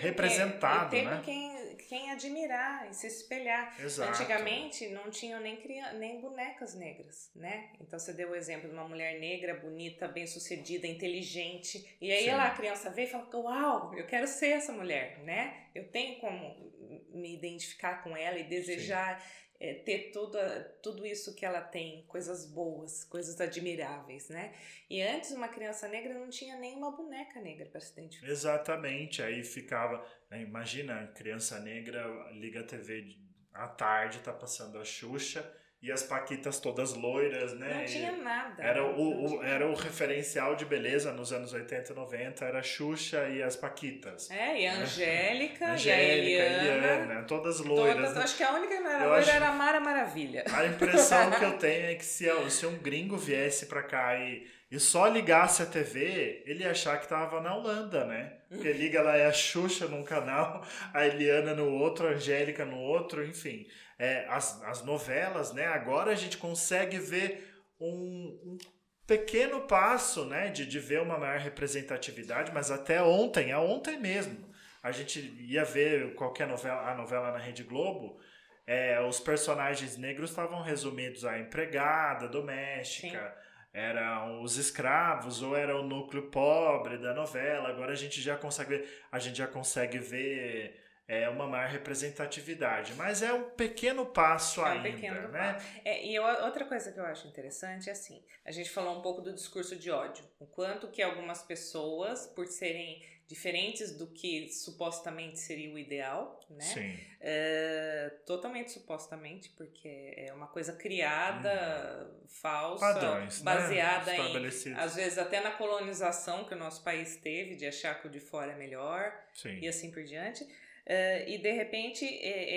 representado, 0.00 0.90
quem, 0.90 1.04
né? 1.04 1.22
Quem 1.22 1.53
quem 1.76 2.10
admirar 2.10 2.88
e 2.90 2.94
se 2.94 3.06
espelhar. 3.06 3.74
Exato. 3.80 4.10
Antigamente 4.10 4.88
não 4.88 5.10
tinham 5.10 5.40
nem, 5.40 5.58
nem 5.98 6.20
bonecas 6.20 6.74
negras, 6.74 7.30
né? 7.34 7.70
Então 7.80 7.98
você 7.98 8.12
deu 8.12 8.30
o 8.30 8.34
exemplo 8.34 8.68
de 8.68 8.74
uma 8.74 8.88
mulher 8.88 9.18
negra, 9.20 9.54
bonita, 9.54 10.08
bem-sucedida, 10.08 10.86
inteligente. 10.86 11.96
E 12.00 12.10
aí 12.12 12.26
ela, 12.26 12.46
a 12.46 12.54
criança 12.54 12.90
vê 12.90 13.04
e 13.04 13.06
fala: 13.06 13.28
Uau, 13.34 13.94
eu 13.94 14.06
quero 14.06 14.26
ser 14.26 14.48
essa 14.48 14.72
mulher, 14.72 15.18
né? 15.20 15.68
Eu 15.74 15.88
tenho 15.90 16.18
como 16.20 16.72
me 17.12 17.34
identificar 17.34 18.02
com 18.02 18.16
ela 18.16 18.38
e 18.38 18.44
desejar. 18.44 19.20
Sim 19.20 19.43
é, 19.64 19.74
ter 19.74 20.10
tudo, 20.12 20.38
tudo 20.82 21.06
isso 21.06 21.34
que 21.34 21.46
ela 21.46 21.62
tem, 21.62 22.04
coisas 22.06 22.44
boas, 22.44 23.02
coisas 23.04 23.40
admiráveis, 23.40 24.28
né? 24.28 24.54
E 24.90 25.00
antes 25.00 25.30
uma 25.30 25.48
criança 25.48 25.88
negra 25.88 26.12
não 26.12 26.28
tinha 26.28 26.56
nenhuma 26.56 26.90
boneca 26.90 27.40
negra 27.40 27.66
para 27.66 27.80
se 27.80 27.92
identificar. 27.92 28.30
Exatamente, 28.30 29.22
aí 29.22 29.42
ficava, 29.42 30.04
né, 30.30 30.42
imagina, 30.42 31.06
criança 31.14 31.58
negra 31.60 32.06
liga 32.32 32.60
a 32.60 32.64
TV 32.64 33.16
à 33.54 33.66
tarde, 33.66 34.18
tá 34.18 34.32
passando 34.32 34.78
a 34.78 34.84
Xuxa, 34.84 35.42
e 35.84 35.92
as 35.92 36.02
paquitas 36.02 36.58
todas 36.58 36.94
loiras, 36.94 37.52
né? 37.58 37.80
Não 37.80 37.84
tinha 37.84 38.12
nada. 38.12 38.62
Era 38.62 38.82
o, 38.82 39.36
o 39.36 39.44
era 39.44 39.68
o 39.68 39.74
referencial 39.74 40.56
de 40.56 40.64
beleza 40.64 41.12
nos 41.12 41.30
anos 41.30 41.52
80 41.52 41.92
e 41.92 41.94
90, 41.94 42.42
era 42.42 42.58
a 42.60 42.62
Xuxa 42.62 43.28
e 43.28 43.42
as 43.42 43.54
paquitas. 43.54 44.30
É, 44.30 44.62
e 44.62 44.66
a? 44.66 44.76
Angélica, 44.76 45.72
Angélica 45.72 46.26
e 46.26 46.40
a 46.40 46.46
Eliana. 46.46 46.86
Eliana 46.86 47.22
todas 47.24 47.60
loiras. 47.60 47.96
Todas, 47.96 48.14
né? 48.14 48.22
Acho 48.22 48.36
que 48.38 48.42
a 48.42 48.52
única 48.54 48.74
que 48.74 48.80
não 48.80 48.90
era 48.90 49.04
eu 49.04 49.08
loira 49.10 49.22
acho... 49.22 49.30
era 49.30 49.48
a 49.48 49.52
Mara 49.52 49.73
Maravilha. 50.04 50.44
A 50.52 50.66
impressão 50.66 51.30
que 51.30 51.44
eu 51.44 51.56
tenho 51.58 51.86
é 51.86 51.94
que 51.94 52.04
se, 52.04 52.28
se 52.50 52.66
um 52.66 52.78
gringo 52.78 53.16
viesse 53.16 53.66
pra 53.66 53.82
cá 53.82 54.18
e, 54.18 54.46
e 54.70 54.78
só 54.78 55.06
ligasse 55.06 55.62
a 55.62 55.66
TV, 55.66 56.42
ele 56.46 56.62
ia 56.62 56.70
achar 56.70 57.00
que 57.00 57.08
tava 57.08 57.40
na 57.40 57.54
Holanda, 57.54 58.04
né? 58.04 58.38
Porque 58.48 58.72
liga 58.72 59.02
lá 59.02 59.16
é 59.16 59.26
a 59.26 59.32
Xuxa 59.32 59.88
num 59.88 60.04
canal, 60.04 60.64
a 60.92 61.06
Eliana 61.06 61.54
no 61.54 61.68
outro, 61.68 62.06
a 62.06 62.10
Angélica 62.10 62.64
no 62.64 62.78
outro, 62.78 63.26
enfim 63.26 63.66
é, 63.98 64.26
as, 64.28 64.62
as 64.64 64.82
novelas, 64.82 65.52
né? 65.52 65.66
Agora 65.66 66.12
a 66.12 66.16
gente 66.16 66.36
consegue 66.36 66.98
ver 66.98 67.62
um, 67.80 68.38
um 68.44 68.58
pequeno 69.06 69.62
passo, 69.62 70.24
né? 70.24 70.48
De, 70.48 70.66
de 70.66 70.78
ver 70.78 71.00
uma 71.00 71.18
maior 71.18 71.38
representatividade, 71.38 72.52
mas 72.52 72.70
até 72.70 73.02
ontem, 73.02 73.50
é 73.50 73.58
ontem 73.58 73.98
mesmo, 73.98 74.52
a 74.82 74.90
gente 74.90 75.20
ia 75.40 75.64
ver 75.64 76.14
qualquer 76.14 76.46
novela, 76.46 76.90
a 76.90 76.94
novela 76.94 77.32
na 77.32 77.38
Rede 77.38 77.62
Globo, 77.62 78.18
é, 78.66 79.00
os 79.00 79.20
personagens 79.20 79.96
negros 79.96 80.30
estavam 80.30 80.62
resumidos 80.62 81.24
à 81.24 81.38
empregada 81.38 82.28
doméstica. 82.28 83.34
Sim 83.36 83.44
eram 83.74 84.40
os 84.40 84.56
escravos 84.56 85.42
ou 85.42 85.56
era 85.56 85.76
o 85.76 85.82
núcleo 85.82 86.30
pobre 86.30 86.96
da 86.96 87.12
novela. 87.12 87.68
Agora 87.68 87.92
a 87.92 87.96
gente 87.96 88.20
já 88.22 88.36
consegue 88.36 88.76
ver, 88.76 89.04
a 89.10 89.18
gente 89.18 89.36
já 89.36 89.48
consegue 89.48 89.98
ver 89.98 90.80
é, 91.06 91.28
uma 91.28 91.46
maior 91.46 91.68
representatividade, 91.68 92.94
mas 92.94 93.20
é 93.20 93.32
um 93.32 93.50
pequeno 93.50 94.06
passo 94.06 94.60
é 94.60 94.64
um 94.64 94.66
ainda, 94.66 94.90
pequeno 94.90 95.28
né? 95.28 95.54
Passo. 95.54 95.66
É, 95.84 96.06
e 96.06 96.14
eu, 96.14 96.22
outra 96.22 96.64
coisa 96.64 96.92
que 96.92 97.00
eu 97.00 97.04
acho 97.04 97.26
interessante 97.26 97.90
é 97.90 97.92
assim, 97.92 98.24
a 98.44 98.52
gente 98.52 98.70
falou 98.70 98.98
um 98.98 99.02
pouco 99.02 99.20
do 99.20 99.32
discurso 99.32 99.76
de 99.76 99.90
ódio, 99.90 100.24
o 100.38 100.46
quanto 100.46 100.88
que 100.88 101.02
algumas 101.02 101.42
pessoas, 101.42 102.26
por 102.28 102.46
serem 102.46 103.02
diferentes 103.26 103.96
do 103.96 104.06
que 104.06 104.48
supostamente 104.48 105.38
seria 105.38 105.72
o 105.72 105.78
ideal, 105.78 106.40
né? 106.50 106.64
Sim. 106.64 106.98
É, 107.20 108.12
totalmente 108.26 108.72
supostamente, 108.72 109.48
porque 109.50 110.12
é 110.16 110.32
uma 110.32 110.46
coisa 110.46 110.74
criada, 110.74 112.10
uhum. 112.10 112.28
falsa, 112.28 112.80
Padrões, 112.80 113.42
né? 113.42 113.44
baseada 113.44 114.12
né? 114.12 114.18
em, 114.18 114.74
às 114.74 114.94
vezes 114.94 115.16
até 115.18 115.40
na 115.40 115.52
colonização 115.52 116.44
que 116.44 116.54
o 116.54 116.58
nosso 116.58 116.84
país 116.84 117.16
teve, 117.16 117.56
de 117.56 117.66
achar 117.66 118.00
que 118.00 118.08
o 118.08 118.10
de 118.10 118.20
fora 118.20 118.52
é 118.52 118.56
melhor 118.56 119.12
Sim. 119.32 119.58
e 119.60 119.68
assim 119.68 119.90
por 119.90 120.04
diante. 120.04 120.44
Uh, 120.44 121.26
e 121.26 121.38
de 121.38 121.50
repente 121.50 122.04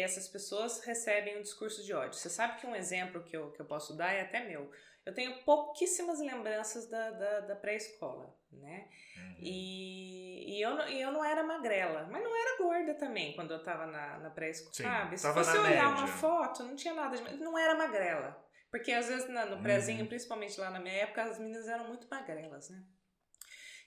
essas 0.02 0.28
pessoas 0.28 0.84
recebem 0.84 1.38
um 1.38 1.42
discurso 1.42 1.82
de 1.86 1.94
ódio. 1.94 2.20
Você 2.20 2.30
sabe 2.30 2.60
que 2.60 2.68
um 2.68 2.76
exemplo 2.76 3.24
que 3.24 3.38
eu, 3.38 3.52
que 3.52 3.62
eu 3.62 3.66
posso 3.66 3.96
dar 3.96 4.12
é 4.12 4.22
até 4.22 4.44
meu. 4.46 4.70
Eu 5.06 5.14
tenho 5.14 5.42
pouquíssimas 5.44 6.20
lembranças 6.20 6.90
da, 6.90 7.12
da, 7.12 7.40
da 7.40 7.56
pré-escola, 7.56 8.37
né? 8.52 8.88
Uhum. 9.18 9.36
E, 9.40 10.58
e, 10.58 10.62
eu, 10.62 10.80
e 10.88 11.02
eu 11.02 11.12
não 11.12 11.24
era 11.24 11.44
magrela, 11.44 12.08
mas 12.12 12.24
não 12.24 12.36
era 12.36 12.58
gorda 12.58 12.94
também 12.96 13.34
quando 13.34 13.52
eu 13.52 13.64
tava 13.64 13.86
na, 13.86 14.20
na 14.20 14.30
pré-escola, 14.30 14.74
sabe? 14.74 15.18
Se 15.18 15.34
fosse 15.34 15.58
olhar 15.58 15.64
média. 15.64 15.88
uma 15.88 16.08
foto, 16.08 16.64
não 16.64 16.76
tinha 16.76 16.94
nada 16.94 17.16
de... 17.18 17.38
Não 17.38 17.58
era 17.58 17.76
magrela. 17.76 18.46
Porque 18.70 18.92
às 18.92 19.08
vezes 19.08 19.30
na, 19.30 19.46
no 19.46 19.62
prézinho, 19.62 20.02
uhum. 20.02 20.08
principalmente 20.08 20.60
lá 20.60 20.70
na 20.70 20.80
minha 20.80 20.96
época, 20.96 21.24
as 21.24 21.40
meninas 21.40 21.68
eram 21.68 21.88
muito 21.88 22.08
magrelas, 22.10 22.70
né? 22.70 22.84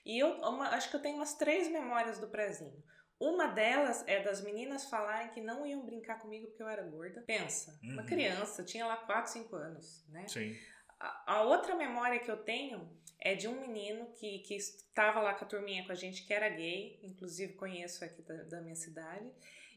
E 0.05 0.17
eu 0.17 0.29
uma, 0.41 0.69
acho 0.69 0.89
que 0.89 0.95
eu 0.95 1.01
tenho 1.01 1.17
umas 1.17 1.35
três 1.35 1.67
memórias 1.69 2.19
do 2.19 2.27
prézinho. 2.27 2.83
Uma 3.19 3.47
delas 3.47 4.03
é 4.07 4.19
das 4.23 4.41
meninas 4.41 4.85
falarem 4.85 5.29
que 5.29 5.39
não 5.39 5.63
iam 5.63 5.85
brincar 5.85 6.17
comigo 6.17 6.47
porque 6.47 6.63
eu 6.63 6.67
era 6.67 6.81
gorda. 6.81 7.21
Pensa, 7.21 7.79
uhum. 7.83 7.93
uma 7.93 8.03
criança, 8.03 8.63
tinha 8.63 8.83
lá 8.85 8.97
4, 8.97 9.31
5 9.31 9.55
anos, 9.55 10.03
né? 10.09 10.27
Sim. 10.27 10.57
A, 11.01 11.33
a, 11.33 11.41
outra 11.43 11.75
memória 11.75 12.19
que 12.19 12.29
eu 12.29 12.37
tenho 12.37 12.87
é 13.19 13.33
de 13.33 13.47
um 13.47 13.59
menino 13.59 14.05
que, 14.13 14.39
que 14.39 14.55
estava 14.55 15.19
lá 15.19 15.33
com 15.33 15.45
a 15.45 15.47
turminha 15.47 15.83
com 15.83 15.91
a 15.91 15.95
gente, 15.95 16.25
que 16.25 16.33
era 16.33 16.47
gay, 16.47 16.99
inclusive 17.01 17.53
conheço 17.53 18.05
aqui 18.05 18.21
da, 18.21 18.43
da 18.43 18.61
minha 18.61 18.75
cidade. 18.75 19.31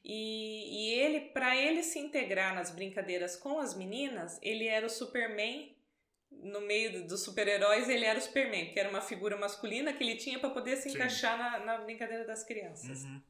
E, 0.05 0.91
e 0.91 1.01
ele, 1.01 1.21
para 1.31 1.57
ele 1.57 1.83
se 1.83 1.99
integrar 1.99 2.55
nas 2.55 2.71
brincadeiras 2.71 3.37
com 3.37 3.59
as 3.59 3.75
meninas, 3.75 4.39
ele 4.43 4.67
era 4.67 4.85
o 4.85 4.91
Superman 4.91 5.75
no 6.31 6.61
meio 6.61 7.07
dos 7.07 7.23
super-heróis, 7.23 7.89
ele 7.89 8.05
era 8.05 8.19
o 8.19 8.23
Superman, 8.23 8.71
que 8.71 8.79
era 8.79 8.91
uma 8.91 9.01
figura 9.01 9.37
masculina 9.37 9.93
que 9.93 10.05
ele 10.05 10.17
tinha 10.17 10.39
para 10.39 10.51
poder 10.51 10.77
se 10.77 10.91
Sim. 10.91 10.97
encaixar 10.97 11.39
na, 11.39 11.65
na, 11.65 11.79
brincadeira 11.79 12.27
das 12.27 12.45
crianças. 12.45 13.05
Uhum. 13.05 13.23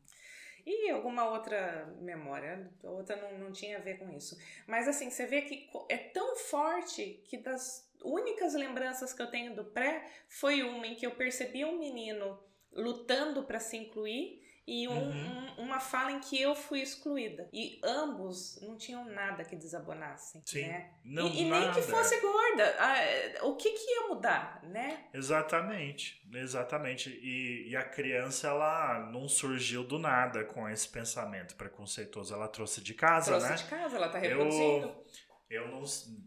E 0.67 0.91
alguma 0.91 1.29
outra 1.29 1.95
memória, 2.01 2.71
outra 2.83 3.17
não, 3.17 3.39
não 3.39 3.53
tinha 3.53 3.77
a 3.77 3.81
ver 3.81 3.99
com 3.99 4.11
isso. 4.11 4.39
Mas 4.67 4.89
assim, 4.89 5.11
você 5.11 5.27
vê 5.27 5.43
que 5.43 5.69
é 5.89 5.99
tão 5.99 6.37
forte 6.37 7.23
que 7.25 7.37
das 7.37 7.91
únicas 8.03 8.55
lembranças 8.55 9.13
que 9.13 9.21
eu 9.21 9.31
tenho 9.31 9.55
do 9.55 9.65
pré 9.65 10.07
foi 10.29 10.63
uma 10.63 10.87
em 10.87 10.95
que 10.95 11.07
eu 11.07 11.13
percebi 11.13 11.65
um 11.65 11.79
menino 11.79 12.39
lutando 12.73 13.45
para 13.45 13.61
se 13.61 13.77
incluir 13.77 14.44
e 14.67 14.89
um, 14.89 14.93
uhum. 14.93 15.47
um, 15.59 15.63
uma 15.65 15.79
fala 15.79 16.13
em 16.13 16.21
que 16.21 16.41
eu 16.41 16.55
fui 16.55 16.81
excluída. 16.81 17.49
E 17.53 17.79
ambos 17.85 18.59
não 18.63 18.77
tinham 18.77 19.05
nada 19.05 19.45
que 19.45 19.55
desabonassem, 19.55 20.43
Sim, 20.47 20.63
né? 20.63 20.91
Não, 21.05 21.29
e, 21.29 21.43
e 21.43 21.51
nem 21.51 21.71
que 21.73 21.83
fosse 21.83 22.19
gorda. 22.21 22.75
Ah, 22.79 23.47
o 23.47 23.57
que, 23.57 23.71
que 23.73 23.91
ia 23.91 24.09
mudar, 24.09 24.61
né? 24.65 25.05
Exatamente, 25.13 26.27
exatamente. 26.33 27.11
E, 27.11 27.69
e 27.69 27.77
a 27.77 27.85
criança, 27.85 28.49
ela 28.49 29.11
não 29.13 29.29
surgiu 29.29 29.85
do 29.85 29.99
nada 29.99 30.45
com 30.45 30.67
esse 30.69 30.89
pensamento 30.89 31.55
preconceituoso. 31.57 32.33
Ela 32.33 32.49
trouxe 32.49 32.81
de 32.81 32.95
casa, 32.95 33.33
trouxe 33.33 33.47
né? 33.47 33.55
Trouxe 33.57 33.65
de 33.65 33.71
casa, 33.71 33.97
ela 33.97 34.09
tá 34.09 34.19
reproduzindo. 34.19 34.87
Eu... 34.87 35.05
Eu 35.51 35.69
não, 35.69 35.85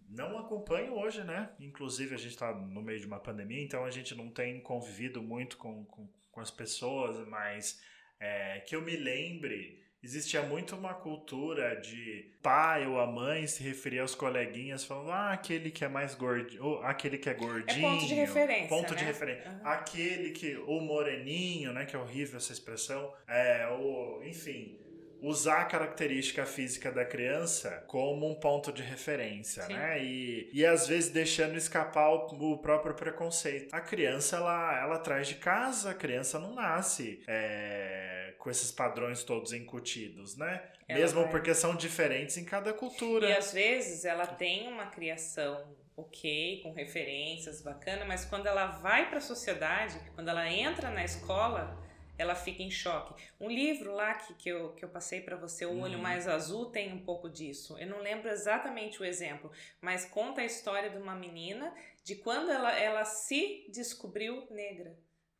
não 0.09 0.37
acompanho 0.37 0.93
hoje, 0.93 1.23
né? 1.23 1.49
Inclusive, 1.59 2.15
a 2.15 2.17
gente 2.17 2.31
está 2.31 2.53
no 2.53 2.81
meio 2.81 2.99
de 2.99 3.07
uma 3.07 3.19
pandemia, 3.19 3.61
então 3.61 3.83
a 3.83 3.89
gente 3.89 4.15
não 4.15 4.29
tem 4.29 4.61
convivido 4.61 5.21
muito 5.21 5.57
com, 5.57 5.83
com, 5.85 6.07
com 6.31 6.39
as 6.39 6.51
pessoas, 6.51 7.27
mas 7.27 7.81
é, 8.19 8.59
que 8.61 8.75
eu 8.75 8.81
me 8.81 8.95
lembre, 8.95 9.83
existia 10.01 10.41
muito 10.41 10.75
uma 10.75 10.93
cultura 10.93 11.75
de 11.75 12.31
pai 12.41 12.87
ou 12.87 12.99
a 12.99 13.07
mãe 13.07 13.45
se 13.47 13.63
referir 13.63 13.99
aos 13.99 14.15
coleguinhas 14.15 14.83
falando, 14.83 15.11
ah, 15.11 15.33
aquele 15.33 15.71
que 15.71 15.83
é 15.83 15.87
mais 15.87 16.15
gordinho, 16.15 16.63
ou 16.63 16.81
aquele 16.83 17.17
que 17.17 17.29
é 17.29 17.33
gordinho. 17.33 17.85
É 17.85 17.91
ponto 17.91 18.07
de 18.07 18.13
referência. 18.13 18.67
Ponto 18.67 18.93
né? 18.93 18.99
de 18.99 19.05
referência. 19.05 19.51
Uhum. 19.51 19.67
Aquele 19.67 20.31
que, 20.31 20.57
o 20.67 20.79
moreninho, 20.79 21.73
né, 21.73 21.85
que 21.85 21.95
é 21.95 21.99
horrível 21.99 22.37
essa 22.37 22.53
expressão, 22.53 23.13
é, 23.27 23.67
o, 23.67 24.23
enfim 24.23 24.86
usar 25.21 25.61
a 25.61 25.65
característica 25.65 26.45
física 26.45 26.91
da 26.91 27.05
criança 27.05 27.83
como 27.87 28.29
um 28.29 28.35
ponto 28.35 28.71
de 28.71 28.81
referência, 28.81 29.63
Sim. 29.63 29.73
né? 29.73 30.03
E, 30.03 30.49
e 30.53 30.65
às 30.65 30.87
vezes 30.87 31.09
deixando 31.09 31.55
escapar 31.55 32.09
o, 32.09 32.53
o, 32.53 32.57
próprio 32.57 32.93
preconceito. 32.93 33.73
A 33.73 33.81
criança, 33.81 34.37
ela, 34.37 34.79
ela 34.79 34.99
traz 34.99 35.27
de 35.27 35.35
casa, 35.35 35.91
a 35.91 35.93
criança 35.93 36.39
não 36.39 36.53
nasce 36.53 37.23
é, 37.27 38.33
com 38.37 38.49
esses 38.49 38.71
padrões 38.71 39.23
todos 39.23 39.53
incutidos, 39.53 40.37
né? 40.37 40.63
Ela 40.87 40.99
Mesmo 40.99 41.21
vai... 41.21 41.31
porque 41.31 41.53
são 41.53 41.75
diferentes 41.75 42.37
em 42.37 42.45
cada 42.45 42.73
cultura. 42.73 43.27
E 43.27 43.33
às 43.33 43.51
vezes 43.53 44.05
ela 44.05 44.25
tem 44.25 44.67
uma 44.67 44.87
criação 44.87 45.75
ok, 45.97 46.61
com 46.61 46.71
referências, 46.73 47.59
bacana, 47.61 48.05
mas 48.05 48.23
quando 48.23 48.45
ela 48.45 48.67
vai 48.67 49.09
para 49.09 49.17
a 49.17 49.21
sociedade, 49.21 49.99
quando 50.13 50.29
ela 50.29 50.47
entra 50.47 50.91
na 50.91 51.03
escola, 51.03 51.75
ela 52.17 52.35
fica 52.35 52.63
em 52.63 52.71
choque. 52.71 53.13
Um 53.39 53.49
livro 53.49 53.93
lá 53.93 54.15
que, 54.15 54.33
que, 54.33 54.49
eu, 54.49 54.73
que 54.73 54.83
eu 54.83 54.89
passei 54.89 55.21
para 55.21 55.35
você, 55.35 55.65
O 55.65 55.79
Olho 55.79 55.95
uhum. 55.95 56.01
Mais 56.01 56.27
Azul, 56.27 56.67
tem 56.67 56.93
um 56.93 57.03
pouco 57.03 57.29
disso. 57.29 57.77
Eu 57.77 57.87
não 57.87 57.99
lembro 57.99 58.29
exatamente 58.29 59.01
o 59.01 59.05
exemplo, 59.05 59.51
mas 59.79 60.05
conta 60.05 60.41
a 60.41 60.45
história 60.45 60.89
de 60.89 60.97
uma 60.97 61.15
menina 61.15 61.73
de 62.03 62.15
quando 62.15 62.51
ela, 62.51 62.71
ela 62.77 63.05
se 63.05 63.65
descobriu 63.69 64.47
negra. 64.49 64.97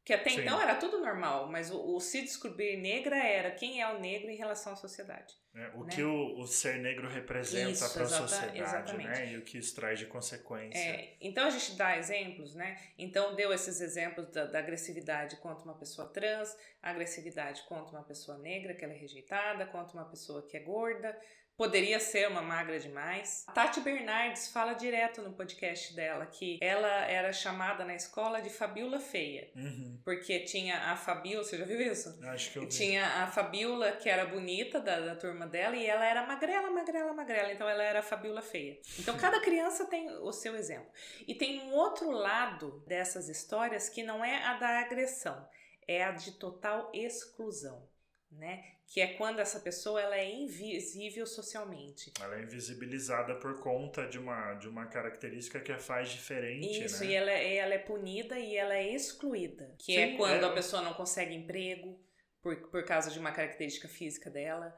Que 0.08 0.14
até 0.14 0.30
Sim. 0.30 0.39
então 0.39 0.62
era 0.62 0.74
tudo 0.76 1.01
normal, 1.01 1.49
mas 1.51 1.70
o, 1.70 1.95
o, 1.95 1.99
se 1.99 2.22
descobrir 2.22 2.78
negra 2.78 3.18
era 3.18 3.51
quem 3.51 3.82
é 3.82 3.93
o 3.93 3.99
negro 3.99 4.32
em 4.32 4.38
relação 4.38 4.72
à 4.72 4.76
sociedade. 4.78 5.36
É, 5.53 5.68
o 5.76 5.84
né? 5.84 5.93
que 5.93 6.01
o, 6.01 6.39
o, 6.39 6.47
ser 6.47 6.78
negro 6.78 7.10
representa 7.10 7.89
para 7.89 8.03
a 8.03 8.08
sociedade, 8.08 8.58
exatamente. 8.58 9.05
né? 9.05 9.34
E 9.34 9.38
o 9.38 9.41
que 9.41 9.58
isso 9.58 9.76
traz 9.76 9.99
de 9.99 10.05
consequência. 10.05 10.80
É, 10.80 11.18
então 11.20 11.45
a 11.45 11.49
gente 11.49 11.76
dá 11.76 11.97
exemplos, 11.97 12.55
né? 12.55 12.80
Então 12.97 13.36
deu 13.36 13.51
esses 13.51 13.82
exemplos 13.82 14.32
da, 14.32 14.45
da, 14.45 14.60
agressividade 14.60 15.36
contra 15.41 15.66
uma 15.66 15.78
pessoa 15.78 16.08
trans, 16.08 16.55
agressividade 16.82 17.64
contra 17.64 17.97
uma 17.97 18.05
pessoa 18.05 18.38
negra 18.38 18.74
que 18.74 18.86
ela 18.86 18.93
é 18.93 18.97
rejeitada, 18.97 19.66
contra 19.66 19.97
uma 19.97 20.05
pessoa 20.05 20.47
que 20.47 20.55
é 20.55 20.62
gorda, 20.62 21.20
poderia 21.58 21.99
ser 21.99 22.28
uma 22.30 22.41
magra 22.41 22.80
demais. 22.80 23.43
A 23.47 23.51
Tati 23.51 23.82
Bernardes 23.82 24.47
fala 24.49 24.74
direto 24.74 25.24
no 25.24 25.34
podcast 25.34 25.95
dela 25.95 26.28
que 26.28 26.60
ela 26.62 27.05
era 27.05 27.34
chamada 27.34 27.84
na 27.84 27.95
escola 27.95 28.39
de 28.39 28.49
Fabiola 28.49 28.99
Feia. 28.99 29.49
Uhum. 29.55 29.99
Porque 30.05 30.41
tinha 30.41 30.91
a 30.91 30.95
Fabiola, 30.95 31.43
você 31.43 31.58
já 31.58 31.66
viu 31.66 31.82
isso? 31.82 32.18
Acho 32.24 32.51
que 32.51 32.60
eu 32.60 32.62
vi. 32.62 32.70
Tinha 32.70 33.24
a 33.24 33.28
Fabiola, 33.28 33.93
que 33.93 34.08
era 34.08 34.26
bonita 34.26 34.80
da, 34.80 34.99
da 34.99 35.16
turma 35.16 35.47
dela, 35.47 35.76
e 35.76 35.86
ela 35.86 36.05
era 36.05 36.28
magrela, 36.28 36.70
magrela, 36.70 37.12
magrela. 37.14 37.51
Então 37.51 37.68
ela 37.68 37.84
era 37.84 37.99
a 37.99 38.03
Fabiola 38.03 38.43
Feia. 38.43 38.80
Então 38.99 39.18
cada 39.18 39.39
criança 39.41 39.86
tem 39.88 40.12
o 40.12 40.32
seu 40.32 40.55
exemplo. 40.55 40.91
E 41.28 41.34
tem 41.34 41.62
um 41.64 41.74
outro 41.74 42.12
lado 42.12 42.84
dessas 42.86 43.28
histórias 43.28 43.89
que 43.89 44.03
não 44.03 44.24
é 44.24 44.43
a 44.43 44.53
da 44.60 44.80
agressão, 44.80 45.49
é 45.88 46.03
a 46.03 46.12
de 46.12 46.34
total 46.34 46.91
exclusão. 46.93 47.89
Né? 48.30 48.76
Que 48.88 49.02
é 49.02 49.08
quando 49.08 49.40
essa 49.40 49.60
pessoa 49.60 50.02
ela 50.02 50.16
é 50.16 50.34
invisível 50.34 51.28
socialmente. 51.28 52.12
Ela 52.22 52.38
é 52.38 52.44
invisibilizada 52.44 53.36
por 53.36 53.60
conta 53.60 54.08
de 54.08 54.18
uma, 54.18 54.54
de 54.54 54.68
uma 54.70 54.86
característica 54.86 55.60
que 55.60 55.74
a 55.74 55.78
faz 55.78 56.10
diferente. 56.10 56.86
Isso, 56.86 57.04
né? 57.04 57.12
e 57.12 57.14
ela, 57.14 57.32
é, 57.32 57.56
ela 57.58 57.74
é 57.74 57.80
punida 57.80 58.40
e 58.40 58.56
ela 58.56 58.74
é 58.74 58.88
excluída. 58.94 59.76
Que 59.78 59.94
Sim, 59.94 60.00
é 60.00 60.18
quando 60.18 60.44
é... 60.44 60.48
a 60.48 60.54
pessoa 60.54 60.82
não 60.82 60.94
consegue 60.94 61.36
emprego 61.36 62.00
por, 62.42 62.56
por 62.70 62.86
causa 62.86 63.12
de 63.12 63.20
uma 63.20 63.32
característica 63.34 63.90
física 63.90 64.30
dela. 64.30 64.74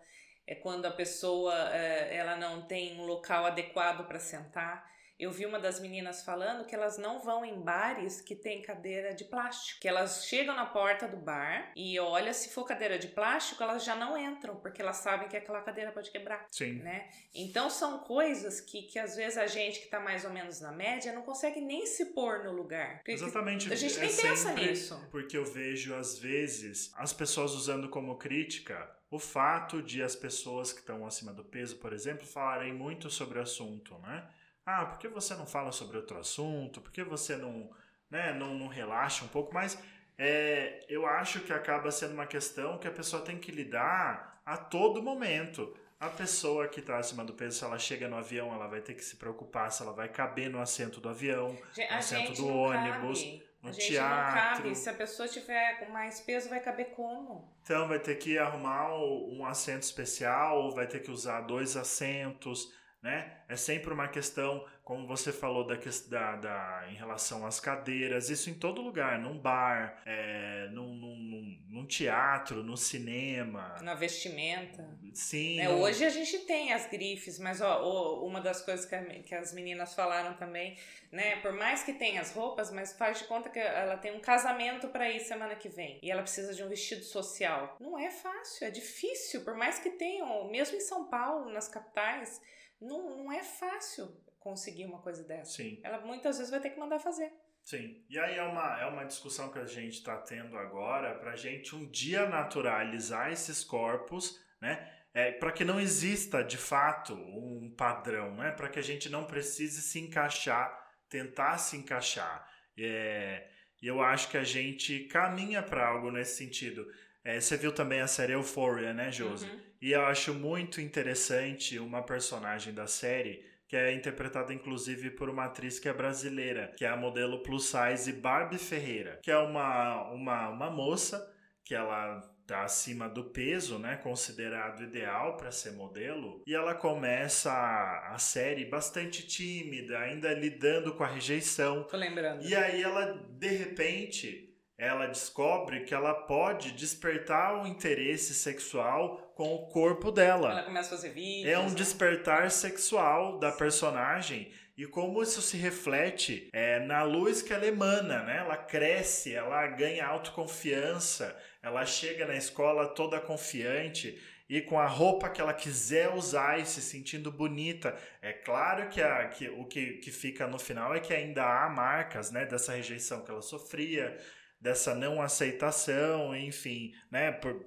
É 0.47 0.55
quando 0.55 0.87
a 0.87 0.91
pessoa 0.91 1.53
é, 1.71 2.15
ela 2.15 2.35
não 2.35 2.65
tem 2.65 2.99
um 2.99 3.05
local 3.05 3.45
adequado 3.45 4.07
para 4.07 4.19
sentar 4.19 4.89
eu 5.19 5.31
vi 5.31 5.45
uma 5.45 5.59
das 5.59 5.81
meninas 5.81 6.23
falando 6.23 6.65
que 6.65 6.73
elas 6.73 6.97
não 6.97 7.19
vão 7.19 7.43
em 7.43 7.59
bares 7.61 8.21
que 8.21 8.33
tem 8.33 8.61
cadeira 8.61 9.13
de 9.13 9.25
plástico. 9.25 9.81
Que 9.81 9.87
elas 9.87 10.25
chegam 10.25 10.55
na 10.55 10.65
porta 10.65 11.07
do 11.09 11.17
bar 11.17 11.73
e 11.75 11.99
olha, 11.99 12.33
se 12.33 12.49
for 12.49 12.63
cadeira 12.63 12.97
de 12.97 13.09
plástico, 13.09 13.61
elas 13.61 13.83
já 13.83 13.95
não 13.95 14.17
entram, 14.17 14.55
porque 14.55 14.81
elas 14.81 14.97
sabem 14.97 15.27
que 15.27 15.35
aquela 15.35 15.61
cadeira 15.61 15.91
pode 15.91 16.09
quebrar. 16.09 16.47
Sim. 16.49 16.75
Né? 16.75 17.09
Então 17.35 17.69
são 17.69 17.99
coisas 17.99 18.61
que, 18.61 18.83
que 18.83 18.97
às 18.97 19.17
vezes 19.17 19.37
a 19.37 19.45
gente 19.45 19.79
que 19.79 19.85
está 19.85 19.99
mais 19.99 20.23
ou 20.23 20.31
menos 20.31 20.61
na 20.61 20.71
média 20.71 21.11
não 21.11 21.21
consegue 21.21 21.59
nem 21.59 21.85
se 21.85 22.13
pôr 22.13 22.45
no 22.45 22.53
lugar. 22.53 23.01
Exatamente. 23.05 23.71
A 23.73 23.75
gente 23.75 23.97
é 23.97 24.01
nem 24.01 24.15
pensa 24.15 24.53
nisso. 24.53 25.07
Porque 25.11 25.37
eu 25.37 25.43
vejo, 25.43 25.93
às 25.95 26.17
vezes, 26.17 26.93
as 26.95 27.11
pessoas 27.11 27.51
usando 27.51 27.89
como 27.89 28.17
crítica 28.17 28.89
o 29.11 29.17
fato 29.17 29.81
de 29.81 30.03
as 30.03 30.15
pessoas 30.15 30.71
que 30.71 30.79
estão 30.79 31.05
acima 31.05 31.33
do 31.33 31.43
peso, 31.43 31.77
por 31.77 31.93
exemplo, 31.93 32.25
falarem 32.27 32.71
muito 32.71 33.09
sobre 33.09 33.39
o 33.39 33.41
assunto, 33.41 33.97
né? 33.99 34.29
Ah, 34.65 34.85
por 34.85 34.99
que 34.99 35.07
você 35.07 35.35
não 35.35 35.45
fala 35.45 35.71
sobre 35.71 35.97
outro 35.97 36.17
assunto? 36.19 36.81
Por 36.81 36.91
que 36.91 37.03
você 37.03 37.35
não, 37.35 37.69
né, 38.09 38.33
não, 38.33 38.53
não 38.53 38.67
relaxa 38.67 39.25
um 39.25 39.27
pouco? 39.27 39.53
Mas 39.53 39.77
é, 40.17 40.85
eu 40.87 41.05
acho 41.05 41.41
que 41.41 41.53
acaba 41.53 41.91
sendo 41.91 42.13
uma 42.13 42.27
questão 42.27 42.77
que 42.77 42.87
a 42.87 42.91
pessoa 42.91 43.23
tem 43.23 43.37
que 43.37 43.51
lidar 43.51 44.41
a 44.45 44.57
todo 44.57 45.01
momento. 45.01 45.75
A 45.99 46.09
pessoa 46.09 46.67
que 46.67 46.79
está 46.79 46.97
acima 46.97 47.25
do 47.25 47.33
peso, 47.33 47.57
se 47.57 47.63
ela 47.63 47.77
chega 47.77 48.07
no 48.07 48.15
avião, 48.15 48.53
ela 48.53 48.67
vai 48.67 48.79
ter 48.79 48.93
que 48.93 49.03
se 49.03 49.17
preocupar 49.17 49.69
se 49.71 49.81
ela 49.81 49.91
vai 49.91 50.07
caber 50.07 50.49
no 50.49 50.61
assento 50.61 51.01
do 51.01 51.09
avião, 51.09 51.57
no 51.77 51.97
assento 51.97 52.33
do 52.33 52.47
ônibus. 52.47 53.21
Cabe 53.21 53.49
no 53.61 53.69
a 53.69 53.71
gente 53.73 53.87
teatro. 53.87 54.15
não 54.15 54.33
cabe. 54.33 54.75
Se 54.75 54.89
a 54.89 54.93
pessoa 54.93 55.27
tiver 55.27 55.79
com 55.79 55.91
mais 55.91 56.21
peso, 56.21 56.49
vai 56.49 56.59
caber 56.59 56.91
como? 56.91 57.53
Então 57.63 57.87
vai 57.87 57.99
ter 57.99 58.15
que 58.15 58.37
arrumar 58.37 58.95
um 58.97 59.45
assento 59.45 59.83
especial, 59.83 60.71
vai 60.71 60.87
ter 60.87 61.01
que 61.01 61.11
usar 61.11 61.41
dois 61.41 61.75
assentos, 61.75 62.73
né? 63.01 63.37
É 63.47 63.55
sempre 63.55 63.93
uma 63.93 64.07
questão, 64.09 64.65
como 64.83 65.07
você 65.07 65.31
falou, 65.31 65.65
da, 65.65 65.75
da, 66.09 66.35
da 66.35 66.85
em 66.89 66.95
relação 66.95 67.45
às 67.45 67.59
cadeiras, 67.59 68.29
isso 68.29 68.49
em 68.49 68.53
todo 68.53 68.81
lugar, 68.81 69.17
num 69.17 69.37
bar, 69.39 70.01
é, 70.05 70.67
num, 70.71 70.93
num, 70.93 71.57
num, 71.69 71.85
teatro, 71.85 72.61
no 72.61 72.75
cinema. 72.75 73.77
Na 73.81 73.95
vestimenta. 73.95 74.85
Sim. 75.13 75.61
É, 75.61 75.69
Hoje 75.69 76.05
a 76.05 76.09
gente 76.09 76.39
tem 76.39 76.73
as 76.73 76.87
grifes, 76.87 77.39
mas 77.39 77.61
ó, 77.61 78.21
uma 78.23 78.41
das 78.41 78.61
coisas 78.61 78.85
que, 78.85 78.93
a, 78.93 79.03
que 79.23 79.33
as 79.33 79.53
meninas 79.53 79.95
falaram 79.95 80.33
também, 80.35 80.77
né? 81.09 81.37
Por 81.37 81.53
mais 81.53 81.81
que 81.81 81.93
tenha 81.93 82.19
as 82.19 82.33
roupas, 82.33 82.69
mas 82.69 82.93
faz 82.93 83.19
de 83.19 83.23
conta 83.23 83.49
que 83.49 83.59
ela 83.59 83.97
tem 83.97 84.11
um 84.11 84.19
casamento 84.19 84.89
para 84.89 85.09
ir 85.09 85.21
semana 85.21 85.55
que 85.55 85.69
vem 85.69 85.99
e 86.03 86.11
ela 86.11 86.21
precisa 86.21 86.53
de 86.53 86.61
um 86.61 86.67
vestido 86.67 87.03
social. 87.03 87.77
Não 87.79 87.97
é 87.97 88.11
fácil, 88.11 88.67
é 88.67 88.69
difícil, 88.69 89.41
por 89.41 89.55
mais 89.55 89.79
que 89.79 89.91
tenham, 89.91 90.49
mesmo 90.49 90.75
em 90.75 90.81
São 90.81 91.05
Paulo, 91.05 91.49
nas 91.49 91.69
capitais 91.69 92.41
não, 92.81 93.17
não 93.17 93.31
é 93.31 93.43
fácil 93.43 94.07
conseguir 94.39 94.85
uma 94.85 95.01
coisa 95.01 95.23
dessa. 95.23 95.51
Sim. 95.51 95.79
Ela 95.83 95.99
muitas 95.99 96.37
vezes 96.37 96.51
vai 96.51 96.59
ter 96.59 96.69
que 96.71 96.79
mandar 96.79 96.99
fazer. 96.99 97.31
Sim. 97.63 98.03
E 98.09 98.17
aí 98.17 98.35
é 98.35 98.43
uma, 98.43 98.79
é 98.79 98.85
uma 98.85 99.03
discussão 99.03 99.51
que 99.51 99.59
a 99.59 99.65
gente 99.65 99.95
está 99.95 100.17
tendo 100.17 100.57
agora 100.57 101.13
para 101.15 101.31
a 101.31 101.35
gente 101.35 101.75
um 101.75 101.85
dia 101.89 102.27
naturalizar 102.27 103.31
esses 103.31 103.63
corpos, 103.63 104.39
né? 104.61 104.91
É, 105.13 105.31
para 105.31 105.51
que 105.51 105.65
não 105.65 105.79
exista 105.79 106.43
de 106.43 106.57
fato 106.57 107.13
um 107.13 107.73
padrão, 107.75 108.35
né? 108.35 108.51
Para 108.51 108.69
que 108.69 108.79
a 108.79 108.83
gente 108.83 109.09
não 109.09 109.25
precise 109.25 109.81
se 109.81 109.99
encaixar, 109.99 110.87
tentar 111.09 111.57
se 111.57 111.77
encaixar. 111.77 112.47
É, 112.77 113.49
e 113.81 113.87
eu 113.87 114.01
acho 114.01 114.29
que 114.29 114.37
a 114.37 114.43
gente 114.43 115.05
caminha 115.05 115.61
para 115.61 115.87
algo 115.87 116.11
nesse 116.11 116.37
sentido. 116.37 116.87
É, 117.23 117.39
você 117.39 117.57
viu 117.57 117.71
também 117.71 118.01
a 118.01 118.07
série 118.07 118.33
Euphoria, 118.33 118.93
né, 118.93 119.11
Josi? 119.11 119.45
Uhum. 119.45 119.59
E 119.81 119.91
eu 119.91 120.05
acho 120.05 120.33
muito 120.33 120.81
interessante 120.81 121.79
uma 121.79 122.01
personagem 122.01 122.73
da 122.73 122.87
série 122.87 123.47
que 123.67 123.77
é 123.77 123.93
interpretada 123.93 124.51
inclusive 124.51 125.11
por 125.11 125.29
uma 125.29 125.45
atriz 125.45 125.79
que 125.79 125.87
é 125.87 125.93
brasileira, 125.93 126.73
que 126.75 126.83
é 126.83 126.89
a 126.89 126.97
modelo 126.97 127.43
plus 127.43 127.71
size 127.71 128.11
Barbie 128.13 128.57
Ferreira, 128.57 129.19
que 129.21 129.29
é 129.29 129.37
uma, 129.37 130.09
uma, 130.11 130.49
uma 130.49 130.71
moça 130.71 131.31
que 131.63 131.75
ela 131.75 132.19
tá 132.47 132.63
acima 132.63 133.07
do 133.07 133.25
peso, 133.25 133.77
né, 133.77 133.95
considerado 133.97 134.81
ideal 134.81 135.37
para 135.37 135.51
ser 135.51 135.73
modelo, 135.73 136.41
e 136.47 136.55
ela 136.55 136.73
começa 136.73 137.51
a, 137.51 138.15
a, 138.15 138.17
série 138.17 138.65
bastante 138.65 139.27
tímida, 139.27 139.99
ainda 139.99 140.33
lidando 140.33 140.95
com 140.95 141.03
a 141.03 141.07
rejeição. 141.07 141.83
Tô 141.83 141.95
lembrando. 141.95 142.43
E 142.43 142.55
aí 142.55 142.81
ela 142.81 143.23
de 143.29 143.49
repente 143.49 144.48
ela 144.79 145.07
descobre 145.07 145.81
que 145.81 145.93
ela 145.93 146.13
pode 146.13 146.71
despertar 146.71 147.61
o 147.61 147.67
interesse 147.67 148.33
sexual 148.33 149.33
com 149.35 149.53
o 149.53 149.67
corpo 149.67 150.09
dela. 150.09 150.51
Ela 150.51 150.63
começa 150.63 150.87
a 150.87 150.97
fazer 150.97 151.09
vídeos. 151.09 151.53
É 151.53 151.59
um 151.59 151.67
né? 151.67 151.75
despertar 151.75 152.49
sexual 152.49 153.37
da 153.37 153.51
personagem 153.51 154.49
e 154.77 154.87
como 154.87 155.21
isso 155.21 155.41
se 155.41 155.57
reflete 155.57 156.47
é, 156.53 156.79
na 156.79 157.03
luz 157.03 157.41
que 157.41 157.51
ela 157.51 157.67
emana, 157.67 158.23
né? 158.23 158.37
Ela 158.37 158.55
cresce, 158.55 159.35
ela 159.35 159.67
ganha 159.67 160.07
autoconfiança, 160.07 161.37
ela 161.61 161.85
chega 161.85 162.25
na 162.25 162.35
escola 162.35 162.87
toda 162.87 163.19
confiante 163.19 164.17
e 164.49 164.61
com 164.61 164.79
a 164.79 164.87
roupa 164.87 165.29
que 165.29 165.41
ela 165.41 165.53
quiser 165.53 166.15
usar 166.15 166.57
e 166.59 166.65
se 166.65 166.81
sentindo 166.81 167.29
bonita. 167.29 167.95
É 168.21 168.31
claro 168.31 168.87
que, 168.87 169.01
a, 169.01 169.27
que 169.27 169.49
o 169.49 169.65
que, 169.65 169.97
que 169.97 170.11
fica 170.11 170.47
no 170.47 170.57
final 170.57 170.95
é 170.95 171.01
que 171.01 171.13
ainda 171.13 171.43
há 171.43 171.69
marcas 171.69 172.31
né, 172.31 172.45
dessa 172.45 172.71
rejeição 172.71 173.23
que 173.25 173.29
ela 173.29 173.41
sofria, 173.41 174.17
dessa 174.59 174.93
não 174.93 175.21
aceitação, 175.21 176.35
enfim, 176.35 176.93
né, 177.09 177.31
por 177.31 177.65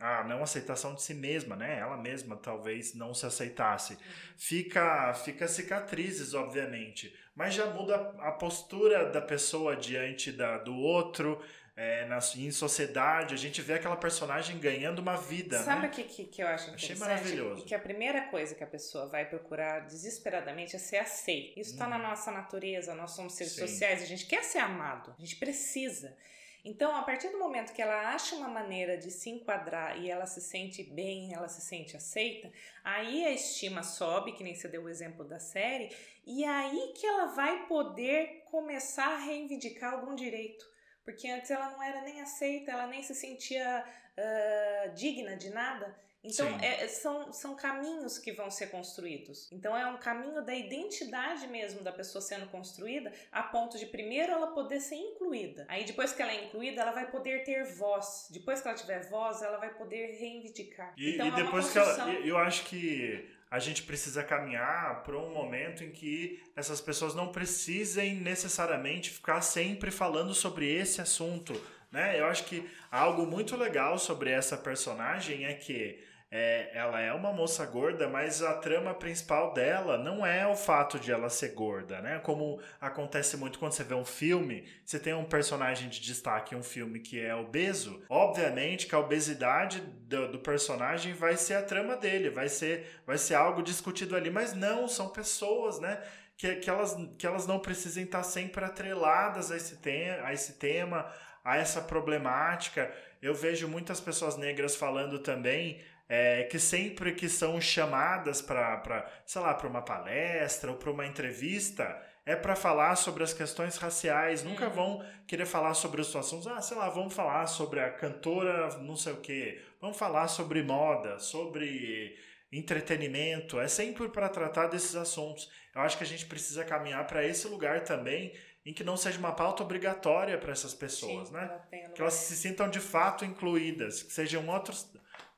a 0.00 0.24
não 0.24 0.42
aceitação 0.42 0.94
de 0.94 1.02
si 1.02 1.12
mesma, 1.12 1.54
né? 1.54 1.78
Ela 1.78 1.96
mesma 1.96 2.34
talvez 2.34 2.94
não 2.94 3.12
se 3.12 3.26
aceitasse. 3.26 3.98
Fica, 4.36 5.12
fica 5.12 5.46
cicatrizes, 5.46 6.32
obviamente, 6.32 7.14
mas 7.34 7.52
já 7.52 7.66
muda 7.66 7.96
a 8.18 8.32
postura 8.32 9.10
da 9.10 9.20
pessoa 9.20 9.76
diante 9.76 10.32
da, 10.32 10.56
do 10.56 10.74
outro, 10.74 11.42
é, 11.80 12.04
na, 12.04 12.18
em 12.36 12.50
sociedade, 12.50 13.32
a 13.32 13.38
gente 13.38 13.62
vê 13.62 13.72
aquela 13.72 13.96
personagem 13.96 14.58
ganhando 14.58 14.98
uma 14.98 15.16
vida. 15.16 15.62
Sabe 15.62 15.80
né? 15.80 15.88
o 15.88 15.90
que, 15.90 16.02
que, 16.02 16.24
que 16.26 16.42
eu 16.42 16.46
acho 16.46 16.68
interessante? 16.68 16.92
Achei 16.92 16.96
maravilhoso. 16.96 17.64
Que 17.64 17.74
a 17.74 17.78
primeira 17.78 18.28
coisa 18.28 18.54
que 18.54 18.62
a 18.62 18.66
pessoa 18.66 19.06
vai 19.06 19.24
procurar 19.24 19.86
desesperadamente 19.86 20.76
é 20.76 20.78
ser 20.78 20.98
aceita. 20.98 21.58
Isso 21.58 21.70
está 21.72 21.86
hum. 21.86 21.90
na 21.90 21.98
nossa 21.98 22.30
natureza, 22.30 22.94
nós 22.94 23.12
somos 23.12 23.32
seres 23.32 23.54
Sim. 23.54 23.66
sociais, 23.66 24.02
a 24.02 24.04
gente 24.04 24.26
quer 24.26 24.44
ser 24.44 24.58
amado, 24.58 25.14
a 25.16 25.20
gente 25.22 25.36
precisa. 25.36 26.14
Então, 26.62 26.94
a 26.94 27.02
partir 27.02 27.30
do 27.30 27.38
momento 27.38 27.72
que 27.72 27.80
ela 27.80 28.12
acha 28.12 28.36
uma 28.36 28.48
maneira 28.48 28.98
de 28.98 29.10
se 29.10 29.30
enquadrar 29.30 29.98
e 29.98 30.10
ela 30.10 30.26
se 30.26 30.42
sente 30.42 30.82
bem, 30.82 31.32
ela 31.32 31.48
se 31.48 31.62
sente 31.62 31.96
aceita, 31.96 32.52
aí 32.84 33.24
a 33.24 33.30
estima 33.30 33.82
sobe, 33.82 34.32
que 34.32 34.44
nem 34.44 34.54
você 34.54 34.68
deu 34.68 34.82
o 34.82 34.88
exemplo 34.90 35.24
da 35.24 35.40
série, 35.40 35.88
e 36.26 36.44
aí 36.44 36.92
que 36.94 37.06
ela 37.06 37.28
vai 37.28 37.66
poder 37.66 38.42
começar 38.50 39.14
a 39.14 39.18
reivindicar 39.24 39.94
algum 39.94 40.14
direito. 40.14 40.68
Porque 41.10 41.28
antes 41.28 41.50
ela 41.50 41.70
não 41.70 41.82
era 41.82 42.02
nem 42.02 42.20
aceita, 42.20 42.70
ela 42.70 42.86
nem 42.86 43.02
se 43.02 43.14
sentia 43.16 43.84
uh, 44.16 44.94
digna 44.94 45.36
de 45.36 45.50
nada. 45.50 45.92
Então, 46.22 46.46
é, 46.60 46.86
são, 46.86 47.32
são 47.32 47.56
caminhos 47.56 48.18
que 48.18 48.30
vão 48.32 48.50
ser 48.50 48.66
construídos. 48.66 49.50
Então, 49.50 49.74
é 49.76 49.86
um 49.86 49.96
caminho 49.96 50.44
da 50.44 50.54
identidade 50.54 51.46
mesmo 51.48 51.82
da 51.82 51.90
pessoa 51.90 52.20
sendo 52.20 52.46
construída, 52.48 53.10
a 53.32 53.42
ponto 53.42 53.78
de 53.78 53.86
primeiro 53.86 54.30
ela 54.30 54.48
poder 54.48 54.80
ser 54.80 54.96
incluída. 54.96 55.64
Aí, 55.66 55.84
depois 55.84 56.12
que 56.12 56.20
ela 56.20 56.30
é 56.30 56.44
incluída, 56.44 56.82
ela 56.82 56.92
vai 56.92 57.10
poder 57.10 57.42
ter 57.42 57.64
voz. 57.64 58.28
Depois 58.30 58.60
que 58.60 58.68
ela 58.68 58.76
tiver 58.76 59.08
voz, 59.08 59.42
ela 59.42 59.56
vai 59.56 59.72
poder 59.74 60.18
reivindicar. 60.18 60.92
E, 60.96 61.14
então, 61.14 61.26
e 61.26 61.30
é 61.30 61.34
depois 61.34 61.72
que 61.72 61.78
ela. 61.78 62.10
Eu 62.10 62.36
acho 62.36 62.66
que 62.66 63.26
a 63.50 63.58
gente 63.58 63.82
precisa 63.82 64.22
caminhar 64.22 65.02
para 65.02 65.18
um 65.18 65.32
momento 65.32 65.82
em 65.82 65.90
que 65.90 66.40
essas 66.54 66.80
pessoas 66.80 67.14
não 67.14 67.32
precisem 67.32 68.14
necessariamente 68.14 69.10
ficar 69.10 69.40
sempre 69.40 69.90
falando 69.90 70.32
sobre 70.32 70.72
esse 70.72 71.00
assunto. 71.00 71.60
Né? 71.90 72.20
Eu 72.20 72.26
acho 72.26 72.44
que 72.44 72.70
algo 72.90 73.26
muito 73.26 73.56
legal 73.56 73.98
sobre 73.98 74.30
essa 74.30 74.56
personagem 74.56 75.46
é 75.46 75.54
que 75.54 75.98
é, 76.32 76.70
ela 76.72 77.00
é 77.00 77.12
uma 77.12 77.32
moça 77.32 77.66
gorda, 77.66 78.08
mas 78.08 78.40
a 78.40 78.54
trama 78.54 78.94
principal 78.94 79.52
dela 79.52 79.98
não 79.98 80.24
é 80.24 80.46
o 80.46 80.54
fato 80.54 80.96
de 80.96 81.10
ela 81.10 81.28
ser 81.28 81.54
gorda, 81.54 82.00
né? 82.00 82.20
Como 82.20 82.60
acontece 82.80 83.36
muito 83.36 83.58
quando 83.58 83.72
você 83.72 83.82
vê 83.82 83.94
um 83.94 84.04
filme, 84.04 84.64
você 84.84 85.00
tem 85.00 85.12
um 85.12 85.24
personagem 85.24 85.88
de 85.88 86.00
destaque 86.00 86.54
em 86.54 86.58
um 86.58 86.62
filme 86.62 87.00
que 87.00 87.20
é 87.20 87.34
obeso, 87.34 88.00
obviamente 88.08 88.86
que 88.86 88.94
a 88.94 89.00
obesidade 89.00 89.80
do, 89.80 90.30
do, 90.30 90.38
personagem 90.38 91.14
vai 91.14 91.36
ser 91.36 91.54
a 91.54 91.62
trama 91.62 91.96
dele, 91.96 92.30
vai 92.30 92.48
ser, 92.48 93.00
vai 93.04 93.18
ser 93.18 93.34
algo 93.34 93.60
discutido 93.60 94.14
ali, 94.14 94.30
mas 94.30 94.54
não, 94.54 94.86
são 94.86 95.08
pessoas, 95.08 95.80
né? 95.80 96.00
Que, 96.36 96.56
que, 96.56 96.70
elas, 96.70 96.96
que 97.18 97.26
elas 97.26 97.46
não 97.46 97.58
precisem 97.58 98.04
estar 98.04 98.22
sempre 98.22 98.64
atreladas 98.64 99.50
a 99.50 99.56
esse, 99.56 99.76
te 99.78 100.10
a 100.22 100.32
esse 100.32 100.54
tema, 100.54 101.12
a 101.44 101.56
essa 101.56 101.80
problemática. 101.80 102.90
Eu 103.20 103.34
vejo 103.34 103.68
muitas 103.68 104.00
pessoas 104.00 104.36
negras 104.36 104.76
falando 104.76 105.18
também 105.18 105.80
é, 106.12 106.42
que 106.42 106.58
sempre 106.58 107.12
que 107.14 107.28
são 107.28 107.60
chamadas 107.60 108.42
para, 108.42 109.08
sei 109.24 109.40
lá, 109.40 109.54
para 109.54 109.68
uma 109.68 109.80
palestra 109.80 110.72
ou 110.72 110.76
para 110.76 110.90
uma 110.90 111.06
entrevista, 111.06 111.96
é 112.26 112.34
para 112.34 112.56
falar 112.56 112.96
sobre 112.96 113.22
as 113.22 113.32
questões 113.32 113.76
raciais, 113.76 114.42
nunca 114.42 114.66
uhum. 114.66 114.74
vão 114.74 115.04
querer 115.24 115.46
falar 115.46 115.72
sobre 115.72 116.00
os 116.00 116.14
assuntos, 116.16 116.48
ah, 116.48 116.60
sei 116.60 116.76
lá, 116.76 116.88
vamos 116.88 117.14
falar 117.14 117.46
sobre 117.46 117.78
a 117.78 117.90
cantora 117.90 118.76
não 118.78 118.96
sei 118.96 119.12
o 119.12 119.18
quê, 119.18 119.62
vamos 119.80 119.96
falar 119.96 120.26
sobre 120.26 120.64
moda, 120.64 121.20
sobre 121.20 122.18
entretenimento, 122.50 123.60
é 123.60 123.68
sempre 123.68 124.08
para 124.08 124.28
tratar 124.28 124.66
desses 124.66 124.96
assuntos. 124.96 125.48
Eu 125.72 125.82
acho 125.82 125.96
que 125.96 126.02
a 126.02 126.06
gente 126.06 126.26
precisa 126.26 126.64
caminhar 126.64 127.06
para 127.06 127.24
esse 127.24 127.46
lugar 127.46 127.84
também 127.84 128.34
em 128.66 128.74
que 128.74 128.82
não 128.82 128.96
seja 128.96 129.16
uma 129.16 129.32
pauta 129.32 129.62
obrigatória 129.62 130.36
para 130.36 130.50
essas 130.50 130.74
pessoas, 130.74 131.28
Sim, 131.28 131.34
né? 131.34 131.60
Que 131.94 132.00
elas 132.00 132.14
se 132.14 132.36
sintam 132.36 132.68
de 132.68 132.80
fato 132.80 133.24
incluídas, 133.24 134.02
que 134.02 134.12
sejam 134.12 134.46
outros 134.48 134.90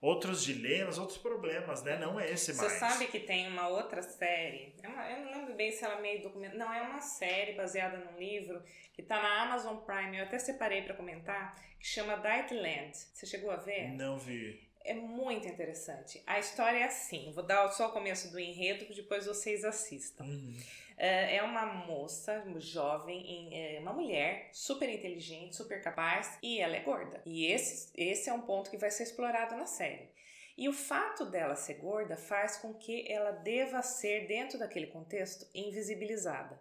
outros 0.03 0.42
dilemas, 0.42 0.98
outros 0.98 1.16
problemas, 1.16 1.84
né? 1.84 1.96
Não 1.96 2.18
é 2.18 2.28
esse 2.28 2.53
mais. 2.55 2.72
Você 2.72 2.78
sabe 2.78 3.07
que 3.07 3.20
tem 3.20 3.46
uma 3.46 3.68
outra 3.68 4.03
série, 4.03 4.74
é 4.82 4.88
uma, 4.88 5.09
eu 5.09 5.24
não 5.24 5.32
lembro 5.32 5.55
bem 5.55 5.70
se 5.70 5.84
ela 5.84 5.98
é 5.98 6.03
meio 6.03 6.22
documento, 6.22 6.57
não, 6.57 6.74
é 6.74 6.82
uma 6.82 7.00
série 7.00 7.53
baseada 7.53 7.96
num 7.98 8.18
livro 8.18 8.61
que 8.92 9.03
tá 9.03 9.22
na 9.22 9.42
Amazon 9.42 9.76
Prime, 9.76 10.18
eu 10.18 10.24
até 10.24 10.40
separei 10.40 10.82
para 10.82 10.94
comentar, 10.94 11.55
que 11.78 11.86
chama 11.86 12.16
Dietland. 12.16 12.96
Você 12.96 13.24
chegou 13.26 13.53
a 13.53 13.57
ver? 13.57 13.92
Não 13.92 14.18
vi. 14.18 14.61
É 14.84 14.92
muito 14.92 15.46
interessante. 15.46 16.20
A 16.26 16.40
história 16.40 16.78
é 16.78 16.84
assim, 16.84 17.30
vou 17.32 17.44
dar 17.44 17.68
só 17.70 17.88
o 17.88 17.92
começo 17.92 18.32
do 18.32 18.40
enredo, 18.40 18.92
depois 18.92 19.26
vocês 19.26 19.64
assistam. 19.64 20.24
Uhum. 20.24 20.57
É, 20.97 21.36
é 21.36 21.43
uma 21.43 21.66
moça 21.66 22.45
jovem, 22.59 23.49
é 23.53 23.78
uma 23.80 23.93
mulher 23.93 24.49
super 24.53 24.88
inteligente, 24.88 25.57
super 25.57 25.82
capaz 25.82 26.38
e 26.43 26.61
ela 26.61 26.76
é 26.76 26.80
gorda. 26.80 27.20
E 27.24 27.47
esse, 27.47 27.93
esse 27.97 28.28
é 28.28 28.32
um 28.32 28.43
ponto 28.43 28.70
que 28.70 28.76
vai 28.76 28.90
ser 28.90 29.05
explorado 29.05 29.57
na 29.57 29.66
série. 29.66 30.11
E 30.57 30.68
o 30.68 30.72
fato 30.72 31.24
dela 31.24 31.57
ser 31.57 31.74
gorda 31.74 32.16
faz 32.16 32.59
com 32.59 32.74
que 32.74 33.11
ela 33.11 33.30
deva 33.30 33.80
ser, 33.82 34.26
dentro 34.26 34.59
daquele 34.59 34.86
contexto, 34.86 35.47
invisibilizada. 35.55 36.61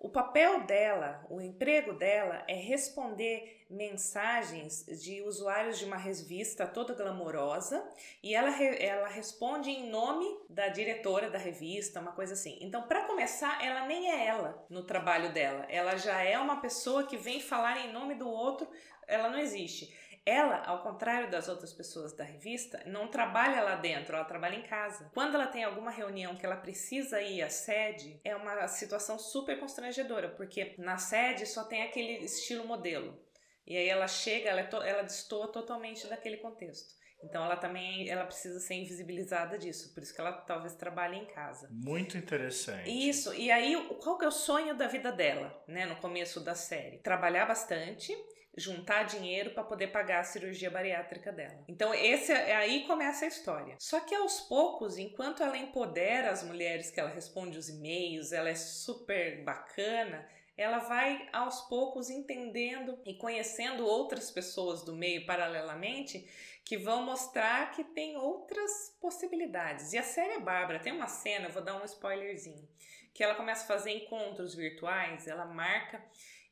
O 0.00 0.08
papel 0.08 0.64
dela, 0.64 1.26
o 1.28 1.40
emprego 1.40 1.92
dela 1.92 2.44
é 2.46 2.54
responder 2.54 3.64
mensagens 3.68 4.86
de 4.86 5.20
usuários 5.22 5.78
de 5.78 5.84
uma 5.84 5.96
revista 5.96 6.66
toda 6.66 6.94
glamourosa 6.94 7.84
e 8.22 8.32
ela, 8.34 8.50
ela 8.62 9.08
responde 9.08 9.70
em 9.70 9.90
nome 9.90 10.24
da 10.48 10.68
diretora 10.68 11.28
da 11.28 11.38
revista, 11.38 12.00
uma 12.00 12.12
coisa 12.12 12.34
assim. 12.34 12.58
Então, 12.60 12.82
para 12.82 13.06
começar, 13.06 13.62
ela 13.64 13.86
nem 13.86 14.08
é 14.10 14.26
ela 14.26 14.64
no 14.70 14.84
trabalho 14.84 15.32
dela, 15.32 15.66
ela 15.68 15.96
já 15.96 16.22
é 16.22 16.38
uma 16.38 16.60
pessoa 16.60 17.04
que 17.04 17.16
vem 17.16 17.40
falar 17.40 17.84
em 17.84 17.92
nome 17.92 18.14
do 18.14 18.28
outro, 18.28 18.68
ela 19.06 19.28
não 19.28 19.38
existe. 19.38 19.92
Ela, 20.28 20.62
ao 20.66 20.82
contrário 20.82 21.30
das 21.30 21.48
outras 21.48 21.72
pessoas 21.72 22.12
da 22.12 22.22
revista, 22.22 22.82
não 22.84 23.08
trabalha 23.08 23.62
lá 23.62 23.76
dentro, 23.76 24.14
ela 24.14 24.26
trabalha 24.26 24.56
em 24.56 24.62
casa. 24.62 25.10
Quando 25.14 25.36
ela 25.36 25.46
tem 25.46 25.64
alguma 25.64 25.90
reunião 25.90 26.36
que 26.36 26.44
ela 26.44 26.56
precisa 26.56 27.22
ir 27.22 27.40
à 27.40 27.48
sede, 27.48 28.20
é 28.22 28.36
uma 28.36 28.68
situação 28.68 29.18
super 29.18 29.58
constrangedora, 29.58 30.28
porque 30.28 30.74
na 30.76 30.98
sede 30.98 31.46
só 31.46 31.64
tem 31.64 31.82
aquele 31.82 32.26
estilo 32.26 32.66
modelo. 32.66 33.18
E 33.66 33.74
aí 33.74 33.88
ela 33.88 34.06
chega, 34.06 34.50
ela, 34.50 34.60
é 34.60 34.64
to, 34.64 34.76
ela 34.82 35.02
destoa 35.02 35.50
totalmente 35.50 36.06
daquele 36.06 36.36
contexto. 36.36 36.92
Então 37.24 37.42
ela 37.42 37.56
também 37.56 38.06
ela 38.10 38.26
precisa 38.26 38.60
ser 38.60 38.74
invisibilizada 38.74 39.56
disso, 39.56 39.94
por 39.94 40.02
isso 40.02 40.14
que 40.14 40.20
ela 40.20 40.32
talvez 40.32 40.74
trabalhe 40.74 41.16
em 41.16 41.24
casa. 41.24 41.70
Muito 41.70 42.18
interessante. 42.18 42.86
Isso. 42.90 43.32
E 43.32 43.50
aí 43.50 43.74
qual 44.02 44.18
que 44.18 44.26
é 44.26 44.28
o 44.28 44.30
sonho 44.30 44.76
da 44.76 44.88
vida 44.88 45.10
dela, 45.10 45.64
né, 45.66 45.86
no 45.86 45.96
começo 45.96 46.38
da 46.38 46.54
série? 46.54 46.98
Trabalhar 46.98 47.46
bastante 47.46 48.14
juntar 48.58 49.04
dinheiro 49.04 49.50
para 49.50 49.64
poder 49.64 49.88
pagar 49.88 50.20
a 50.20 50.24
cirurgia 50.24 50.70
bariátrica 50.70 51.32
dela. 51.32 51.64
Então 51.68 51.94
esse 51.94 52.32
é 52.32 52.56
aí 52.56 52.84
começa 52.86 53.24
a 53.24 53.28
história. 53.28 53.76
Só 53.78 54.00
que 54.00 54.14
aos 54.14 54.40
poucos, 54.40 54.98
enquanto 54.98 55.42
ela 55.42 55.56
empodera 55.56 56.30
as 56.30 56.42
mulheres 56.42 56.90
que 56.90 57.00
ela 57.00 57.10
responde 57.10 57.58
os 57.58 57.68
e-mails, 57.68 58.32
ela 58.32 58.48
é 58.48 58.54
super 58.54 59.42
bacana, 59.44 60.28
ela 60.56 60.78
vai 60.78 61.28
aos 61.32 61.60
poucos 61.62 62.10
entendendo 62.10 63.00
e 63.06 63.14
conhecendo 63.14 63.86
outras 63.86 64.30
pessoas 64.30 64.82
do 64.82 64.96
meio 64.96 65.24
paralelamente 65.24 66.28
que 66.64 66.76
vão 66.76 67.02
mostrar 67.02 67.70
que 67.70 67.84
tem 67.84 68.16
outras 68.16 68.94
possibilidades. 69.00 69.92
E 69.92 69.98
a 69.98 70.02
série 70.02 70.40
Bárbara 70.40 70.80
tem 70.80 70.92
uma 70.92 71.06
cena, 71.06 71.48
vou 71.48 71.62
dar 71.62 71.80
um 71.80 71.84
spoilerzinho, 71.84 72.68
que 73.14 73.22
ela 73.22 73.36
começa 73.36 73.64
a 73.64 73.68
fazer 73.68 73.90
encontros 73.92 74.54
virtuais, 74.54 75.26
ela 75.26 75.46
marca 75.46 76.04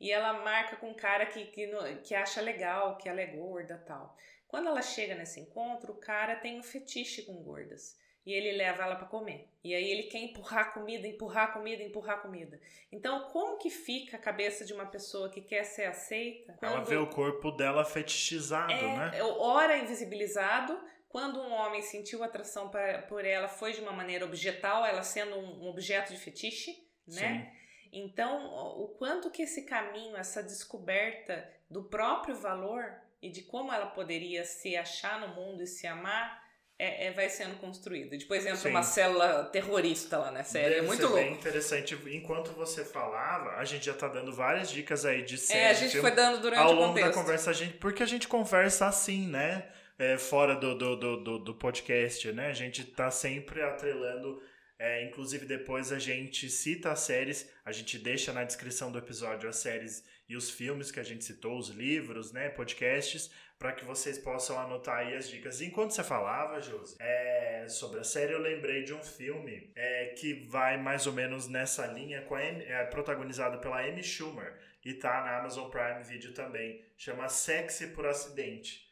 e 0.06 0.12
ela 0.12 0.34
marca 0.44 0.76
com 0.76 0.90
um 0.90 0.94
cara 0.94 1.26
que, 1.26 1.46
que, 1.46 1.68
que 2.04 2.14
acha 2.14 2.40
legal, 2.40 2.96
que 2.96 3.08
ela 3.08 3.20
é 3.20 3.26
gorda 3.26 3.76
tal. 3.84 4.16
Quando 4.46 4.68
ela 4.68 4.80
chega 4.80 5.16
nesse 5.16 5.40
encontro, 5.40 5.92
o 5.92 5.96
cara 5.96 6.36
tem 6.36 6.60
um 6.60 6.62
fetiche 6.62 7.22
com 7.22 7.42
gordas. 7.42 7.98
E 8.24 8.32
ele 8.32 8.52
leva 8.52 8.84
ela 8.84 8.94
para 8.94 9.08
comer. 9.08 9.48
E 9.64 9.74
aí 9.74 9.90
ele 9.90 10.04
quer 10.04 10.18
empurrar 10.18 10.72
comida, 10.72 11.08
empurrar 11.08 11.52
comida, 11.52 11.82
empurrar 11.82 12.22
comida. 12.22 12.60
Então, 12.92 13.28
como 13.30 13.58
que 13.58 13.68
fica 13.68 14.16
a 14.16 14.20
cabeça 14.20 14.64
de 14.64 14.72
uma 14.72 14.86
pessoa 14.86 15.28
que 15.28 15.40
quer 15.40 15.64
ser 15.64 15.86
aceita? 15.86 16.52
Quando... 16.54 16.72
Ela 16.72 16.84
vê 16.84 16.96
o 16.96 17.08
corpo 17.08 17.50
dela 17.50 17.84
fetichizado, 17.84 18.72
é, 18.72 18.96
né? 18.96 19.22
Ora 19.22 19.76
invisibilizado. 19.76 20.80
Quando 21.08 21.40
um 21.40 21.52
homem 21.52 21.82
sentiu 21.82 22.22
atração 22.22 22.68
pra, 22.68 23.02
por 23.02 23.24
ela, 23.24 23.48
foi 23.48 23.72
de 23.72 23.80
uma 23.80 23.92
maneira 23.92 24.24
objetal, 24.24 24.84
ela 24.84 25.02
sendo 25.02 25.36
um, 25.36 25.64
um 25.64 25.68
objeto 25.68 26.12
de 26.12 26.18
fetiche, 26.18 26.72
né? 27.06 27.50
Sim. 27.52 27.65
Então, 27.98 28.44
o 28.78 28.88
quanto 28.88 29.30
que 29.30 29.42
esse 29.42 29.62
caminho, 29.62 30.18
essa 30.18 30.42
descoberta 30.42 31.48
do 31.70 31.84
próprio 31.84 32.36
valor 32.36 32.84
e 33.22 33.30
de 33.30 33.40
como 33.40 33.72
ela 33.72 33.86
poderia 33.86 34.44
se 34.44 34.76
achar 34.76 35.18
no 35.18 35.28
mundo 35.34 35.62
e 35.62 35.66
se 35.66 35.86
amar, 35.86 36.44
é, 36.78 37.06
é, 37.06 37.10
vai 37.10 37.30
sendo 37.30 37.56
construído. 37.56 38.10
Depois 38.10 38.44
entra 38.44 38.58
Sim. 38.58 38.68
uma 38.68 38.82
célula 38.82 39.44
terrorista 39.44 40.18
lá 40.18 40.30
na 40.30 40.44
série. 40.44 40.74
Deve 40.74 40.80
é 40.80 40.82
muito 40.82 41.00
louco. 41.00 41.16
bem 41.16 41.32
interessante. 41.32 41.98
Enquanto 42.14 42.52
você 42.52 42.84
falava, 42.84 43.56
a 43.56 43.64
gente 43.64 43.86
já 43.86 43.94
tá 43.94 44.08
dando 44.08 44.30
várias 44.30 44.70
dicas 44.70 45.06
aí 45.06 45.22
de 45.22 45.38
série. 45.38 45.60
É, 45.60 45.70
a 45.70 45.72
gente 45.72 45.98
foi 45.98 46.10
dando 46.10 46.42
durante 46.42 46.60
ao 46.60 46.72
longo 46.72 47.00
da 47.00 47.10
conversa, 47.10 47.48
a 47.48 47.54
gente, 47.54 47.78
porque 47.78 48.02
a 48.02 48.06
gente 48.06 48.28
conversa 48.28 48.86
assim, 48.86 49.26
né? 49.26 49.66
É, 49.98 50.18
fora 50.18 50.54
do, 50.54 50.76
do, 50.76 51.16
do, 51.16 51.38
do, 51.38 51.54
podcast, 51.54 52.30
né? 52.30 52.48
A 52.48 52.52
gente 52.52 52.84
tá 52.84 53.10
sempre 53.10 53.62
atrelando 53.62 54.42
é, 54.78 55.04
inclusive, 55.04 55.46
depois 55.46 55.90
a 55.90 55.98
gente 55.98 56.50
cita 56.50 56.92
as 56.92 57.00
séries, 57.00 57.50
a 57.64 57.72
gente 57.72 57.98
deixa 57.98 58.32
na 58.32 58.44
descrição 58.44 58.92
do 58.92 58.98
episódio 58.98 59.48
as 59.48 59.56
séries 59.56 60.04
e 60.28 60.36
os 60.36 60.50
filmes 60.50 60.90
que 60.90 61.00
a 61.00 61.02
gente 61.02 61.24
citou, 61.24 61.58
os 61.58 61.70
livros, 61.70 62.30
né, 62.30 62.50
podcasts, 62.50 63.30
para 63.58 63.72
que 63.72 63.86
vocês 63.86 64.18
possam 64.18 64.58
anotar 64.58 64.98
aí 64.98 65.16
as 65.16 65.30
dicas. 65.30 65.62
Enquanto 65.62 65.92
você 65.92 66.04
falava, 66.04 66.60
Josi, 66.60 66.96
é, 67.00 67.66
sobre 67.68 68.00
a 68.00 68.04
série, 68.04 68.34
eu 68.34 68.38
lembrei 68.38 68.82
de 68.82 68.92
um 68.92 69.02
filme 69.02 69.72
é, 69.74 70.06
que 70.18 70.46
vai 70.46 70.76
mais 70.76 71.06
ou 71.06 71.12
menos 71.14 71.48
nessa 71.48 71.86
linha, 71.86 72.20
com 72.22 72.34
a 72.34 72.40
Amy, 72.40 72.64
é, 72.64 72.84
protagonizado 72.84 73.58
pela 73.58 73.80
Amy 73.80 74.02
Schumer, 74.02 74.58
e 74.84 74.92
tá 74.92 75.22
na 75.22 75.38
Amazon 75.38 75.70
Prime 75.70 76.02
Video 76.04 76.34
também. 76.34 76.84
Chama 76.98 77.30
Sexy 77.30 77.88
por 77.88 78.06
Acidente. 78.06 78.86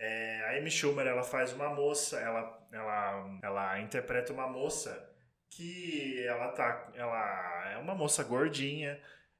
É, 0.00 0.40
a 0.42 0.58
Amy 0.58 0.70
Schumer, 0.70 1.06
ela 1.06 1.22
faz 1.22 1.52
uma 1.52 1.70
moça, 1.70 2.18
ela, 2.18 2.68
ela, 2.72 3.38
ela 3.42 3.80
interpreta 3.80 4.32
uma 4.32 4.48
moça 4.48 5.07
que 5.50 6.24
ela 6.26 6.48
tá. 6.48 6.90
Ela 6.94 7.72
é 7.72 7.78
uma 7.78 7.94
moça 7.94 8.22
gordinha 8.22 8.98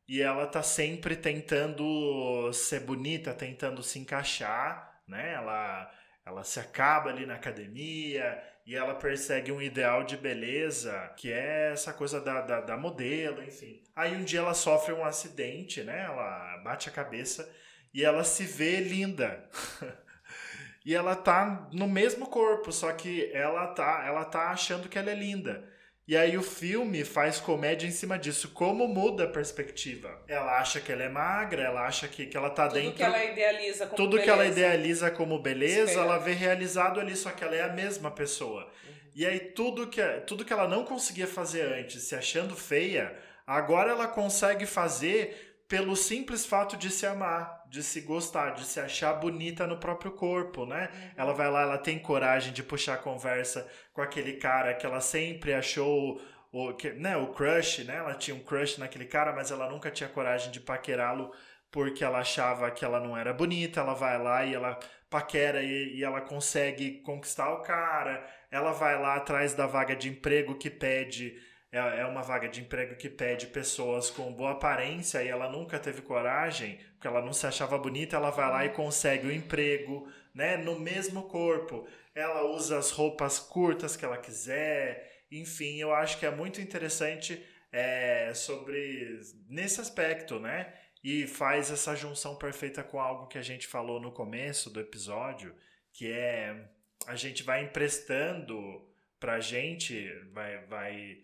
e 0.08 0.22
ela 0.22 0.46
tá 0.46 0.62
sempre 0.62 1.14
tentando 1.16 2.50
ser 2.52 2.80
bonita, 2.80 3.34
tentando 3.34 3.82
se 3.82 3.98
encaixar, 3.98 5.02
né? 5.06 5.34
Ela, 5.34 5.92
ela 6.24 6.44
se 6.44 6.58
acaba 6.58 7.10
ali 7.10 7.26
na 7.26 7.34
academia 7.34 8.42
e 8.66 8.74
ela 8.74 8.94
persegue 8.94 9.50
um 9.52 9.62
ideal 9.62 10.04
de 10.04 10.16
beleza 10.16 10.92
que 11.16 11.32
é 11.32 11.72
essa 11.72 11.92
coisa 11.92 12.20
da, 12.20 12.40
da, 12.40 12.60
da 12.60 12.76
modelo, 12.76 13.42
enfim. 13.42 13.82
Aí 13.94 14.14
um 14.14 14.24
dia 14.24 14.40
ela 14.40 14.54
sofre 14.54 14.92
um 14.92 15.04
acidente, 15.04 15.82
né? 15.82 16.04
Ela 16.04 16.58
bate 16.64 16.88
a 16.88 16.92
cabeça 16.92 17.50
e 17.92 18.04
ela 18.04 18.24
se 18.24 18.44
vê 18.44 18.80
linda. 18.80 19.48
e 20.84 20.94
ela 20.94 21.16
tá 21.16 21.68
no 21.72 21.86
mesmo 21.86 22.26
corpo, 22.26 22.72
só 22.72 22.92
que 22.92 23.30
ela 23.32 23.66
tá, 23.68 24.04
ela 24.06 24.24
tá 24.24 24.50
achando 24.50 24.88
que 24.88 24.98
ela 24.98 25.10
é 25.10 25.14
linda. 25.14 25.68
E 26.08 26.16
aí 26.16 26.38
o 26.38 26.42
filme 26.42 27.04
faz 27.04 27.38
comédia 27.38 27.86
em 27.86 27.90
cima 27.90 28.18
disso. 28.18 28.48
Como 28.54 28.88
muda 28.88 29.24
a 29.24 29.28
perspectiva? 29.28 30.18
Ela 30.26 30.58
acha 30.58 30.80
que 30.80 30.90
ela 30.90 31.02
é 31.02 31.08
magra, 31.10 31.62
ela 31.64 31.86
acha 31.86 32.08
que, 32.08 32.24
que 32.24 32.34
ela 32.34 32.48
tá 32.48 32.66
tudo 32.66 32.80
dentro. 32.80 32.92
Tudo 32.92 32.96
que 32.96 33.02
ela 33.02 33.24
idealiza 33.26 33.84
como 33.84 33.96
Tudo 33.96 34.10
beleza. 34.12 34.24
que 34.24 34.30
ela 34.30 34.46
idealiza 34.46 35.10
como 35.10 35.38
beleza, 35.38 35.90
Espera. 35.90 36.00
ela 36.00 36.18
vê 36.18 36.32
realizado 36.32 36.98
ali, 36.98 37.14
só 37.14 37.30
que 37.30 37.44
ela 37.44 37.54
é 37.54 37.60
a 37.60 37.68
mesma 37.74 38.10
pessoa. 38.10 38.62
Uhum. 38.64 38.94
E 39.14 39.26
aí 39.26 39.38
tudo 39.38 39.86
que, 39.86 40.02
tudo 40.26 40.46
que 40.46 40.52
ela 40.52 40.66
não 40.66 40.82
conseguia 40.82 41.26
fazer 41.26 41.74
antes, 41.74 42.02
se 42.04 42.14
achando 42.14 42.56
feia, 42.56 43.14
agora 43.46 43.90
ela 43.90 44.08
consegue 44.08 44.64
fazer 44.64 45.47
pelo 45.68 45.94
simples 45.94 46.46
fato 46.46 46.76
de 46.78 46.90
se 46.90 47.06
amar, 47.06 47.62
de 47.68 47.82
se 47.82 48.00
gostar, 48.00 48.54
de 48.54 48.64
se 48.64 48.80
achar 48.80 49.12
bonita 49.12 49.66
no 49.66 49.76
próprio 49.76 50.10
corpo, 50.12 50.64
né? 50.64 50.88
Uhum. 50.90 51.10
Ela 51.16 51.32
vai 51.34 51.50
lá, 51.50 51.60
ela 51.60 51.78
tem 51.78 51.98
coragem 51.98 52.54
de 52.54 52.62
puxar 52.62 52.94
a 52.94 52.98
conversa 52.98 53.68
com 53.92 54.00
aquele 54.00 54.32
cara 54.34 54.72
que 54.72 54.86
ela 54.86 55.00
sempre 55.00 55.52
achou 55.52 56.18
o, 56.50 56.72
que, 56.72 56.90
né, 56.92 57.18
o 57.18 57.28
crush, 57.34 57.84
né? 57.84 57.96
Ela 57.96 58.14
tinha 58.14 58.34
um 58.34 58.40
crush 58.40 58.78
naquele 58.78 59.04
cara, 59.04 59.34
mas 59.34 59.50
ela 59.50 59.68
nunca 59.70 59.90
tinha 59.90 60.08
coragem 60.08 60.50
de 60.50 60.58
paquerá-lo 60.58 61.30
porque 61.70 62.02
ela 62.02 62.20
achava 62.20 62.70
que 62.70 62.82
ela 62.82 62.98
não 62.98 63.14
era 63.14 63.34
bonita. 63.34 63.80
Ela 63.80 63.92
vai 63.92 64.18
lá 64.18 64.44
e 64.46 64.54
ela 64.54 64.78
paquera 65.10 65.62
e, 65.62 65.98
e 65.98 66.02
ela 66.02 66.22
consegue 66.22 67.02
conquistar 67.02 67.52
o 67.52 67.62
cara. 67.62 68.26
Ela 68.50 68.72
vai 68.72 68.98
lá 68.98 69.16
atrás 69.16 69.52
da 69.52 69.66
vaga 69.66 69.94
de 69.94 70.08
emprego 70.08 70.56
que 70.56 70.70
pede 70.70 71.36
é, 71.70 71.78
é 71.78 72.06
uma 72.06 72.22
vaga 72.22 72.48
de 72.48 72.60
emprego 72.60 72.96
que 72.96 73.08
pede 73.08 73.46
pessoas 73.46 74.10
com 74.10 74.32
boa 74.32 74.52
aparência 74.52 75.22
e 75.22 75.28
ela 75.28 75.50
nunca 75.50 75.78
teve 75.78 76.02
coragem, 76.02 76.78
porque 76.92 77.06
ela 77.06 77.20
não 77.20 77.32
se 77.32 77.46
achava 77.46 77.78
bonita, 77.78 78.16
ela 78.16 78.30
vai 78.30 78.48
lá 78.50 78.64
e 78.64 78.70
consegue 78.70 79.26
o 79.26 79.32
emprego, 79.32 80.10
né, 80.34 80.56
no 80.56 80.78
mesmo 80.78 81.24
corpo. 81.24 81.86
Ela 82.14 82.42
usa 82.44 82.78
as 82.78 82.90
roupas 82.90 83.38
curtas 83.38 83.96
que 83.96 84.04
ela 84.04 84.16
quiser, 84.16 85.24
enfim, 85.30 85.78
eu 85.78 85.94
acho 85.94 86.18
que 86.18 86.26
é 86.26 86.30
muito 86.30 86.60
interessante 86.60 87.44
é, 87.70 88.32
sobre 88.34 89.20
nesse 89.48 89.80
aspecto, 89.80 90.38
né? 90.40 90.72
E 91.04 91.26
faz 91.26 91.70
essa 91.70 91.94
junção 91.94 92.36
perfeita 92.36 92.82
com 92.82 92.98
algo 92.98 93.28
que 93.28 93.38
a 93.38 93.42
gente 93.42 93.66
falou 93.66 94.00
no 94.00 94.10
começo 94.10 94.70
do 94.70 94.80
episódio, 94.80 95.54
que 95.92 96.10
é 96.10 96.68
a 97.06 97.14
gente 97.14 97.42
vai 97.42 97.62
emprestando 97.62 98.84
pra 99.20 99.38
gente, 99.38 100.10
vai, 100.32 100.64
vai 100.66 101.18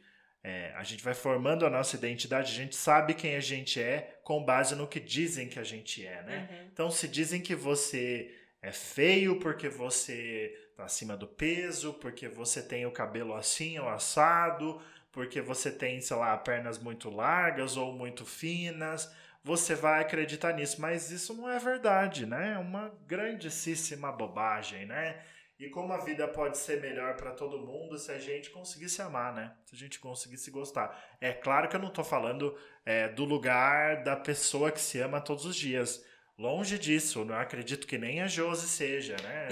é, 0.46 0.74
a 0.76 0.82
gente 0.82 1.02
vai 1.02 1.14
formando 1.14 1.64
a 1.64 1.70
nossa 1.70 1.96
identidade, 1.96 2.52
a 2.52 2.54
gente 2.54 2.76
sabe 2.76 3.14
quem 3.14 3.34
a 3.34 3.40
gente 3.40 3.80
é 3.80 4.18
com 4.22 4.44
base 4.44 4.76
no 4.76 4.86
que 4.86 5.00
dizem 5.00 5.48
que 5.48 5.58
a 5.58 5.64
gente 5.64 6.06
é, 6.06 6.22
né? 6.22 6.48
Uhum. 6.50 6.68
Então, 6.70 6.90
se 6.90 7.08
dizem 7.08 7.40
que 7.40 7.54
você 7.54 8.30
é 8.60 8.70
feio 8.70 9.40
porque 9.40 9.70
você 9.70 10.54
tá 10.76 10.84
acima 10.84 11.16
do 11.16 11.26
peso, 11.26 11.94
porque 11.94 12.28
você 12.28 12.62
tem 12.62 12.84
o 12.84 12.92
cabelo 12.92 13.34
assim 13.34 13.78
ou 13.78 13.88
assado, 13.88 14.82
porque 15.10 15.40
você 15.40 15.72
tem, 15.72 16.02
sei 16.02 16.16
lá, 16.18 16.36
pernas 16.36 16.78
muito 16.78 17.08
largas 17.08 17.78
ou 17.78 17.94
muito 17.94 18.26
finas, 18.26 19.10
você 19.42 19.74
vai 19.74 20.02
acreditar 20.02 20.52
nisso, 20.52 20.78
mas 20.78 21.10
isso 21.10 21.32
não 21.32 21.48
é 21.48 21.58
verdade, 21.58 22.26
né? 22.26 22.52
É 22.54 22.58
uma 22.58 22.92
grandíssima 23.06 24.12
bobagem, 24.12 24.84
né? 24.84 25.22
E 25.58 25.68
como 25.70 25.92
a 25.92 25.98
vida 25.98 26.26
pode 26.26 26.58
ser 26.58 26.80
melhor 26.80 27.16
para 27.16 27.30
todo 27.30 27.58
mundo 27.58 27.96
se 27.96 28.10
a 28.10 28.18
gente 28.18 28.50
conseguir 28.50 28.88
se 28.88 29.00
amar, 29.00 29.32
né? 29.32 29.54
Se 29.64 29.76
a 29.76 29.78
gente 29.78 30.00
conseguir 30.00 30.36
se 30.36 30.50
gostar. 30.50 31.00
É 31.20 31.32
claro 31.32 31.68
que 31.68 31.76
eu 31.76 31.80
não 31.80 31.90
tô 31.90 32.02
falando 32.02 32.56
é, 32.84 33.08
do 33.08 33.24
lugar 33.24 34.02
da 34.02 34.16
pessoa 34.16 34.72
que 34.72 34.80
se 34.80 34.98
ama 34.98 35.20
todos 35.20 35.44
os 35.44 35.54
dias. 35.54 36.04
Longe 36.36 36.76
disso, 36.76 37.24
não 37.24 37.36
acredito 37.36 37.86
que 37.86 37.96
nem 37.96 38.20
a 38.20 38.26
Josi 38.26 38.68
seja, 38.68 39.14
né? 39.22 39.48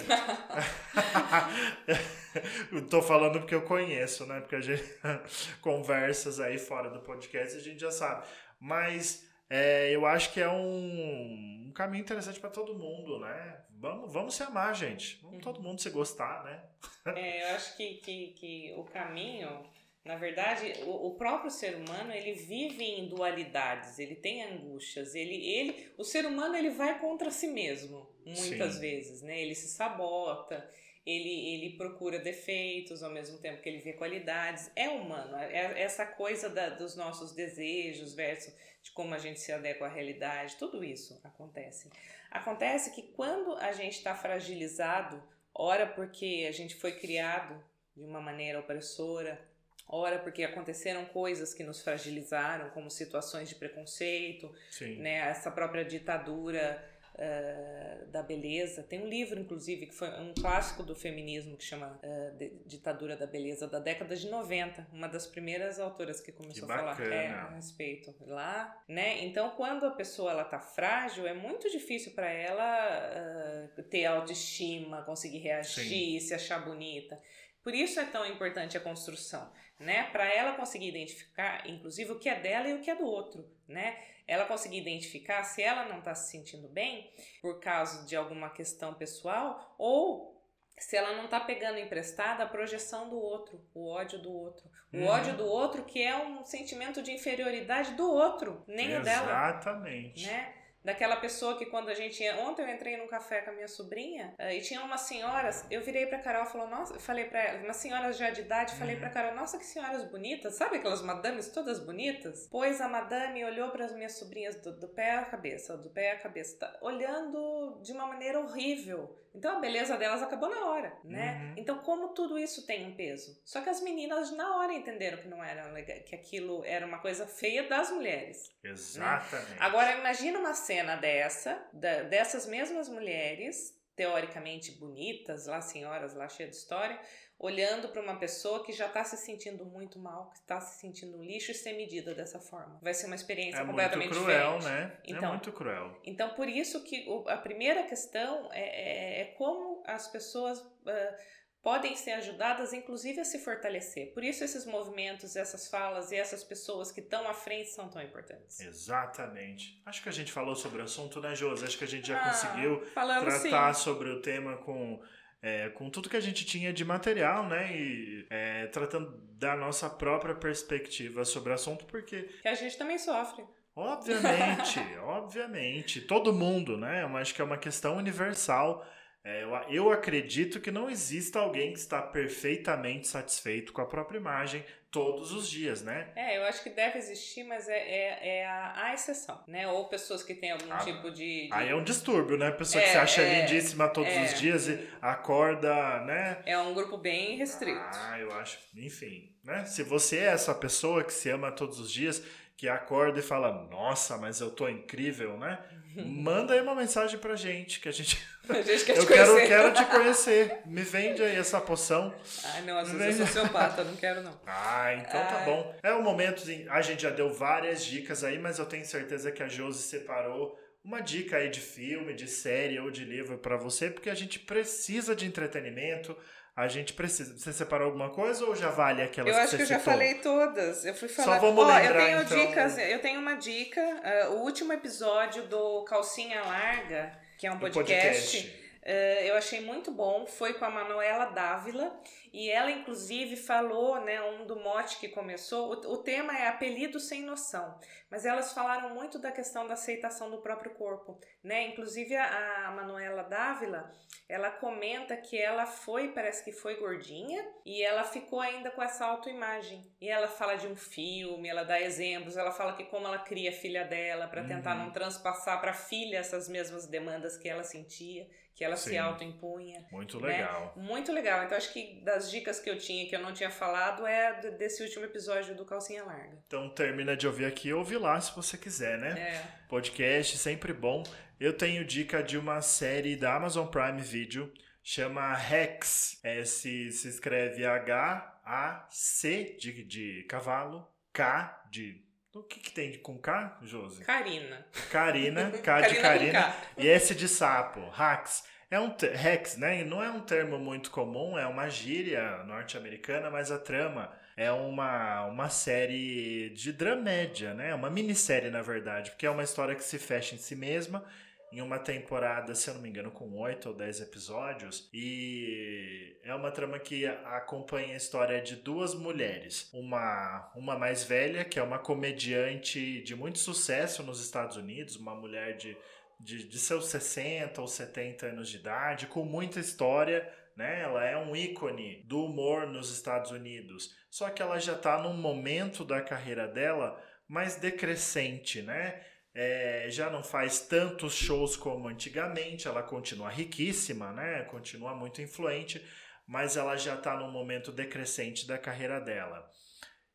Estou 2.72 3.00
falando 3.00 3.38
porque 3.38 3.55
eu 3.55 3.62
conheço, 3.62 4.26
né? 4.26 4.40
Porque 4.40 4.57
a 4.57 4.61
gente 4.61 4.82
conversas 5.62 6.40
aí 6.40 6.59
fora 6.59 6.90
do 6.90 6.98
podcast 6.98 7.57
a 7.57 7.61
gente 7.61 7.80
já 7.80 7.92
sabe. 7.92 8.26
Mas 8.59 9.24
é, 9.48 9.94
eu 9.94 10.05
acho 10.05 10.32
que 10.32 10.40
é 10.40 10.48
um, 10.48 11.66
um 11.68 11.72
caminho 11.72 12.03
interessante 12.03 12.40
para 12.40 12.50
todo 12.50 12.74
mundo, 12.74 13.20
né? 13.20 13.61
Vamos, 13.83 14.12
vamos 14.12 14.35
se 14.37 14.45
amar, 14.45 14.72
gente. 14.76 15.18
Vamos 15.20 15.43
todo 15.43 15.57
uhum. 15.57 15.64
mundo 15.64 15.83
se 15.83 15.91
gostar, 15.91 16.45
né? 16.45 16.62
É, 17.16 17.43
eu 17.43 17.57
acho 17.57 17.76
que, 17.76 17.95
que, 17.95 18.28
que 18.28 18.74
o 18.76 18.85
caminho 18.85 19.64
na 20.05 20.16
verdade, 20.16 20.72
o, 20.85 21.09
o, 21.09 21.14
próprio 21.14 21.51
ser 21.51 21.76
humano 21.76 22.12
ele 22.12 22.33
vive 22.33 22.85
em 22.85 23.09
dualidades, 23.09 24.01
ele 24.01 24.16
tem 24.16 24.43
angústias, 24.43 25.14
ele, 25.14 25.35
ele, 25.35 25.93
o 25.97 26.03
ser 26.03 26.26
humano 26.26 26.57
ele 26.57 26.70
vai 26.70 26.99
contra 26.99 27.30
si 27.30 27.47
mesmo 27.47 28.09
muitas 28.26 28.74
Sim. 28.74 28.80
vezes, 28.80 29.22
né? 29.22 29.41
Ele 29.41 29.55
se 29.55 29.68
sabota, 29.68 30.68
ele, 31.05 31.55
ele 31.55 31.76
procura 31.76 32.18
defeitos 32.18 33.03
ao 33.03 33.11
mesmo 33.11 33.38
tempo 33.38 33.61
que 33.61 33.68
ele 33.68 33.78
vê 33.78 33.92
qualidades. 33.92 34.70
É 34.76 34.88
humano, 34.88 35.36
é, 35.36 35.57
é 35.57 35.82
essa 35.82 36.07
coisa 36.07 36.48
da, 36.48 36.68
dos 36.68 36.96
nossos 36.96 37.32
desejos 37.32 38.14
versus 38.14 38.55
de 38.82 38.90
como 38.90 39.14
a 39.14 39.18
gente 39.18 39.40
se 39.40 39.53
adequa 39.53 39.86
à 39.86 39.88
realidade, 39.88 40.57
tudo 40.57 40.82
isso 40.82 41.20
acontece. 41.22 41.88
Acontece 42.30 42.90
que 42.92 43.03
quando 43.03 43.55
a 43.57 43.72
gente 43.72 43.96
está 43.98 44.14
fragilizado, 44.14 45.22
ora 45.55 45.86
porque 45.86 46.46
a 46.48 46.53
gente 46.53 46.74
foi 46.74 46.92
criado 46.92 47.62
de 47.96 48.03
uma 48.03 48.20
maneira 48.20 48.59
opressora, 48.59 49.40
ora 49.86 50.18
porque 50.18 50.42
aconteceram 50.42 51.05
coisas 51.05 51.55
que 51.55 51.62
nos 51.62 51.82
fragilizaram, 51.82 52.70
como 52.70 52.90
situações 52.90 53.48
de 53.48 53.55
preconceito, 53.55 54.53
né, 54.98 55.16
essa 55.28 55.50
própria 55.50 55.84
ditadura 55.84 56.82
uh, 57.14 58.06
da 58.06 58.22
beleza. 58.22 58.82
Tem 58.82 59.00
um 59.00 59.08
livro, 59.08 59.38
inclusive, 59.38 59.86
que 59.86 59.94
foi 59.94 60.08
um 60.20 60.34
clássico 60.34 60.82
do 60.82 60.94
feminismo 60.94 61.56
que 61.56 61.64
chama 61.64 62.00
uh, 62.02 62.66
Ditadura 62.66 63.16
da 63.16 63.26
Beleza, 63.26 63.66
da 63.66 63.78
década 63.78 64.16
de 64.16 64.28
90, 64.28 64.88
uma 64.92 65.08
das 65.08 65.26
primeiras 65.26 65.78
autoras 65.78 66.20
que 66.20 66.32
começou 66.32 66.66
que 66.66 66.72
a 66.72 66.76
falar 66.76 67.00
é, 67.02 67.28
a 67.28 67.48
respeito 67.50 68.14
lá, 68.26 68.82
né? 68.88 69.24
Então, 69.24 69.50
quando 69.50 69.86
a 69.86 69.90
pessoa 69.90 70.32
ela 70.32 70.44
tá 70.44 70.58
frágil, 70.58 71.26
é 71.26 71.34
muito 71.34 71.70
difícil 71.70 72.12
para 72.12 72.30
ela 72.30 73.68
uh, 73.78 73.82
ter 73.84 74.04
autoestima, 74.06 75.02
conseguir 75.02 75.38
reagir, 75.38 76.20
Sim. 76.20 76.20
se 76.20 76.34
achar 76.34 76.64
bonita. 76.64 77.20
Por 77.62 77.74
isso 77.74 78.00
é 78.00 78.04
tão 78.04 78.26
importante 78.26 78.76
a 78.76 78.80
construção 78.80 79.52
né? 79.82 80.04
Para 80.12 80.32
ela 80.32 80.52
conseguir 80.52 80.88
identificar, 80.88 81.68
inclusive, 81.68 82.12
o 82.12 82.18
que 82.18 82.28
é 82.28 82.40
dela 82.40 82.68
e 82.68 82.74
o 82.74 82.80
que 82.80 82.90
é 82.90 82.94
do 82.94 83.04
outro, 83.04 83.44
né? 83.68 83.98
Ela 84.27 84.45
conseguir 84.45 84.79
identificar 84.79 85.43
se 85.45 85.62
ela 85.62 85.87
não 85.87 85.99
está 85.99 86.14
se 86.14 86.31
sentindo 86.31 86.68
bem 86.68 87.12
por 87.41 87.61
causa 87.61 88.07
de 88.07 88.16
alguma 88.16 88.51
questão 88.51 88.95
pessoal 88.95 89.75
ou 89.79 90.33
se 90.79 90.97
ela 90.97 91.16
não 91.16 91.27
está 91.27 91.39
pegando 91.39 91.79
emprestada 91.79 92.43
a 92.43 92.49
projeção 92.49 93.09
do 93.09 93.16
outro, 93.16 93.61
o 93.75 93.89
ódio 93.89 94.18
do 94.18 94.33
outro. 94.33 94.68
O 94.93 94.99
uhum. 94.99 95.07
ódio 95.07 95.37
do 95.37 95.47
outro 95.47 95.85
que 95.85 96.03
é 96.03 96.16
um 96.16 96.45
sentimento 96.45 97.03
de 97.03 97.12
inferioridade 97.12 97.95
do 97.95 98.11
outro, 98.11 98.64
nem 98.66 98.97
o 98.97 99.03
dela. 99.03 99.27
Exatamente. 99.27 100.27
Né? 100.27 100.61
Daquela 100.85 101.16
pessoa 101.16 101.57
que 101.57 101.66
quando 101.66 101.89
a 101.89 101.95
gente 101.95 102.22
ia, 102.22 102.37
ontem 102.41 102.62
eu 102.62 102.68
entrei 102.68 102.97
num 102.97 103.07
café 103.07 103.41
com 103.41 103.51
a 103.51 103.53
minha 103.53 103.68
sobrinha 103.68 104.35
uh, 104.39 104.51
e 104.51 104.61
tinha 104.61 104.83
umas 104.83 105.03
senhoras, 105.03 105.64
eu 105.70 105.80
virei 105.83 106.07
pra 106.07 106.18
Carol, 106.18 106.47
falou, 106.47 106.68
nossa, 106.68 106.99
falei 106.99 107.26
para 107.26 107.43
ela, 107.43 107.64
umas 107.64 107.76
senhoras 107.76 108.16
já 108.16 108.30
de 108.30 108.41
idade, 108.41 108.74
falei 108.74 108.95
uhum. 108.95 109.01
pra 109.01 109.11
Carol, 109.11 109.35
nossa 109.35 109.59
que 109.59 109.64
senhoras 109.64 110.05
bonitas, 110.11 110.55
sabe 110.55 110.76
aquelas 110.76 111.03
madames 111.03 111.49
todas 111.49 111.78
bonitas? 111.78 112.49
Pois 112.51 112.80
a 112.80 112.89
madame 112.89 113.45
olhou 113.45 113.70
para 113.70 113.85
as 113.85 113.93
minhas 113.93 114.18
sobrinhas 114.18 114.57
do, 114.57 114.72
do, 114.78 114.89
pé 114.89 115.12
à 115.12 115.24
cabeça, 115.24 115.76
do 115.76 115.91
pé 115.91 116.12
à 116.12 116.18
cabeça, 116.18 116.59
tá, 116.59 116.78
olhando 116.80 117.80
de 117.83 117.93
uma 117.93 118.07
maneira 118.07 118.41
horrível. 118.41 119.22
Então 119.35 119.57
a 119.57 119.61
beleza 119.61 119.97
delas 119.97 120.22
acabou 120.22 120.49
na 120.49 120.66
hora, 120.66 120.97
né? 121.03 121.41
Uhum. 121.41 121.55
Então 121.57 121.78
como 121.78 122.09
tudo 122.09 122.39
isso 122.39 122.66
tem 122.66 122.87
um 122.87 122.95
peso. 122.95 123.41
Só 123.45 123.61
que 123.61 123.70
as 123.70 123.80
meninas 123.80 124.30
na 124.30 124.57
hora 124.57 124.72
entenderam 124.72 125.18
que 125.18 125.28
não 125.28 125.43
era 125.43 125.68
legal, 125.68 125.99
que 126.01 126.14
aquilo 126.14 126.62
era 126.64 126.87
uma 126.87 126.99
coisa 126.99 127.26
feia 127.26 127.62
das 127.68 127.91
mulheres. 127.91 128.51
Né? 128.62 128.70
Exatamente. 128.70 129.51
Né? 129.51 129.57
Agora 129.61 129.99
imagina 129.99 130.39
uma 130.39 130.55
cena 130.55 130.97
dessa, 130.97 131.66
da, 131.72 132.03
dessas 132.03 132.47
mesmas 132.47 132.89
mulheres, 132.89 133.80
teoricamente 133.97 134.72
bonitas, 134.72 135.47
lá 135.47 135.61
senhoras, 135.61 136.14
lá 136.14 136.28
cheias 136.28 136.51
de 136.51 136.57
história, 136.57 137.01
olhando 137.43 137.88
para 137.88 138.01
uma 138.01 138.16
pessoa 138.16 138.64
que 138.64 138.72
já 138.72 138.86
está 138.86 139.03
se 139.03 139.16
sentindo 139.16 139.64
muito 139.66 139.99
mal, 139.99 140.30
que 140.30 140.38
está 140.38 140.61
se 140.61 140.80
sentindo 140.80 141.18
um 141.18 141.24
lixo 141.24 141.51
e 141.51 141.55
ser 141.55 141.72
medida 141.72 142.14
dessa 142.14 142.38
forma. 142.38 142.78
Vai 142.80 142.95
ser 142.95 143.07
uma 143.07 143.16
experiência 143.16 143.61
é 143.61 143.66
completamente 143.66 144.11
muito 144.11 144.22
cruel, 144.22 144.59
diferente. 144.59 144.80
né? 144.80 144.97
É 145.05 145.11
então, 145.11 145.28
é 145.28 145.32
muito 145.32 145.53
cruel. 145.53 146.01
Então, 146.05 146.30
por 146.30 146.49
isso 146.49 146.82
que 146.84 147.05
a 147.26 147.36
primeira 147.36 147.82
questão 147.82 148.49
é, 148.53 148.61
é, 148.61 149.20
é 149.22 149.24
como 149.36 149.82
as 149.84 150.07
pessoas 150.07 150.61
uh, 150.61 151.16
podem 151.61 151.97
ser 151.97 152.12
ajudadas, 152.12 152.72
inclusive, 152.72 153.20
a 153.20 153.24
se 153.24 153.40
fortalecer. 153.40 154.12
Por 154.14 154.22
isso, 154.22 154.45
esses 154.45 154.64
movimentos, 154.64 155.34
essas 155.34 155.68
falas 155.68 156.12
e 156.12 156.16
essas 156.16 156.45
pessoas 156.45 156.93
que 156.93 157.01
estão 157.01 157.28
à 157.28 157.34
frente 157.34 157.70
são 157.70 157.88
tão 157.88 158.01
importantes. 158.03 158.61
Exatamente. 158.61 159.82
Acho 159.84 160.01
que 160.01 160.09
a 160.09 160.12
gente 160.12 160.30
falou 160.30 160.55
sobre 160.55 160.80
o 160.80 160.84
assunto, 160.84 161.20
né, 161.20 161.34
Josi? 161.34 161.64
Acho 161.64 161.78
que 161.78 161.84
a 161.84 161.88
gente 161.88 162.07
já 162.07 162.20
ah, 162.20 162.28
conseguiu 162.28 162.80
tratar 162.93 163.74
sim. 163.74 163.82
sobre 163.82 164.11
o 164.11 164.22
tema 164.22 164.57
com. 164.59 165.01
É, 165.43 165.70
com 165.70 165.90
tudo 165.90 166.09
que 166.09 166.16
a 166.16 166.20
gente 166.20 166.45
tinha 166.45 166.72
de 166.72 166.84
material, 166.84 167.49
né? 167.49 167.76
E 167.76 168.26
é, 168.30 168.66
tratando 168.68 169.20
da 169.36 169.57
nossa 169.57 169.90
própria 169.90 170.36
perspectiva 170.36 171.24
sobre 171.24 171.51
o 171.51 171.55
assunto, 171.55 171.84
porque. 171.86 172.22
Que 172.40 172.49
a 172.49 172.55
gente 172.55 172.78
também 172.78 172.97
sofre. 172.97 173.45
Obviamente, 173.74 174.78
obviamente. 175.03 176.01
Todo 176.01 176.32
mundo, 176.32 176.76
né? 176.76 177.03
Eu 177.03 177.16
acho 177.16 177.34
que 177.34 177.43
é 177.43 177.45
uma 177.45 177.59
questão 177.59 177.97
universal 177.97 178.86
é, 179.25 179.45
eu, 179.45 179.51
eu 179.70 179.93
acredito 179.93 180.61
que 180.61 180.70
não 180.70 180.91
exista 180.91 181.39
alguém 181.39 181.73
que 181.73 181.79
está 181.79 182.03
perfeitamente 182.03 183.07
satisfeito 183.07 183.73
com 183.73 183.81
a 183.81 183.87
própria 183.87 184.18
imagem 184.18 184.64
todos 184.91 185.33
os 185.33 185.49
dias, 185.49 185.81
né? 185.83 186.11
É, 186.14 186.37
eu 186.37 186.45
acho 186.45 186.62
que 186.62 186.68
deve 186.68 186.99
existir, 186.99 187.45
mas 187.45 187.66
é, 187.66 187.79
é, 187.79 188.29
é 188.41 188.47
a, 188.47 188.87
a, 188.87 188.95
exceção, 188.95 189.43
né? 189.47 189.66
Ou 189.66 189.89
pessoas 189.89 190.23
que 190.23 190.35
têm 190.35 190.51
algum 190.51 190.70
ah, 190.70 190.79
tipo 190.79 191.11
de, 191.11 191.47
de, 191.47 191.49
Aí 191.51 191.70
é 191.70 191.75
um 191.75 191.83
distúrbio, 191.83 192.37
né? 192.37 192.51
Pessoa 192.51 192.83
é, 192.83 192.85
que 192.85 192.93
se 192.93 192.99
acha 192.99 193.23
é, 193.23 193.41
lindíssima 193.41 193.89
todos 193.89 194.12
os 194.12 194.33
é. 194.33 194.35
dias 194.35 194.68
e 194.68 194.87
acorda, 195.01 196.01
né? 196.01 196.43
É 196.45 196.59
um 196.59 196.75
grupo 196.75 196.99
bem 196.99 197.37
restrito. 197.37 197.81
Ah, 197.81 198.18
eu 198.20 198.31
acho. 198.33 198.59
Enfim, 198.77 199.35
né? 199.43 199.64
Se 199.64 199.83
você 199.83 200.18
é 200.18 200.25
essa 200.25 200.55
pessoa 200.55 201.03
que 201.03 201.12
se 201.12 201.31
ama 201.31 201.51
todos 201.51 201.81
os 201.81 201.91
dias, 201.91 202.23
que 202.57 202.68
acorda 202.68 203.18
e 203.18 203.22
fala, 203.22 203.66
nossa, 203.70 204.16
mas 204.18 204.40
eu 204.40 204.50
tô 204.50 204.68
incrível, 204.68 205.36
né? 205.38 205.59
Manda 205.94 206.55
aí 206.55 206.61
uma 206.61 206.74
mensagem 206.74 207.18
pra 207.18 207.36
gente, 207.36 207.80
que 207.80 207.88
a 207.88 207.92
gente. 207.92 208.22
A 208.48 208.61
gente 208.61 208.84
quer 208.84 208.98
eu 208.98 209.07
quero, 209.07 209.36
quero 209.36 209.72
te 209.72 209.84
conhecer. 209.86 210.62
Me 210.66 210.82
vende 210.82 211.22
aí 211.22 211.36
essa 211.36 211.61
poção. 211.61 212.12
Ai, 212.44 212.62
não, 212.62 212.76
às 212.76 212.90
vezes 212.90 213.20
eu 213.20 213.26
sou 213.26 213.36
sociopata, 213.36 213.84
não 213.84 213.94
quero 213.94 214.20
não. 214.20 214.40
Ah, 214.44 214.92
então 214.94 215.12
tá 215.12 215.28
Ai. 215.28 215.38
tá 215.38 215.44
bom. 215.44 215.76
É 215.80 215.92
o 215.92 216.03
momento, 216.03 216.44
de... 216.44 216.68
a 216.68 216.82
gente 216.82 217.03
já 217.03 217.11
deu 217.11 217.32
várias 217.32 217.84
dicas 217.84 218.24
aí, 218.24 218.40
mas 218.40 218.59
eu 218.59 218.66
tenho 218.66 218.84
certeza 218.84 219.30
que 219.30 219.44
a 219.44 219.48
Josi 219.48 219.82
separou 219.82 220.59
uma 220.84 221.00
dica 221.00 221.36
aí 221.36 221.48
de 221.50 221.61
filme, 221.61 222.14
de 222.14 222.26
série 222.26 222.80
ou 222.80 222.90
de 222.90 223.05
livro 223.05 223.38
para 223.38 223.57
você, 223.57 223.88
porque 223.88 224.11
a 224.11 224.14
gente 224.14 224.40
precisa 224.40 225.14
de 225.14 225.24
entretenimento, 225.24 226.16
a 226.55 226.68
gente 226.68 226.92
precisa. 226.92 227.36
Você 227.36 227.53
separou 227.53 227.86
alguma 227.86 228.11
coisa 228.11 228.44
ou 228.44 228.55
já 228.55 228.70
vale 228.70 229.03
aquelas 229.03 229.30
eu 229.30 229.34
que 229.34 229.40
acho 229.40 229.57
que 229.57 229.62
eu 229.62 229.66
já 229.66 229.78
falei 229.78 230.14
todas. 230.16 230.84
Eu 230.84 230.94
fui 230.94 231.09
falar. 231.09 231.34
Só 231.34 231.46
vamos 231.46 231.64
oh, 231.64 231.66
lembrar, 231.66 231.88
eu 231.88 232.07
tenho 232.07 232.22
então... 232.22 232.46
dicas. 232.46 232.78
Eu 232.78 232.98
tenho 233.00 233.20
uma 233.20 233.34
dica. 233.34 233.80
Uh, 233.80 234.32
o 234.34 234.42
último 234.42 234.72
episódio 234.72 235.44
do 235.44 235.84
Calcinha 235.84 236.42
Larga, 236.42 237.18
que 237.38 237.46
é 237.46 237.53
um 237.53 237.59
podcast. 237.59 238.36
podcast. 238.36 238.62
Uh, 238.83 239.22
eu 239.24 239.37
achei 239.37 239.61
muito 239.61 239.91
bom. 239.91 240.26
Foi 240.26 240.55
com 240.55 240.64
a 240.64 240.70
Manuela 240.70 241.26
Dávila. 241.26 242.01
E 242.33 242.51
ela, 242.51 242.70
inclusive, 242.70 243.37
falou, 243.37 244.01
né, 244.01 244.22
um 244.22 244.47
do 244.47 244.57
mote 244.57 244.99
que 244.99 245.09
começou, 245.09 245.74
o, 245.74 245.93
o, 245.93 245.99
tema 245.99 246.37
é 246.37 246.49
apelido 246.49 246.99
sem 246.99 247.22
noção, 247.22 247.78
mas 248.11 248.24
elas 248.24 248.55
falaram 248.55 248.95
muito 248.95 249.18
da 249.18 249.30
questão 249.30 249.66
da 249.66 249.74
aceitação 249.74 250.30
do 250.30 250.41
próprio 250.41 250.72
corpo, 250.72 251.20
né, 251.45 251.66
inclusive 251.66 252.16
a, 252.16 252.68
a 252.68 252.70
Manuela 252.70 253.22
Dávila, 253.22 253.93
ela 254.26 254.51
comenta 254.51 255.14
que 255.14 255.39
ela 255.39 255.66
foi, 255.66 256.09
parece 256.12 256.43
que 256.43 256.53
foi 256.53 256.76
gordinha, 256.76 257.47
e 257.66 257.83
ela 257.83 258.03
ficou 258.03 258.41
ainda 258.41 258.70
com 258.70 258.83
essa 258.83 259.05
autoimagem, 259.05 259.85
e 260.01 260.09
ela 260.09 260.26
fala 260.26 260.55
de 260.55 260.66
um 260.66 260.76
filme, 260.76 261.51
ela 261.51 261.64
dá 261.64 261.78
exemplos, 261.78 262.39
ela 262.39 262.51
fala 262.51 262.72
que 262.72 262.85
como 262.85 263.07
ela 263.07 263.18
cria 263.18 263.51
a 263.51 263.53
filha 263.53 263.85
dela, 263.85 264.26
para 264.26 264.43
tentar 264.45 264.74
uhum. 264.74 264.85
não 264.85 264.91
transpassar 264.91 265.61
para 265.61 265.72
a 265.72 265.74
filha 265.74 266.16
essas 266.16 266.49
mesmas 266.49 266.87
demandas 266.87 267.37
que 267.37 267.47
ela 267.47 267.62
sentia, 267.62 268.26
que 268.55 268.64
ela 268.64 268.76
Sim. 268.76 268.90
se 268.90 268.98
autoimpunha. 268.98 269.86
Muito 269.90 270.20
né? 270.20 270.28
legal. 270.28 270.74
Muito 270.76 271.12
legal. 271.12 271.44
Então 271.44 271.57
acho 271.57 271.72
que 271.72 272.00
das 272.05 272.30
dicas 272.30 272.61
que 272.61 272.68
eu 272.68 272.78
tinha 272.78 273.09
que 273.09 273.16
eu 273.16 273.20
não 273.20 273.32
tinha 273.32 273.50
falado 273.50 274.07
é 274.07 274.50
desse 274.53 274.82
último 274.82 275.05
episódio 275.05 275.55
do 275.55 275.64
Calcinha 275.64 276.05
Larga. 276.05 276.38
Então 276.46 276.68
termina 276.70 277.16
de 277.16 277.26
ouvir 277.26 277.46
aqui, 277.46 277.72
ouve 277.72 277.96
lá 277.96 278.20
se 278.20 278.34
você 278.34 278.57
quiser, 278.59 278.98
né? 278.98 279.18
É. 279.18 279.66
Podcast, 279.68 280.36
sempre 280.36 280.72
bom. 280.72 281.03
Eu 281.40 281.53
tenho 281.57 281.84
dica 281.84 282.22
de 282.22 282.38
uma 282.38 282.61
série 282.61 283.16
da 283.16 283.34
Amazon 283.34 283.66
Prime 283.66 284.00
Video, 284.00 284.53
chama 284.82 285.34
Rex. 285.34 286.20
É, 286.22 286.44
se, 286.44 286.92
se 286.92 287.09
escreve 287.09 287.64
H-A-C 287.64 289.57
de, 289.59 289.82
de 289.84 290.22
cavalo, 290.28 290.86
K 291.12 291.66
de. 291.70 292.05
O 292.35 292.43
que, 292.43 292.61
que 292.61 292.72
tem 292.72 292.99
com 292.99 293.18
K, 293.18 293.59
Josi? 293.62 294.03
Karina. 294.05 294.66
Karina, 294.91 295.51
K 295.51 295.80
de 295.83 295.97
Karina 296.01 296.55
e 296.78 296.89
S 296.89 297.14
de 297.14 297.28
sapo, 297.28 297.80
Hax. 297.95 298.45
É 298.70 298.80
um 298.80 298.95
Rex, 298.97 299.59
né? 299.59 299.85
Não 299.85 300.03
é 300.03 300.11
um 300.11 300.20
termo 300.20 300.59
muito 300.59 300.91
comum, 300.91 301.39
é 301.39 301.47
uma 301.47 301.68
gíria 301.68 302.43
norte-americana, 302.45 303.28
mas 303.30 303.51
a 303.51 303.59
trama 303.59 304.11
é 304.35 304.51
uma, 304.51 305.26
uma 305.26 305.51
série 305.51 306.49
de 306.51 306.72
dramédia, 306.72 307.53
né? 307.53 307.74
Uma 307.74 307.91
minissérie, 307.91 308.49
na 308.49 308.62
verdade, 308.62 309.11
porque 309.11 309.26
é 309.26 309.30
uma 309.30 309.43
história 309.43 309.74
que 309.74 309.85
se 309.85 309.99
fecha 309.99 310.35
em 310.35 310.39
si 310.39 310.57
mesma, 310.57 311.05
em 311.53 311.61
uma 311.61 311.78
temporada, 311.78 312.55
se 312.55 312.70
eu 312.70 312.74
não 312.74 312.80
me 312.80 312.88
engano, 312.88 313.11
com 313.11 313.38
oito 313.40 313.68
ou 313.68 313.74
dez 313.74 314.00
episódios, 314.00 314.88
e 314.92 316.16
é 316.24 316.34
uma 316.34 316.50
trama 316.50 316.78
que 316.78 317.07
acompanha 317.07 317.92
a 317.92 317.96
história 317.96 318.40
de 318.40 318.57
duas 318.57 318.94
mulheres. 318.94 319.68
Uma, 319.72 320.50
uma 320.57 320.78
mais 320.78 321.05
velha, 321.05 321.44
que 321.44 321.59
é 321.59 321.62
uma 321.62 321.78
comediante 321.78 323.03
de 323.03 323.14
muito 323.14 323.38
sucesso 323.38 324.03
nos 324.03 324.20
Estados 324.24 324.57
Unidos, 324.57 324.96
uma 324.96 325.14
mulher 325.14 325.57
de, 325.59 325.76
de, 326.18 326.48
de 326.48 326.59
seus 326.59 326.86
60 326.86 327.61
ou 327.61 327.68
70 327.68 328.26
anos 328.26 328.48
de 328.48 328.57
idade, 328.57 329.07
com 329.07 329.22
muita 329.22 329.61
história, 329.61 330.26
né? 330.57 330.80
Ela 330.80 331.05
é 331.05 331.18
um 331.18 331.36
ícone 331.36 332.03
do 332.07 332.24
humor 332.24 332.66
nos 332.66 332.90
Estados 332.90 333.30
Unidos. 333.30 333.94
Só 334.11 334.30
que 334.30 334.40
ela 334.40 334.59
já 334.59 334.72
está 334.72 335.03
num 335.03 335.14
momento 335.14 335.84
da 335.84 336.00
carreira 336.00 336.48
dela 336.48 336.98
mais 337.28 337.57
decrescente, 337.57 338.62
né? 338.62 339.00
É, 339.35 339.87
já 339.91 340.11
não 340.11 340.22
faz 340.22 340.61
tantos 340.61 341.14
shows 341.14 341.57
como 341.57 341.89
antigamente, 341.89 342.68
ela 342.68 342.83
continua 342.83 343.30
riquíssima, 343.30 344.12
né? 344.12 344.43
Continua 344.45 344.95
muito 344.95 345.22
influente, 345.22 345.83
mas 346.26 346.57
ela 346.57 346.76
já 346.76 346.95
está 346.95 347.16
num 347.16 347.30
momento 347.30 347.72
decrescente 347.72 348.47
da 348.47 348.59
carreira 348.59 349.01
dela. 349.01 349.49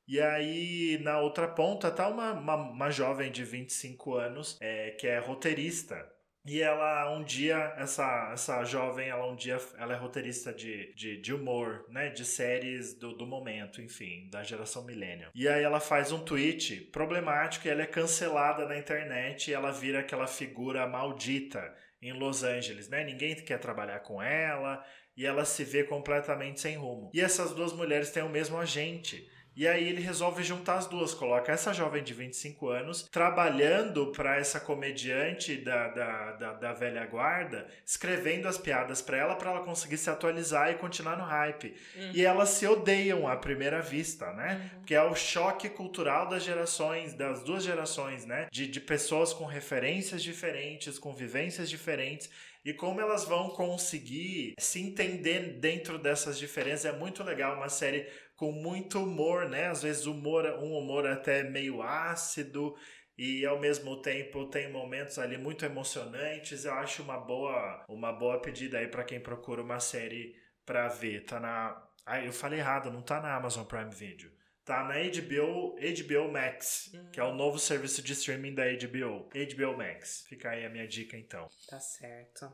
E 0.07 0.21
aí, 0.21 0.97
na 1.01 1.19
outra 1.19 1.47
ponta, 1.47 1.91
tá 1.91 2.07
uma, 2.07 2.31
uma, 2.31 2.55
uma 2.55 2.89
jovem 2.89 3.31
de 3.31 3.43
25 3.43 4.15
anos, 4.15 4.57
é, 4.61 4.91
que 4.91 5.05
é 5.05 5.19
roteirista. 5.19 6.16
E 6.47 6.61
ela, 6.61 7.13
um 7.13 7.23
dia, 7.23 7.73
essa, 7.77 8.29
essa 8.31 8.63
jovem, 8.63 9.09
ela 9.09 9.27
um 9.27 9.35
dia, 9.35 9.57
ela 9.77 9.93
é 9.93 9.97
roteirista 9.97 10.53
de, 10.53 10.93
de, 10.95 11.17
de 11.17 11.33
humor, 11.33 11.85
né? 11.89 12.09
De 12.09 12.23
séries 12.23 12.93
do, 12.93 13.11
do 13.11 13.27
momento, 13.27 13.81
enfim, 13.81 14.29
da 14.31 14.43
geração 14.43 14.85
millennial. 14.85 15.29
E 15.35 15.45
aí 15.45 15.61
ela 15.61 15.81
faz 15.81 16.13
um 16.13 16.19
tweet 16.19 16.89
problemático 16.91 17.67
e 17.67 17.69
ela 17.69 17.81
é 17.81 17.85
cancelada 17.85 18.65
na 18.65 18.77
internet 18.77 19.51
e 19.51 19.53
ela 19.53 19.71
vira 19.71 19.99
aquela 19.99 20.25
figura 20.25 20.87
maldita 20.87 21.75
em 22.01 22.13
Los 22.13 22.43
Angeles, 22.43 22.87
né? 22.87 23.03
Ninguém 23.03 23.35
quer 23.35 23.59
trabalhar 23.59 23.99
com 23.99 24.21
ela 24.21 24.81
e 25.17 25.25
ela 25.25 25.43
se 25.43 25.65
vê 25.65 25.83
completamente 25.83 26.61
sem 26.61 26.77
rumo. 26.77 27.11
E 27.13 27.19
essas 27.19 27.53
duas 27.53 27.73
mulheres 27.73 28.11
têm 28.11 28.23
o 28.23 28.29
mesmo 28.29 28.57
agente. 28.57 29.27
E 29.57 29.67
aí 29.67 29.89
ele 29.89 30.01
resolve 30.01 30.43
juntar 30.43 30.75
as 30.75 30.85
duas, 30.85 31.15
coloca 31.15 31.51
essa 31.51 31.73
jovem 31.73 32.03
de 32.03 32.13
25 32.13 32.69
anos 32.69 33.09
trabalhando 33.11 34.11
para 34.11 34.37
essa 34.37 34.59
comediante 34.59 35.57
da, 35.57 35.87
da, 35.87 36.31
da, 36.33 36.53
da 36.53 36.73
velha 36.73 37.03
guarda, 37.07 37.67
escrevendo 37.83 38.47
as 38.47 38.59
piadas 38.59 39.01
para 39.01 39.17
ela, 39.17 39.35
para 39.35 39.49
ela 39.49 39.61
conseguir 39.61 39.97
se 39.97 40.11
atualizar 40.11 40.69
e 40.69 40.75
continuar 40.75 41.17
no 41.17 41.23
hype. 41.23 41.73
Uhum. 41.95 42.11
E 42.13 42.23
elas 42.23 42.49
se 42.49 42.67
odeiam 42.67 43.27
à 43.27 43.35
primeira 43.35 43.81
vista, 43.81 44.31
né? 44.33 44.61
Uhum. 44.61 44.79
Porque 44.81 44.93
é 44.93 45.01
o 45.01 45.15
choque 45.15 45.69
cultural 45.69 46.29
das 46.29 46.43
gerações, 46.43 47.15
das 47.15 47.41
duas 47.41 47.63
gerações, 47.63 48.27
né? 48.27 48.45
De, 48.51 48.67
de 48.67 48.79
pessoas 48.79 49.33
com 49.33 49.45
referências 49.45 50.21
diferentes, 50.21 50.99
com 50.99 51.11
vivências 51.11 51.67
diferentes. 51.67 52.29
E 52.63 52.73
como 52.73 52.99
elas 52.99 53.23
vão 53.23 53.49
conseguir 53.51 54.53
se 54.59 54.81
entender 54.81 55.57
dentro 55.57 55.97
dessas 55.97 56.37
diferenças. 56.37 56.83
É 56.85 56.91
muito 56.91 57.23
legal, 57.23 57.55
uma 57.55 57.69
série 57.69 58.05
com 58.37 58.51
muito 58.51 59.03
humor, 59.03 59.49
né? 59.49 59.67
Às 59.67 59.81
vezes 59.83 60.05
humor, 60.05 60.45
um 60.59 60.77
humor 60.77 61.05
até 61.07 61.43
meio 61.43 61.81
ácido 61.81 62.75
e 63.17 63.43
ao 63.45 63.59
mesmo 63.59 63.99
tempo 64.01 64.45
tem 64.49 64.71
momentos 64.71 65.17
ali 65.17 65.37
muito 65.37 65.65
emocionantes. 65.65 66.63
Eu 66.63 66.73
acho 66.75 67.01
uma 67.01 67.17
boa, 67.19 67.83
uma 67.89 68.13
boa 68.13 68.39
pedida 68.39 68.77
aí 68.77 68.87
para 68.87 69.03
quem 69.03 69.19
procura 69.19 69.61
uma 69.61 69.79
série 69.79 70.35
para 70.65 70.87
ver. 70.87 71.25
Tá 71.25 71.39
na, 71.39 71.83
ah, 72.05 72.23
eu 72.23 72.31
falei 72.31 72.59
errado, 72.59 72.91
não 72.91 73.01
tá 73.01 73.19
na 73.19 73.35
Amazon 73.35 73.65
Prime 73.65 73.91
Video. 73.93 74.31
Tá 74.63 74.83
na 74.83 74.95
HBO, 74.95 75.75
HBO 75.79 76.31
Max, 76.31 76.91
Hum. 76.93 77.09
que 77.11 77.19
é 77.19 77.23
o 77.23 77.33
novo 77.33 77.57
serviço 77.57 78.01
de 78.03 78.11
streaming 78.13 78.53
da 78.53 78.65
HBO. 78.65 79.29
HBO 79.33 79.77
Max. 79.77 80.25
Fica 80.27 80.49
aí 80.51 80.65
a 80.65 80.69
minha 80.69 80.85
dica 80.87 81.17
então. 81.17 81.49
Tá 81.69 81.79
certo. 81.79 82.51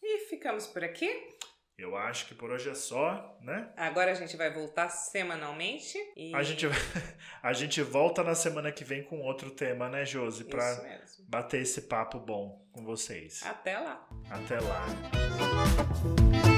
E 0.00 0.20
ficamos 0.28 0.68
por 0.68 0.84
aqui. 0.84 1.10
Eu 1.78 1.96
acho 1.96 2.26
que 2.26 2.34
por 2.34 2.50
hoje 2.50 2.68
é 2.68 2.74
só, 2.74 3.38
né? 3.40 3.68
Agora 3.76 4.10
a 4.10 4.14
gente 4.14 4.36
vai 4.36 4.52
voltar 4.52 4.88
semanalmente. 4.88 5.96
E... 6.16 6.34
A 6.34 6.42
gente, 6.42 6.66
a 7.40 7.52
gente 7.52 7.80
volta 7.82 8.24
na 8.24 8.34
semana 8.34 8.72
que 8.72 8.82
vem 8.82 9.04
com 9.04 9.20
outro 9.20 9.52
tema, 9.52 9.88
né, 9.88 10.04
Josi? 10.04 10.42
Pra 10.42 10.82
mesmo. 10.82 11.24
bater 11.28 11.62
esse 11.62 11.82
papo 11.82 12.18
bom 12.18 12.66
com 12.72 12.84
vocês. 12.84 13.46
Até 13.46 13.78
lá. 13.78 14.08
Até 14.28 14.58
lá. 14.58 16.57